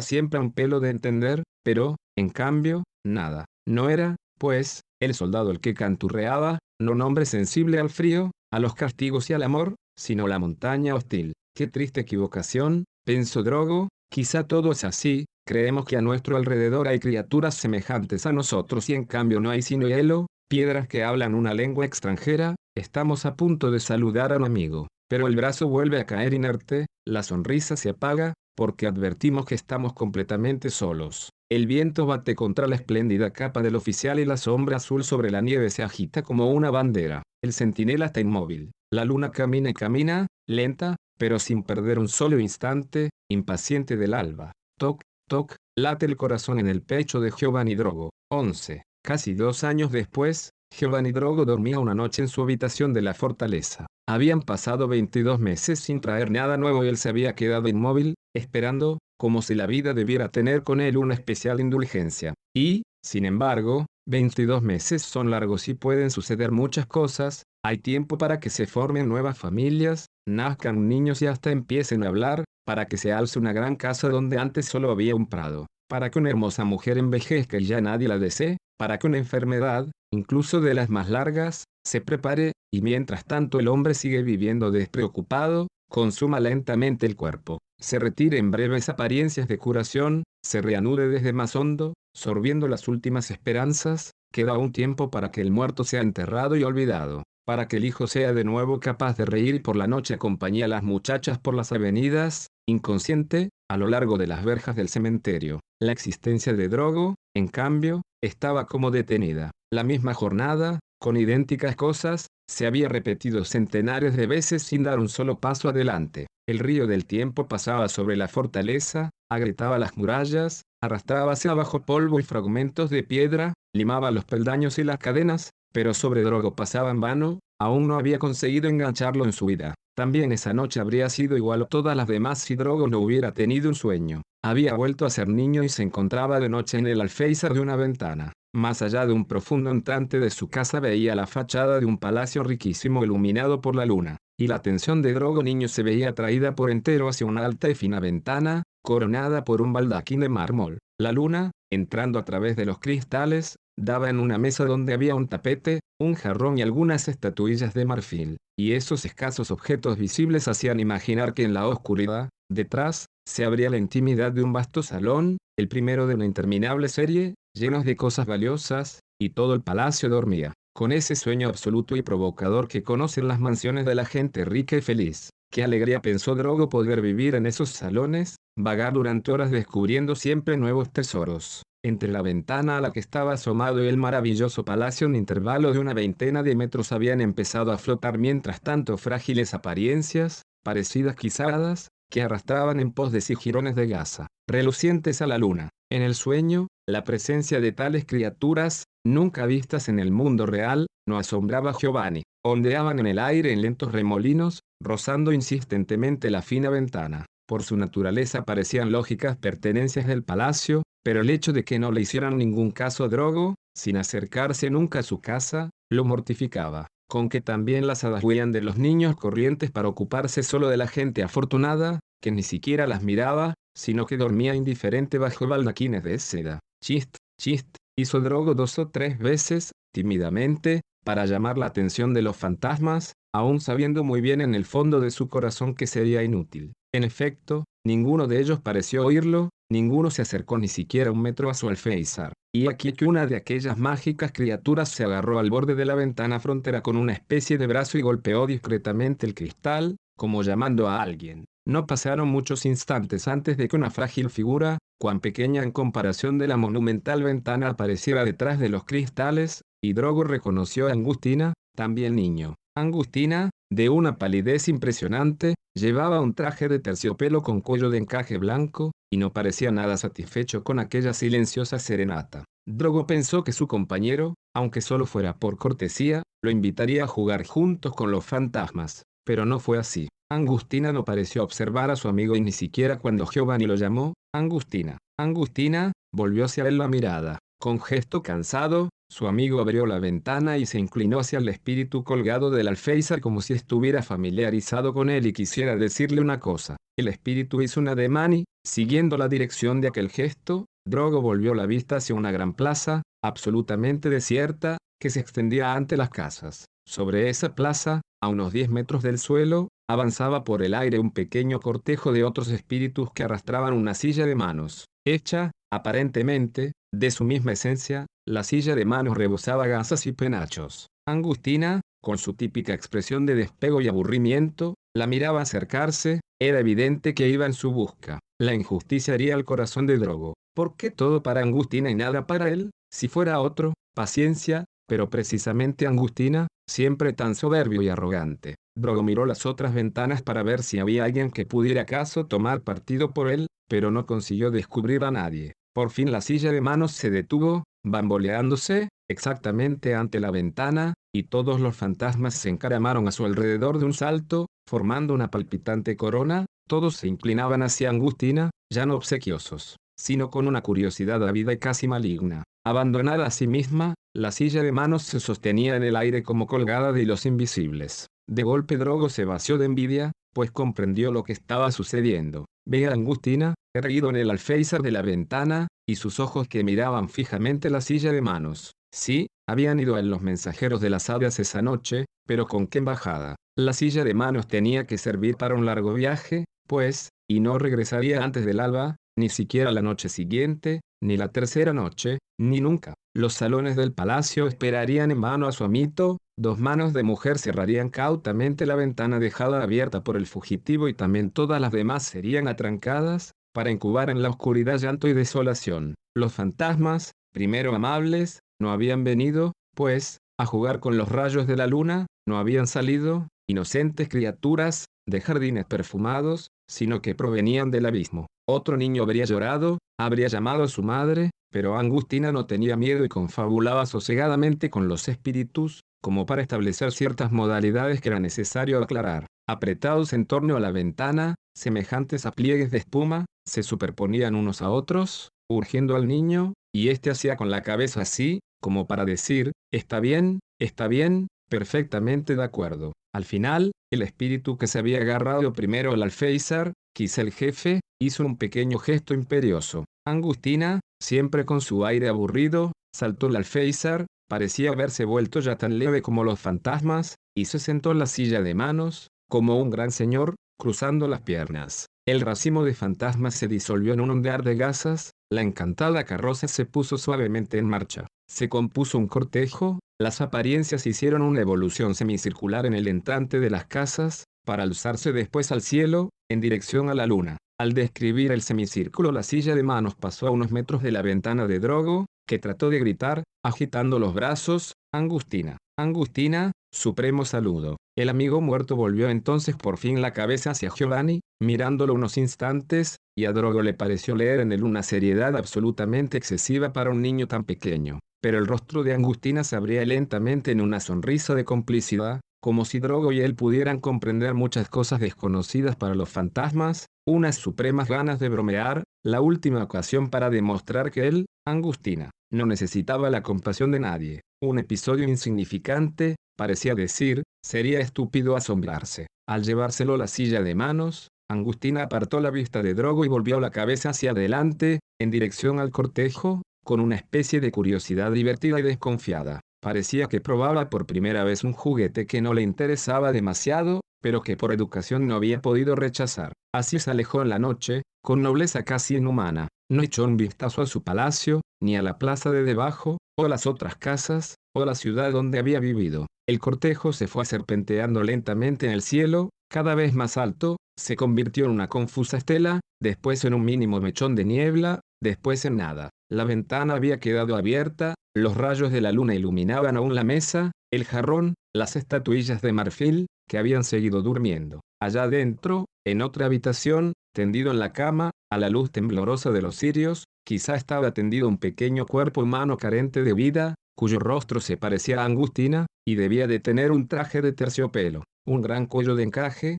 siempre 0.00 0.38
a 0.38 0.40
un 0.40 0.52
pelo 0.52 0.80
de 0.80 0.88
entender, 0.88 1.42
pero, 1.62 1.96
en 2.16 2.30
cambio, 2.30 2.82
nada. 3.06 3.44
No 3.68 3.90
era, 3.90 4.16
pues, 4.38 4.80
el 5.02 5.12
soldado 5.12 5.50
el 5.50 5.60
que 5.60 5.74
canturreaba, 5.74 6.60
no 6.80 6.94
nombre 6.94 7.26
sensible 7.26 7.78
al 7.78 7.90
frío, 7.90 8.30
a 8.50 8.58
los 8.58 8.74
castigos 8.74 9.28
y 9.28 9.34
al 9.34 9.42
amor, 9.42 9.74
sino 9.98 10.28
la 10.28 10.38
montaña 10.38 10.94
hostil. 10.94 11.34
Qué 11.54 11.66
triste 11.66 12.00
equivocación, 12.00 12.86
pensó 13.04 13.42
Drogo, 13.42 13.88
quizá 14.10 14.44
todo 14.44 14.72
es 14.72 14.84
así, 14.84 15.26
creemos 15.46 15.84
que 15.84 15.98
a 15.98 16.00
nuestro 16.00 16.38
alrededor 16.38 16.88
hay 16.88 17.00
criaturas 17.00 17.54
semejantes 17.54 18.24
a 18.24 18.32
nosotros 18.32 18.88
y 18.88 18.94
en 18.94 19.04
cambio 19.04 19.40
no 19.40 19.50
hay 19.50 19.60
sino 19.60 19.88
hielo, 19.88 20.24
piedras 20.48 20.88
que 20.88 21.04
hablan 21.04 21.34
una 21.34 21.52
lengua 21.52 21.84
extranjera, 21.84 22.54
estamos 22.74 23.26
a 23.26 23.36
punto 23.36 23.70
de 23.70 23.78
saludar 23.78 24.32
a 24.32 24.38
un 24.38 24.44
amigo, 24.46 24.86
pero 25.10 25.26
el 25.26 25.34
brazo 25.34 25.66
vuelve 25.66 25.98
a 25.98 26.06
caer 26.06 26.34
inerte, 26.34 26.86
la 27.04 27.24
sonrisa 27.24 27.76
se 27.76 27.88
apaga, 27.88 28.34
porque 28.56 28.86
advertimos 28.86 29.44
que 29.44 29.56
estamos 29.56 29.92
completamente 29.92 30.70
solos. 30.70 31.30
El 31.50 31.66
viento 31.66 32.06
bate 32.06 32.36
contra 32.36 32.68
la 32.68 32.76
espléndida 32.76 33.32
capa 33.32 33.60
del 33.60 33.74
oficial 33.74 34.20
y 34.20 34.24
la 34.24 34.36
sombra 34.36 34.76
azul 34.76 35.02
sobre 35.02 35.32
la 35.32 35.40
nieve 35.40 35.70
se 35.70 35.82
agita 35.82 36.22
como 36.22 36.52
una 36.52 36.70
bandera. 36.70 37.24
El 37.42 37.52
centinela 37.52 38.06
está 38.06 38.20
inmóvil. 38.20 38.70
La 38.92 39.04
luna 39.04 39.32
camina 39.32 39.70
y 39.70 39.74
camina, 39.74 40.28
lenta, 40.48 40.94
pero 41.18 41.40
sin 41.40 41.64
perder 41.64 41.98
un 41.98 42.08
solo 42.08 42.38
instante, 42.38 43.10
impaciente 43.28 43.96
del 43.96 44.14
alba. 44.14 44.52
Toc, 44.78 45.00
toc, 45.28 45.56
late 45.76 46.06
el 46.06 46.16
corazón 46.16 46.60
en 46.60 46.68
el 46.68 46.82
pecho 46.82 47.18
de 47.18 47.32
Giovanni 47.32 47.74
Drogo. 47.74 48.10
11. 48.30 48.84
Casi 49.04 49.34
dos 49.34 49.64
años 49.64 49.90
después, 49.90 50.50
Giovanni 50.72 51.10
Drogo 51.10 51.44
dormía 51.44 51.80
una 51.80 51.96
noche 51.96 52.22
en 52.22 52.28
su 52.28 52.42
habitación 52.42 52.92
de 52.92 53.02
la 53.02 53.14
fortaleza. 53.14 53.86
Habían 54.10 54.42
pasado 54.42 54.88
22 54.88 55.38
meses 55.38 55.78
sin 55.78 56.00
traer 56.00 56.32
nada 56.32 56.56
nuevo 56.56 56.84
y 56.84 56.88
él 56.88 56.96
se 56.96 57.08
había 57.08 57.36
quedado 57.36 57.68
inmóvil, 57.68 58.16
esperando, 58.34 58.98
como 59.16 59.40
si 59.40 59.54
la 59.54 59.68
vida 59.68 59.94
debiera 59.94 60.30
tener 60.30 60.64
con 60.64 60.80
él 60.80 60.96
una 60.96 61.14
especial 61.14 61.60
indulgencia. 61.60 62.34
Y, 62.52 62.82
sin 63.04 63.24
embargo, 63.24 63.86
22 64.08 64.62
meses 64.62 65.02
son 65.02 65.30
largos 65.30 65.68
y 65.68 65.74
pueden 65.74 66.10
suceder 66.10 66.50
muchas 66.50 66.86
cosas, 66.86 67.44
hay 67.64 67.78
tiempo 67.78 68.18
para 68.18 68.40
que 68.40 68.50
se 68.50 68.66
formen 68.66 69.08
nuevas 69.08 69.38
familias, 69.38 70.06
nazcan 70.26 70.88
niños 70.88 71.22
y 71.22 71.28
hasta 71.28 71.52
empiecen 71.52 72.02
a 72.02 72.08
hablar, 72.08 72.42
para 72.66 72.86
que 72.86 72.96
se 72.96 73.12
alce 73.12 73.38
una 73.38 73.52
gran 73.52 73.76
casa 73.76 74.08
donde 74.08 74.38
antes 74.38 74.66
solo 74.66 74.90
había 74.90 75.14
un 75.14 75.28
prado, 75.28 75.66
para 75.88 76.10
que 76.10 76.18
una 76.18 76.30
hermosa 76.30 76.64
mujer 76.64 76.98
envejezca 76.98 77.58
y 77.58 77.64
ya 77.66 77.80
nadie 77.80 78.08
la 78.08 78.18
desee, 78.18 78.56
para 78.76 78.98
que 78.98 79.06
una 79.06 79.18
enfermedad, 79.18 79.86
incluso 80.12 80.60
de 80.60 80.74
las 80.74 80.90
más 80.90 81.08
largas, 81.10 81.62
se 81.86 82.00
prepare, 82.00 82.52
y 82.72 82.82
mientras 82.82 83.24
tanto 83.24 83.58
el 83.58 83.68
hombre 83.68 83.94
sigue 83.94 84.22
viviendo 84.22 84.70
despreocupado, 84.70 85.68
consuma 85.90 86.40
lentamente 86.40 87.06
el 87.06 87.16
cuerpo 87.16 87.58
se 87.80 87.98
retire 87.98 88.38
en 88.38 88.50
breves 88.50 88.88
apariencias 88.88 89.48
de 89.48 89.58
curación, 89.58 90.24
se 90.44 90.60
reanude 90.60 91.08
desde 91.08 91.32
más 91.32 91.56
hondo, 91.56 91.94
sorbiendo 92.14 92.68
las 92.68 92.88
últimas 92.88 93.30
esperanzas, 93.30 94.12
queda 94.32 94.58
un 94.58 94.72
tiempo 94.72 95.10
para 95.10 95.30
que 95.30 95.40
el 95.40 95.50
muerto 95.50 95.84
sea 95.84 96.02
enterrado 96.02 96.56
y 96.56 96.62
olvidado, 96.62 97.24
para 97.46 97.68
que 97.68 97.78
el 97.78 97.84
hijo 97.84 98.06
sea 98.06 98.32
de 98.32 98.44
nuevo 98.44 98.80
capaz 98.80 99.16
de 99.16 99.24
reír 99.24 99.56
y 99.56 99.60
por 99.60 99.76
la 99.76 99.86
noche 99.86 100.14
acompañe 100.14 100.62
a 100.62 100.68
las 100.68 100.82
muchachas 100.82 101.38
por 101.38 101.54
las 101.54 101.72
avenidas, 101.72 102.48
inconsciente, 102.68 103.48
a 103.68 103.76
lo 103.76 103.88
largo 103.88 104.18
de 104.18 104.26
las 104.26 104.44
verjas 104.44 104.76
del 104.76 104.88
cementerio. 104.88 105.60
La 105.80 105.92
existencia 105.92 106.52
de 106.52 106.68
Drogo, 106.68 107.14
en 107.34 107.48
cambio, 107.48 108.02
estaba 108.22 108.66
como 108.66 108.90
detenida. 108.90 109.50
La 109.72 109.84
misma 109.84 110.14
jornada, 110.14 110.80
con 111.00 111.16
idénticas 111.16 111.76
cosas, 111.76 112.26
se 112.48 112.66
había 112.66 112.88
repetido 112.88 113.44
centenares 113.44 114.16
de 114.16 114.26
veces 114.26 114.62
sin 114.62 114.82
dar 114.82 114.98
un 114.98 115.08
solo 115.08 115.40
paso 115.40 115.68
adelante. 115.68 116.26
El 116.46 116.58
río 116.58 116.86
del 116.86 117.06
tiempo 117.06 117.48
pasaba 117.48 117.88
sobre 117.88 118.16
la 118.16 118.28
fortaleza, 118.28 119.10
agrietaba 119.30 119.78
las 119.78 119.96
murallas, 119.96 120.62
arrastraba 120.82 121.32
hacia 121.32 121.52
abajo 121.52 121.82
polvo 121.82 122.20
y 122.20 122.22
fragmentos 122.22 122.90
de 122.90 123.02
piedra, 123.02 123.54
limaba 123.74 124.10
los 124.10 124.24
peldaños 124.24 124.78
y 124.78 124.84
las 124.84 124.98
cadenas, 124.98 125.50
pero 125.72 125.94
sobre 125.94 126.22
Drogo 126.22 126.54
pasaba 126.54 126.90
en 126.90 127.00
vano, 127.00 127.38
aún 127.58 127.86
no 127.86 127.96
había 127.96 128.18
conseguido 128.18 128.68
engancharlo 128.68 129.24
en 129.24 129.32
su 129.32 129.46
vida. 129.46 129.74
También 129.96 130.32
esa 130.32 130.52
noche 130.52 130.80
habría 130.80 131.08
sido 131.08 131.36
igual 131.36 131.62
a 131.62 131.66
todas 131.66 131.96
las 131.96 132.08
demás 132.08 132.40
si 132.40 132.56
Drogo 132.56 132.88
no 132.88 132.98
hubiera 132.98 133.32
tenido 133.32 133.68
un 133.68 133.74
sueño. 133.74 134.22
Había 134.42 134.74
vuelto 134.74 135.06
a 135.06 135.10
ser 135.10 135.28
niño 135.28 135.62
y 135.62 135.68
se 135.68 135.82
encontraba 135.82 136.40
de 136.40 136.48
noche 136.48 136.78
en 136.78 136.86
el 136.86 137.00
alféizar 137.00 137.54
de 137.54 137.60
una 137.60 137.76
ventana. 137.76 138.32
Más 138.52 138.82
allá 138.82 139.06
de 139.06 139.12
un 139.12 139.26
profundo 139.26 139.70
entrante 139.70 140.18
de 140.18 140.30
su 140.30 140.48
casa 140.48 140.80
veía 140.80 141.14
la 141.14 141.28
fachada 141.28 141.78
de 141.78 141.86
un 141.86 141.98
palacio 141.98 142.42
riquísimo 142.42 143.04
iluminado 143.04 143.60
por 143.60 143.76
la 143.76 143.86
luna, 143.86 144.16
y 144.38 144.48
la 144.48 144.56
atención 144.56 145.02
de 145.02 145.12
Drogo 145.12 145.44
niño 145.44 145.68
se 145.68 145.84
veía 145.84 146.08
atraída 146.08 146.56
por 146.56 146.72
entero 146.72 147.08
hacia 147.08 147.26
una 147.26 147.44
alta 147.44 147.68
y 147.68 147.76
fina 147.76 148.00
ventana, 148.00 148.64
coronada 148.82 149.44
por 149.44 149.62
un 149.62 149.72
baldaquín 149.72 150.20
de 150.20 150.28
mármol. 150.28 150.78
La 151.00 151.12
luna, 151.12 151.52
entrando 151.70 152.18
a 152.18 152.24
través 152.24 152.56
de 152.56 152.66
los 152.66 152.80
cristales, 152.80 153.56
daba 153.78 154.10
en 154.10 154.18
una 154.18 154.36
mesa 154.36 154.64
donde 154.64 154.94
había 154.94 155.14
un 155.14 155.28
tapete, 155.28 155.80
un 156.00 156.14
jarrón 156.14 156.58
y 156.58 156.62
algunas 156.62 157.06
estatuillas 157.06 157.72
de 157.72 157.84
marfil, 157.84 158.36
y 158.58 158.72
esos 158.72 159.04
escasos 159.04 159.52
objetos 159.52 159.96
visibles 159.96 160.48
hacían 160.48 160.80
imaginar 160.80 161.34
que 161.34 161.44
en 161.44 161.54
la 161.54 161.68
oscuridad, 161.68 162.30
detrás, 162.50 163.06
se 163.28 163.44
abría 163.44 163.70
la 163.70 163.78
intimidad 163.78 164.32
de 164.32 164.42
un 164.42 164.52
vasto 164.52 164.82
salón, 164.82 165.38
el 165.56 165.68
primero 165.68 166.06
de 166.06 166.16
una 166.16 166.26
interminable 166.26 166.88
serie, 166.88 167.34
llenos 167.54 167.84
de 167.84 167.96
cosas 167.96 168.26
valiosas, 168.26 169.00
y 169.20 169.30
todo 169.30 169.54
el 169.54 169.62
palacio 169.62 170.08
dormía, 170.08 170.52
con 170.74 170.92
ese 170.92 171.14
sueño 171.14 171.48
absoluto 171.48 171.96
y 171.96 172.02
provocador 172.02 172.68
que 172.68 172.82
conocen 172.82 173.28
las 173.28 173.40
mansiones 173.40 173.84
de 173.86 173.94
la 173.94 174.04
gente 174.04 174.44
rica 174.44 174.76
y 174.76 174.80
feliz. 174.80 175.30
Qué 175.52 175.64
alegría 175.64 176.00
pensó 176.00 176.36
Drogo 176.36 176.68
poder 176.68 177.00
vivir 177.00 177.34
en 177.34 177.46
esos 177.46 177.70
salones, 177.70 178.36
vagar 178.56 178.92
durante 178.92 179.32
horas 179.32 179.50
descubriendo 179.50 180.14
siempre 180.14 180.56
nuevos 180.56 180.92
tesoros. 180.92 181.62
Entre 181.82 182.10
la 182.10 182.22
ventana 182.22 182.76
a 182.76 182.80
la 182.80 182.92
que 182.92 183.00
estaba 183.00 183.32
asomado 183.32 183.80
el 183.80 183.96
maravilloso 183.96 184.64
palacio 184.64 185.06
en 185.06 185.16
intervalo 185.16 185.72
de 185.72 185.78
una 185.78 185.94
veintena 185.94 186.42
de 186.42 186.54
metros 186.54 186.92
habían 186.92 187.20
empezado 187.20 187.72
a 187.72 187.78
flotar 187.78 188.18
mientras 188.18 188.60
tanto 188.60 188.96
frágiles 188.98 189.54
apariencias, 189.54 190.42
parecidas 190.62 191.16
quizadas, 191.16 191.88
que 192.10 192.22
arrastraban 192.22 192.80
en 192.80 192.92
pos 192.92 193.12
de 193.12 193.20
sí 193.20 193.34
jirones 193.34 193.74
de 193.76 193.86
gasa, 193.86 194.26
relucientes 194.46 195.22
a 195.22 195.26
la 195.26 195.38
luna. 195.38 195.70
En 195.90 196.02
el 196.02 196.14
sueño, 196.14 196.68
la 196.90 197.04
presencia 197.04 197.60
de 197.60 197.72
tales 197.72 198.04
criaturas, 198.06 198.84
nunca 199.06 199.46
vistas 199.46 199.88
en 199.88 199.98
el 199.98 200.10
mundo 200.10 200.46
real, 200.46 200.86
no 201.08 201.18
asombraba 201.18 201.70
a 201.70 201.78
Giovanni. 201.78 202.22
Ondeaban 202.44 202.98
en 202.98 203.06
el 203.06 203.18
aire 203.18 203.52
en 203.52 203.62
lentos 203.62 203.92
remolinos, 203.92 204.60
rozando 204.82 205.32
insistentemente 205.32 206.30
la 206.30 206.42
fina 206.42 206.70
ventana. 206.70 207.26
Por 207.46 207.62
su 207.62 207.76
naturaleza 207.76 208.44
parecían 208.44 208.92
lógicas 208.92 209.36
pertenencias 209.36 210.06
del 210.06 210.22
palacio, 210.22 210.82
pero 211.02 211.20
el 211.20 211.30
hecho 211.30 211.52
de 211.52 211.64
que 211.64 211.78
no 211.78 211.92
le 211.92 212.00
hicieran 212.00 212.38
ningún 212.38 212.70
caso 212.70 213.04
a 213.04 213.08
Drogo, 213.08 213.56
sin 213.76 213.96
acercarse 213.96 214.70
nunca 214.70 215.00
a 215.00 215.02
su 215.02 215.20
casa, 215.20 215.70
lo 215.90 216.04
mortificaba. 216.04 216.86
con 217.08 217.28
que 217.28 217.40
también 217.40 217.88
las 217.88 218.04
hadas 218.04 218.22
de 218.22 218.60
los 218.60 218.78
niños 218.78 219.16
corrientes 219.16 219.72
para 219.72 219.88
ocuparse 219.88 220.44
solo 220.44 220.68
de 220.68 220.76
la 220.76 220.86
gente 220.86 221.24
afortunada, 221.24 221.98
que 222.22 222.30
ni 222.30 222.44
siquiera 222.44 222.86
las 222.86 223.02
miraba, 223.02 223.54
sino 223.76 224.06
que 224.06 224.16
dormía 224.16 224.54
indiferente 224.54 225.18
bajo 225.18 225.48
baldaquines 225.48 226.04
de 226.04 226.20
seda. 226.20 226.60
Chist, 226.82 227.16
chist, 227.38 227.76
hizo 227.98 228.20
Drogo 228.20 228.54
dos 228.54 228.78
o 228.78 228.88
tres 228.88 229.18
veces, 229.18 229.72
tímidamente, 229.94 230.80
para 231.04 231.26
llamar 231.26 231.58
la 231.58 231.66
atención 231.66 232.14
de 232.14 232.22
los 232.22 232.36
fantasmas, 232.36 233.12
aún 233.34 233.60
sabiendo 233.60 234.02
muy 234.02 234.20
bien 234.20 234.40
en 234.40 234.54
el 234.54 234.64
fondo 234.64 235.00
de 235.00 235.10
su 235.10 235.28
corazón 235.28 235.74
que 235.74 235.86
sería 235.86 236.22
inútil. 236.22 236.72
En 236.94 237.04
efecto, 237.04 237.64
ninguno 237.86 238.26
de 238.26 238.40
ellos 238.40 238.60
pareció 238.60 239.04
oírlo, 239.04 239.50
ninguno 239.70 240.10
se 240.10 240.22
acercó 240.22 240.58
ni 240.58 240.68
siquiera 240.68 241.12
un 241.12 241.22
metro 241.22 241.50
a 241.50 241.54
su 241.54 241.68
alféizar. 241.68 242.32
Y 242.52 242.68
aquí 242.68 242.92
que 242.92 243.06
una 243.06 243.26
de 243.26 243.36
aquellas 243.36 243.78
mágicas 243.78 244.32
criaturas 244.32 244.88
se 244.88 245.04
agarró 245.04 245.38
al 245.38 245.50
borde 245.50 245.74
de 245.74 245.84
la 245.84 245.94
ventana 245.94 246.40
frontera 246.40 246.82
con 246.82 246.96
una 246.96 247.12
especie 247.12 247.58
de 247.58 247.66
brazo 247.66 247.98
y 247.98 248.02
golpeó 248.02 248.46
discretamente 248.46 249.26
el 249.26 249.34
cristal, 249.34 249.96
como 250.16 250.42
llamando 250.42 250.88
a 250.88 251.00
alguien. 251.00 251.44
No 251.66 251.86
pasaron 251.86 252.28
muchos 252.28 252.66
instantes 252.66 253.28
antes 253.28 253.56
de 253.56 253.68
que 253.68 253.76
una 253.76 253.90
frágil 253.90 254.30
figura, 254.30 254.78
cuan 255.00 255.20
pequeña 255.20 255.62
en 255.62 255.72
comparación 255.72 256.36
de 256.36 256.46
la 256.46 256.58
monumental 256.58 257.22
ventana 257.22 257.70
apareciera 257.70 258.24
detrás 258.24 258.58
de 258.58 258.68
los 258.68 258.84
cristales, 258.84 259.62
y 259.82 259.94
Drogo 259.94 260.24
reconoció 260.24 260.88
a 260.88 260.92
Angustina, 260.92 261.54
también 261.74 262.14
niño. 262.14 262.56
Angustina, 262.76 263.48
de 263.72 263.88
una 263.88 264.18
palidez 264.18 264.68
impresionante, 264.68 265.54
llevaba 265.74 266.20
un 266.20 266.34
traje 266.34 266.68
de 266.68 266.80
terciopelo 266.80 267.42
con 267.42 267.62
cuello 267.62 267.88
de 267.88 267.98
encaje 267.98 268.36
blanco, 268.36 268.92
y 269.10 269.16
no 269.16 269.32
parecía 269.32 269.70
nada 269.70 269.96
satisfecho 269.96 270.62
con 270.64 270.78
aquella 270.78 271.14
silenciosa 271.14 271.78
serenata. 271.78 272.44
Drogo 272.68 273.06
pensó 273.06 273.42
que 273.42 273.52
su 273.52 273.66
compañero, 273.66 274.34
aunque 274.54 274.82
solo 274.82 275.06
fuera 275.06 275.38
por 275.38 275.56
cortesía, 275.56 276.22
lo 276.44 276.50
invitaría 276.50 277.04
a 277.04 277.08
jugar 277.08 277.46
juntos 277.46 277.94
con 277.94 278.10
los 278.10 278.24
fantasmas, 278.24 279.04
pero 279.24 279.46
no 279.46 279.60
fue 279.60 279.78
así. 279.78 280.08
Angustina 280.30 280.92
no 280.92 281.04
pareció 281.04 281.42
observar 281.42 281.90
a 281.90 281.96
su 281.96 282.08
amigo 282.08 282.36
y 282.36 282.40
ni 282.40 282.52
siquiera 282.52 282.98
cuando 282.98 283.26
Giovanni 283.26 283.66
lo 283.66 283.74
llamó, 283.74 284.12
Angustina. 284.32 284.98
Angustina, 285.18 285.92
volvió 286.14 286.44
hacia 286.44 286.66
él 286.68 286.78
la 286.78 286.86
mirada. 286.86 287.38
Con 287.60 287.80
gesto 287.80 288.22
cansado, 288.22 288.88
su 289.10 289.26
amigo 289.26 289.60
abrió 289.60 289.86
la 289.86 289.98
ventana 289.98 290.56
y 290.56 290.66
se 290.66 290.78
inclinó 290.78 291.18
hacia 291.18 291.40
el 291.40 291.48
espíritu 291.48 292.04
colgado 292.04 292.50
del 292.50 292.68
alféizar 292.68 293.20
como 293.20 293.42
si 293.42 293.54
estuviera 293.54 294.02
familiarizado 294.02 294.94
con 294.94 295.10
él 295.10 295.26
y 295.26 295.32
quisiera 295.32 295.76
decirle 295.76 296.20
una 296.20 296.38
cosa. 296.38 296.76
El 296.96 297.08
espíritu 297.08 297.60
hizo 297.60 297.80
una 297.80 297.92
ademán 297.92 298.32
y, 298.32 298.44
siguiendo 298.64 299.18
la 299.18 299.28
dirección 299.28 299.80
de 299.80 299.88
aquel 299.88 300.10
gesto, 300.10 300.66
Drogo 300.86 301.20
volvió 301.20 301.54
la 301.54 301.66
vista 301.66 301.96
hacia 301.96 302.14
una 302.14 302.30
gran 302.30 302.54
plaza, 302.54 303.02
absolutamente 303.24 304.10
desierta, 304.10 304.78
que 305.00 305.10
se 305.10 305.18
extendía 305.18 305.74
ante 305.74 305.96
las 305.96 306.10
casas. 306.10 306.66
Sobre 306.86 307.30
esa 307.30 307.54
plaza, 307.54 308.00
a 308.22 308.28
unos 308.28 308.52
10 308.52 308.70
metros 308.70 309.02
del 309.02 309.18
suelo, 309.18 309.68
avanzaba 309.92 310.44
por 310.44 310.62
el 310.62 310.74
aire 310.74 310.98
un 310.98 311.10
pequeño 311.10 311.60
cortejo 311.60 312.12
de 312.12 312.24
otros 312.24 312.48
espíritus 312.48 313.10
que 313.12 313.24
arrastraban 313.24 313.74
una 313.74 313.94
silla 313.94 314.26
de 314.26 314.34
manos, 314.34 314.86
hecha, 315.06 315.50
aparentemente, 315.72 316.72
de 316.92 317.10
su 317.10 317.24
misma 317.24 317.52
esencia, 317.52 318.06
la 318.26 318.44
silla 318.44 318.74
de 318.74 318.84
manos 318.84 319.16
rebosaba 319.16 319.66
gasas 319.66 320.06
y 320.06 320.12
penachos. 320.12 320.86
Angustina, 321.08 321.80
con 322.02 322.18
su 322.18 322.34
típica 322.34 322.72
expresión 322.74 323.26
de 323.26 323.34
despego 323.34 323.80
y 323.80 323.88
aburrimiento, 323.88 324.74
la 324.96 325.06
miraba 325.06 325.42
acercarse, 325.42 326.20
era 326.40 326.60
evidente 326.60 327.14
que 327.14 327.28
iba 327.28 327.46
en 327.46 327.52
su 327.52 327.72
busca. 327.72 328.18
La 328.40 328.54
injusticia 328.54 329.14
haría 329.14 329.34
al 329.34 329.44
corazón 329.44 329.86
de 329.86 329.98
Drogo. 329.98 330.34
¿Por 330.54 330.76
qué 330.76 330.90
todo 330.90 331.22
para 331.22 331.42
Angustina 331.42 331.90
y 331.90 331.94
nada 331.94 332.26
para 332.26 332.48
él? 332.48 332.70
Si 332.92 333.08
fuera 333.08 333.40
otro, 333.40 333.74
paciencia, 333.94 334.64
pero 334.90 335.08
precisamente 335.08 335.86
Angustina, 335.86 336.48
siempre 336.68 337.12
tan 337.12 337.36
soberbio 337.36 337.80
y 337.80 337.88
arrogante. 337.88 338.56
Drogo 338.76 339.04
miró 339.04 339.24
las 339.24 339.46
otras 339.46 339.72
ventanas 339.72 340.20
para 340.20 340.42
ver 340.42 340.64
si 340.64 340.80
había 340.80 341.04
alguien 341.04 341.30
que 341.30 341.46
pudiera 341.46 341.82
acaso 341.82 342.26
tomar 342.26 342.62
partido 342.62 343.12
por 343.12 343.30
él, 343.30 343.46
pero 343.68 343.92
no 343.92 344.04
consiguió 344.04 344.50
descubrir 344.50 345.04
a 345.04 345.12
nadie. 345.12 345.52
Por 345.72 345.90
fin 345.90 346.10
la 346.10 346.20
silla 346.20 346.50
de 346.50 346.60
manos 346.60 346.90
se 346.90 347.08
detuvo, 347.08 347.62
bamboleándose, 347.86 348.88
exactamente 349.08 349.94
ante 349.94 350.18
la 350.18 350.32
ventana, 350.32 350.94
y 351.14 351.22
todos 351.22 351.60
los 351.60 351.76
fantasmas 351.76 352.34
se 352.34 352.48
encaramaron 352.48 353.06
a 353.06 353.12
su 353.12 353.24
alrededor 353.24 353.78
de 353.78 353.84
un 353.84 353.92
salto, 353.92 354.46
formando 354.68 355.14
una 355.14 355.30
palpitante 355.30 355.96
corona, 355.96 356.46
todos 356.68 356.96
se 356.96 357.06
inclinaban 357.06 357.62
hacia 357.62 357.90
Angustina, 357.90 358.50
ya 358.72 358.86
no 358.86 358.96
obsequiosos, 358.96 359.76
sino 359.96 360.30
con 360.30 360.48
una 360.48 360.62
curiosidad 360.62 361.22
ávida 361.28 361.52
y 361.52 361.58
casi 361.58 361.86
maligna. 361.86 362.42
Abandonada 362.64 363.24
a 363.24 363.30
sí 363.30 363.46
misma, 363.46 363.94
la 364.14 364.32
silla 364.32 364.62
de 364.62 364.70
manos 364.70 365.04
se 365.04 365.18
sostenía 365.18 365.76
en 365.76 365.82
el 365.82 365.96
aire 365.96 366.22
como 366.22 366.46
colgada 366.46 366.92
de 366.92 367.02
hilos 367.02 367.24
invisibles. 367.24 368.08
De 368.28 368.42
golpe 368.42 368.76
Drogo 368.76 369.08
se 369.08 369.24
vació 369.24 369.56
de 369.56 369.64
envidia, 369.64 370.12
pues 370.34 370.50
comprendió 370.50 371.10
lo 371.10 371.24
que 371.24 371.32
estaba 371.32 371.72
sucediendo. 371.72 372.44
Ve 372.66 372.86
a 372.86 372.92
Angustina, 372.92 373.54
erguido 373.74 374.10
en 374.10 374.16
el 374.16 374.30
alféizar 374.30 374.82
de 374.82 374.90
la 374.90 375.00
ventana, 375.00 375.68
y 375.88 375.96
sus 375.96 376.20
ojos 376.20 376.48
que 376.48 376.62
miraban 376.62 377.08
fijamente 377.08 377.70
la 377.70 377.80
silla 377.80 378.12
de 378.12 378.20
manos. 378.20 378.72
Sí, 378.92 379.28
habían 379.48 379.80
ido 379.80 379.96
en 379.98 380.10
los 380.10 380.20
mensajeros 380.20 380.82
de 380.82 380.90
las 380.90 381.08
hadas 381.08 381.40
esa 381.40 381.62
noche, 381.62 382.04
pero 382.26 382.46
¿con 382.46 382.66
qué 382.66 382.78
embajada? 382.78 383.36
La 383.56 383.72
silla 383.72 384.04
de 384.04 384.14
manos 384.14 384.48
tenía 384.48 384.86
que 384.86 384.98
servir 384.98 385.36
para 385.36 385.54
un 385.54 385.64
largo 385.64 385.94
viaje, 385.94 386.44
pues, 386.68 387.08
y 387.28 387.40
no 387.40 387.58
regresaría 387.58 388.22
antes 388.22 388.44
del 388.44 388.60
alba, 388.60 388.96
ni 389.16 389.28
siquiera 389.28 389.72
la 389.72 389.82
noche 389.82 390.08
siguiente, 390.08 390.80
ni 391.02 391.16
la 391.16 391.28
tercera 391.28 391.72
noche, 391.72 392.18
ni 392.38 392.60
nunca. 392.60 392.94
Los 393.14 393.34
salones 393.34 393.76
del 393.76 393.92
palacio 393.92 394.46
esperarían 394.46 395.10
en 395.10 395.20
vano 395.20 395.46
a 395.46 395.52
su 395.52 395.64
amito, 395.64 396.18
dos 396.38 396.58
manos 396.58 396.92
de 396.92 397.02
mujer 397.02 397.38
cerrarían 397.38 397.90
cautamente 397.90 398.66
la 398.66 398.76
ventana 398.76 399.18
dejada 399.18 399.62
abierta 399.62 400.04
por 400.04 400.16
el 400.16 400.26
fugitivo 400.26 400.88
y 400.88 400.94
también 400.94 401.30
todas 401.30 401.60
las 401.60 401.72
demás 401.72 402.04
serían 402.04 402.48
atrancadas, 402.48 403.32
para 403.52 403.70
incubar 403.70 404.10
en 404.10 404.22
la 404.22 404.30
oscuridad 404.30 404.78
llanto 404.78 405.08
y 405.08 405.12
desolación. 405.12 405.94
Los 406.14 406.32
fantasmas, 406.32 407.12
primero 407.32 407.74
amables, 407.74 408.40
no 408.60 408.70
habían 408.70 409.04
venido, 409.04 409.52
pues, 409.74 410.18
a 410.38 410.46
jugar 410.46 410.80
con 410.80 410.96
los 410.96 411.08
rayos 411.08 411.46
de 411.46 411.56
la 411.56 411.66
luna, 411.66 412.06
no 412.26 412.38
habían 412.38 412.66
salido, 412.66 413.28
inocentes 413.48 414.08
criaturas, 414.08 414.84
de 415.10 415.20
jardines 415.20 415.66
perfumados, 415.66 416.48
sino 416.68 417.02
que 417.02 417.14
provenían 417.14 417.70
del 417.70 417.86
abismo. 417.86 418.26
Otro 418.48 418.76
niño 418.76 419.02
habría 419.02 419.24
llorado, 419.24 419.78
habría 419.98 420.28
llamado 420.28 420.62
a 420.62 420.68
su 420.68 420.82
madre, 420.82 421.30
pero 421.52 421.78
Angustina 421.78 422.32
no 422.32 422.46
tenía 422.46 422.76
miedo 422.76 423.04
y 423.04 423.08
confabulaba 423.08 423.86
sosegadamente 423.86 424.70
con 424.70 424.88
los 424.88 425.08
espíritus, 425.08 425.80
como 426.02 426.26
para 426.26 426.42
establecer 426.42 426.92
ciertas 426.92 427.32
modalidades 427.32 428.00
que 428.00 428.08
era 428.08 428.20
necesario 428.20 428.82
aclarar. 428.82 429.26
Apretados 429.48 430.12
en 430.12 430.26
torno 430.26 430.56
a 430.56 430.60
la 430.60 430.70
ventana, 430.70 431.34
semejantes 431.56 432.24
a 432.24 432.32
pliegues 432.32 432.70
de 432.70 432.78
espuma, 432.78 433.26
se 433.46 433.62
superponían 433.62 434.34
unos 434.34 434.62
a 434.62 434.70
otros, 434.70 435.30
urgiendo 435.50 435.96
al 435.96 436.06
niño, 436.06 436.54
y 436.72 436.88
éste 436.88 437.10
hacía 437.10 437.36
con 437.36 437.50
la 437.50 437.62
cabeza 437.62 438.02
así, 438.02 438.40
como 438.60 438.86
para 438.86 439.04
decir, 439.04 439.52
está 439.72 439.98
bien, 439.98 440.38
está 440.60 440.86
bien, 440.86 441.26
perfectamente 441.48 442.36
de 442.36 442.44
acuerdo. 442.44 442.92
Al 443.14 443.24
final, 443.24 443.72
el 443.92 444.02
espíritu 444.02 444.56
que 444.56 444.66
se 444.66 444.78
había 444.78 444.98
agarrado 444.98 445.52
primero 445.52 445.92
al 445.92 446.02
alféizar, 446.02 446.72
quizá 446.94 447.22
el 447.22 447.32
jefe, 447.32 447.80
hizo 448.00 448.24
un 448.24 448.36
pequeño 448.36 448.78
gesto 448.78 449.14
imperioso. 449.14 449.84
Angustina, 450.06 450.80
siempre 451.02 451.44
con 451.44 451.60
su 451.60 451.84
aire 451.84 452.08
aburrido, 452.08 452.72
saltó 452.94 453.26
el 453.26 453.36
alféizar, 453.36 454.06
parecía 454.28 454.70
haberse 454.70 455.04
vuelto 455.04 455.40
ya 455.40 455.56
tan 455.56 455.78
leve 455.78 456.02
como 456.02 456.24
los 456.24 456.38
fantasmas, 456.38 457.16
y 457.36 457.46
se 457.46 457.58
sentó 457.58 457.90
en 457.92 457.98
la 457.98 458.06
silla 458.06 458.42
de 458.42 458.54
manos, 458.54 459.08
como 459.28 459.60
un 459.60 459.70
gran 459.70 459.90
señor, 459.90 460.36
cruzando 460.58 461.08
las 461.08 461.22
piernas. 461.22 461.86
El 462.06 462.20
racimo 462.20 462.64
de 462.64 462.74
fantasmas 462.74 463.34
se 463.34 463.48
disolvió 463.48 463.92
en 463.92 464.00
un 464.00 464.10
ondear 464.10 464.42
de 464.42 464.56
gasas, 464.56 465.10
la 465.32 465.42
encantada 465.42 466.04
carroza 466.04 466.48
se 466.48 466.64
puso 466.64 466.98
suavemente 466.98 467.58
en 467.58 467.66
marcha. 467.66 468.06
Se 468.28 468.48
compuso 468.48 468.98
un 468.98 469.06
cortejo, 469.06 469.78
las 470.00 470.22
apariencias 470.22 470.86
hicieron 470.86 471.20
una 471.20 471.42
evolución 471.42 471.94
semicircular 471.94 472.64
en 472.64 472.72
el 472.72 472.88
entrante 472.88 473.38
de 473.38 473.50
las 473.50 473.66
casas, 473.66 474.24
para 474.46 474.62
alzarse 474.62 475.12
después 475.12 475.52
al 475.52 475.60
cielo, 475.60 476.08
en 476.30 476.40
dirección 476.40 476.88
a 476.88 476.94
la 476.94 477.06
luna. 477.06 477.36
Al 477.60 477.74
describir 477.74 478.32
el 478.32 478.40
semicírculo 478.40 479.12
la 479.12 479.22
silla 479.22 479.54
de 479.54 479.62
manos 479.62 479.94
pasó 479.96 480.26
a 480.26 480.30
unos 480.30 480.52
metros 480.52 480.82
de 480.82 480.90
la 480.90 481.02
ventana 481.02 481.46
de 481.46 481.60
Drogo, 481.60 482.06
que 482.26 482.38
trató 482.38 482.70
de 482.70 482.78
gritar, 482.78 483.24
agitando 483.44 483.98
los 483.98 484.14
brazos, 484.14 484.72
Angustina, 484.90 485.58
Angustina, 485.82 486.52
supremo 486.72 487.24
saludo. 487.24 487.76
El 487.96 488.08
amigo 488.08 488.40
muerto 488.40 488.76
volvió 488.76 489.08
entonces 489.08 489.56
por 489.56 489.78
fin 489.78 490.02
la 490.02 490.12
cabeza 490.12 490.50
hacia 490.50 490.70
Giovanni, 490.70 491.20
mirándolo 491.40 491.94
unos 491.94 492.18
instantes, 492.18 492.96
y 493.16 493.24
a 493.24 493.32
Drogo 493.32 493.62
le 493.62 493.74
pareció 493.74 494.14
leer 494.14 494.40
en 494.40 494.52
él 494.52 494.62
una 494.62 494.82
seriedad 494.82 495.36
absolutamente 495.36 496.18
excesiva 496.18 496.72
para 496.72 496.90
un 496.90 497.02
niño 497.02 497.28
tan 497.28 497.44
pequeño. 497.44 497.98
Pero 498.22 498.38
el 498.38 498.46
rostro 498.46 498.82
de 498.82 498.94
Angustina 498.94 499.44
se 499.44 499.56
abría 499.56 499.84
lentamente 499.84 500.52
en 500.52 500.60
una 500.60 500.80
sonrisa 500.80 501.34
de 501.34 501.44
complicidad, 501.44 502.20
como 502.42 502.64
si 502.64 502.78
Drogo 502.78 503.12
y 503.12 503.20
él 503.20 503.34
pudieran 503.34 503.80
comprender 503.80 504.34
muchas 504.34 504.68
cosas 504.68 505.00
desconocidas 505.00 505.76
para 505.76 505.94
los 505.94 506.08
fantasmas, 506.08 506.86
unas 507.06 507.36
supremas 507.36 507.88
ganas 507.88 508.18
de 508.18 508.28
bromear, 508.28 508.84
la 509.04 509.20
última 509.20 509.62
ocasión 509.62 510.10
para 510.10 510.30
demostrar 510.30 510.90
que 510.90 511.08
él, 511.08 511.26
Angustina, 511.46 512.10
no 512.32 512.46
necesitaba 512.46 513.10
la 513.10 513.22
compasión 513.22 513.72
de 513.72 513.80
nadie, 513.80 514.20
un 514.42 514.58
episodio 514.58 515.08
insignificante, 515.08 516.16
parecía 516.36 516.74
decir, 516.74 517.22
sería 517.44 517.80
estúpido 517.80 518.36
asombrarse. 518.36 519.06
Al 519.28 519.42
llevárselo 519.42 519.96
la 519.96 520.06
silla 520.06 520.42
de 520.42 520.54
manos, 520.54 521.08
Angustina 521.30 521.82
apartó 521.82 522.20
la 522.20 522.30
vista 522.30 522.62
de 522.62 522.74
Drogo 522.74 523.04
y 523.04 523.08
volvió 523.08 523.38
la 523.40 523.50
cabeza 523.50 523.90
hacia 523.90 524.12
adelante, 524.12 524.80
en 525.00 525.10
dirección 525.10 525.60
al 525.60 525.70
cortejo, 525.70 526.42
con 526.64 526.80
una 526.80 526.96
especie 526.96 527.40
de 527.40 527.52
curiosidad 527.52 528.12
divertida 528.12 528.58
y 528.58 528.62
desconfiada. 528.62 529.40
Parecía 529.62 530.06
que 530.06 530.20
probaba 530.20 530.70
por 530.70 530.86
primera 530.86 531.22
vez 531.22 531.44
un 531.44 531.52
juguete 531.52 532.06
que 532.06 532.22
no 532.22 532.34
le 532.34 532.42
interesaba 532.42 533.12
demasiado, 533.12 533.80
pero 534.02 534.22
que 534.22 534.36
por 534.36 534.52
educación 534.52 535.06
no 535.06 535.14
había 535.14 535.42
podido 535.42 535.76
rechazar. 535.76 536.32
Así 536.54 536.78
se 536.78 536.90
alejó 536.90 537.22
en 537.22 537.28
la 537.28 537.38
noche, 537.38 537.82
con 538.02 538.22
nobleza 538.22 538.64
casi 538.64 538.96
inhumana. 538.96 539.48
No 539.70 539.82
echó 539.82 540.04
un 540.04 540.16
vistazo 540.16 540.62
a 540.62 540.66
su 540.66 540.82
palacio, 540.82 541.42
ni 541.62 541.76
a 541.76 541.82
la 541.82 541.98
plaza 541.98 542.30
de 542.30 542.42
debajo, 542.42 542.98
o 543.18 543.28
las 543.28 543.46
otras 543.46 543.76
casas, 543.76 544.34
o 544.56 544.64
la 544.64 544.74
ciudad 544.74 545.12
donde 545.12 545.38
había 545.38 545.60
vivido. 545.60 546.06
El 546.28 546.38
cortejo 546.38 546.92
se 546.92 547.06
fue 547.06 547.24
serpenteando 547.24 548.02
lentamente 548.02 548.66
en 548.66 548.72
el 548.72 548.82
cielo, 548.82 549.30
cada 549.50 549.74
vez 549.74 549.94
más 549.94 550.16
alto, 550.16 550.56
se 550.78 550.96
convirtió 550.96 551.44
en 551.44 551.50
una 551.50 551.68
confusa 551.68 552.16
estela, 552.16 552.60
después 552.80 553.24
en 553.24 553.34
un 553.34 553.44
mínimo 553.44 553.80
mechón 553.80 554.14
de 554.14 554.24
niebla, 554.24 554.80
después 555.02 555.44
en 555.44 555.56
nada. 555.56 555.90
La 556.10 556.24
ventana 556.24 556.74
había 556.74 556.98
quedado 556.98 557.36
abierta, 557.36 557.94
los 558.16 558.36
rayos 558.36 558.72
de 558.72 558.80
la 558.80 558.90
luna 558.90 559.14
iluminaban 559.14 559.76
aún 559.76 559.94
la 559.94 560.04
mesa, 560.04 560.52
el 560.72 560.84
jarrón, 560.84 561.34
las 561.54 561.76
estatuillas 561.76 562.42
de 562.42 562.52
marfil, 562.52 563.06
que 563.28 563.38
habían 563.38 563.64
seguido 563.64 564.02
durmiendo. 564.02 564.60
Allá 564.80 565.04
adentro, 565.04 565.66
en 565.86 566.02
otra 566.02 566.26
habitación, 566.26 566.92
tendido 567.14 567.50
en 567.50 567.58
la 567.58 567.72
cama, 567.72 568.10
a 568.30 568.38
la 568.38 568.48
luz 568.48 568.70
temblorosa 568.70 569.30
de 569.30 569.42
los 569.42 569.56
cirios, 569.56 570.04
quizá 570.24 570.54
estaba 570.54 570.92
tendido 570.92 571.28
un 571.28 571.38
pequeño 571.38 571.86
cuerpo 571.86 572.22
humano 572.22 572.56
carente 572.56 573.02
de 573.02 573.14
vida, 573.14 573.54
cuyo 573.76 573.98
rostro 573.98 574.40
se 574.40 574.56
parecía 574.56 575.00
a 575.00 575.04
Angustina, 575.04 575.66
y 575.86 575.94
debía 575.94 576.26
de 576.26 576.40
tener 576.40 576.70
un 576.70 576.86
traje 576.86 577.22
de 577.22 577.32
terciopelo 577.32 578.04
un 578.26 578.42
gran 578.42 578.66
cuello 578.66 578.94
de 578.94 579.02
encaje, 579.02 579.58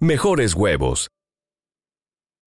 mejores 0.00 0.54
huevos. 0.54 1.08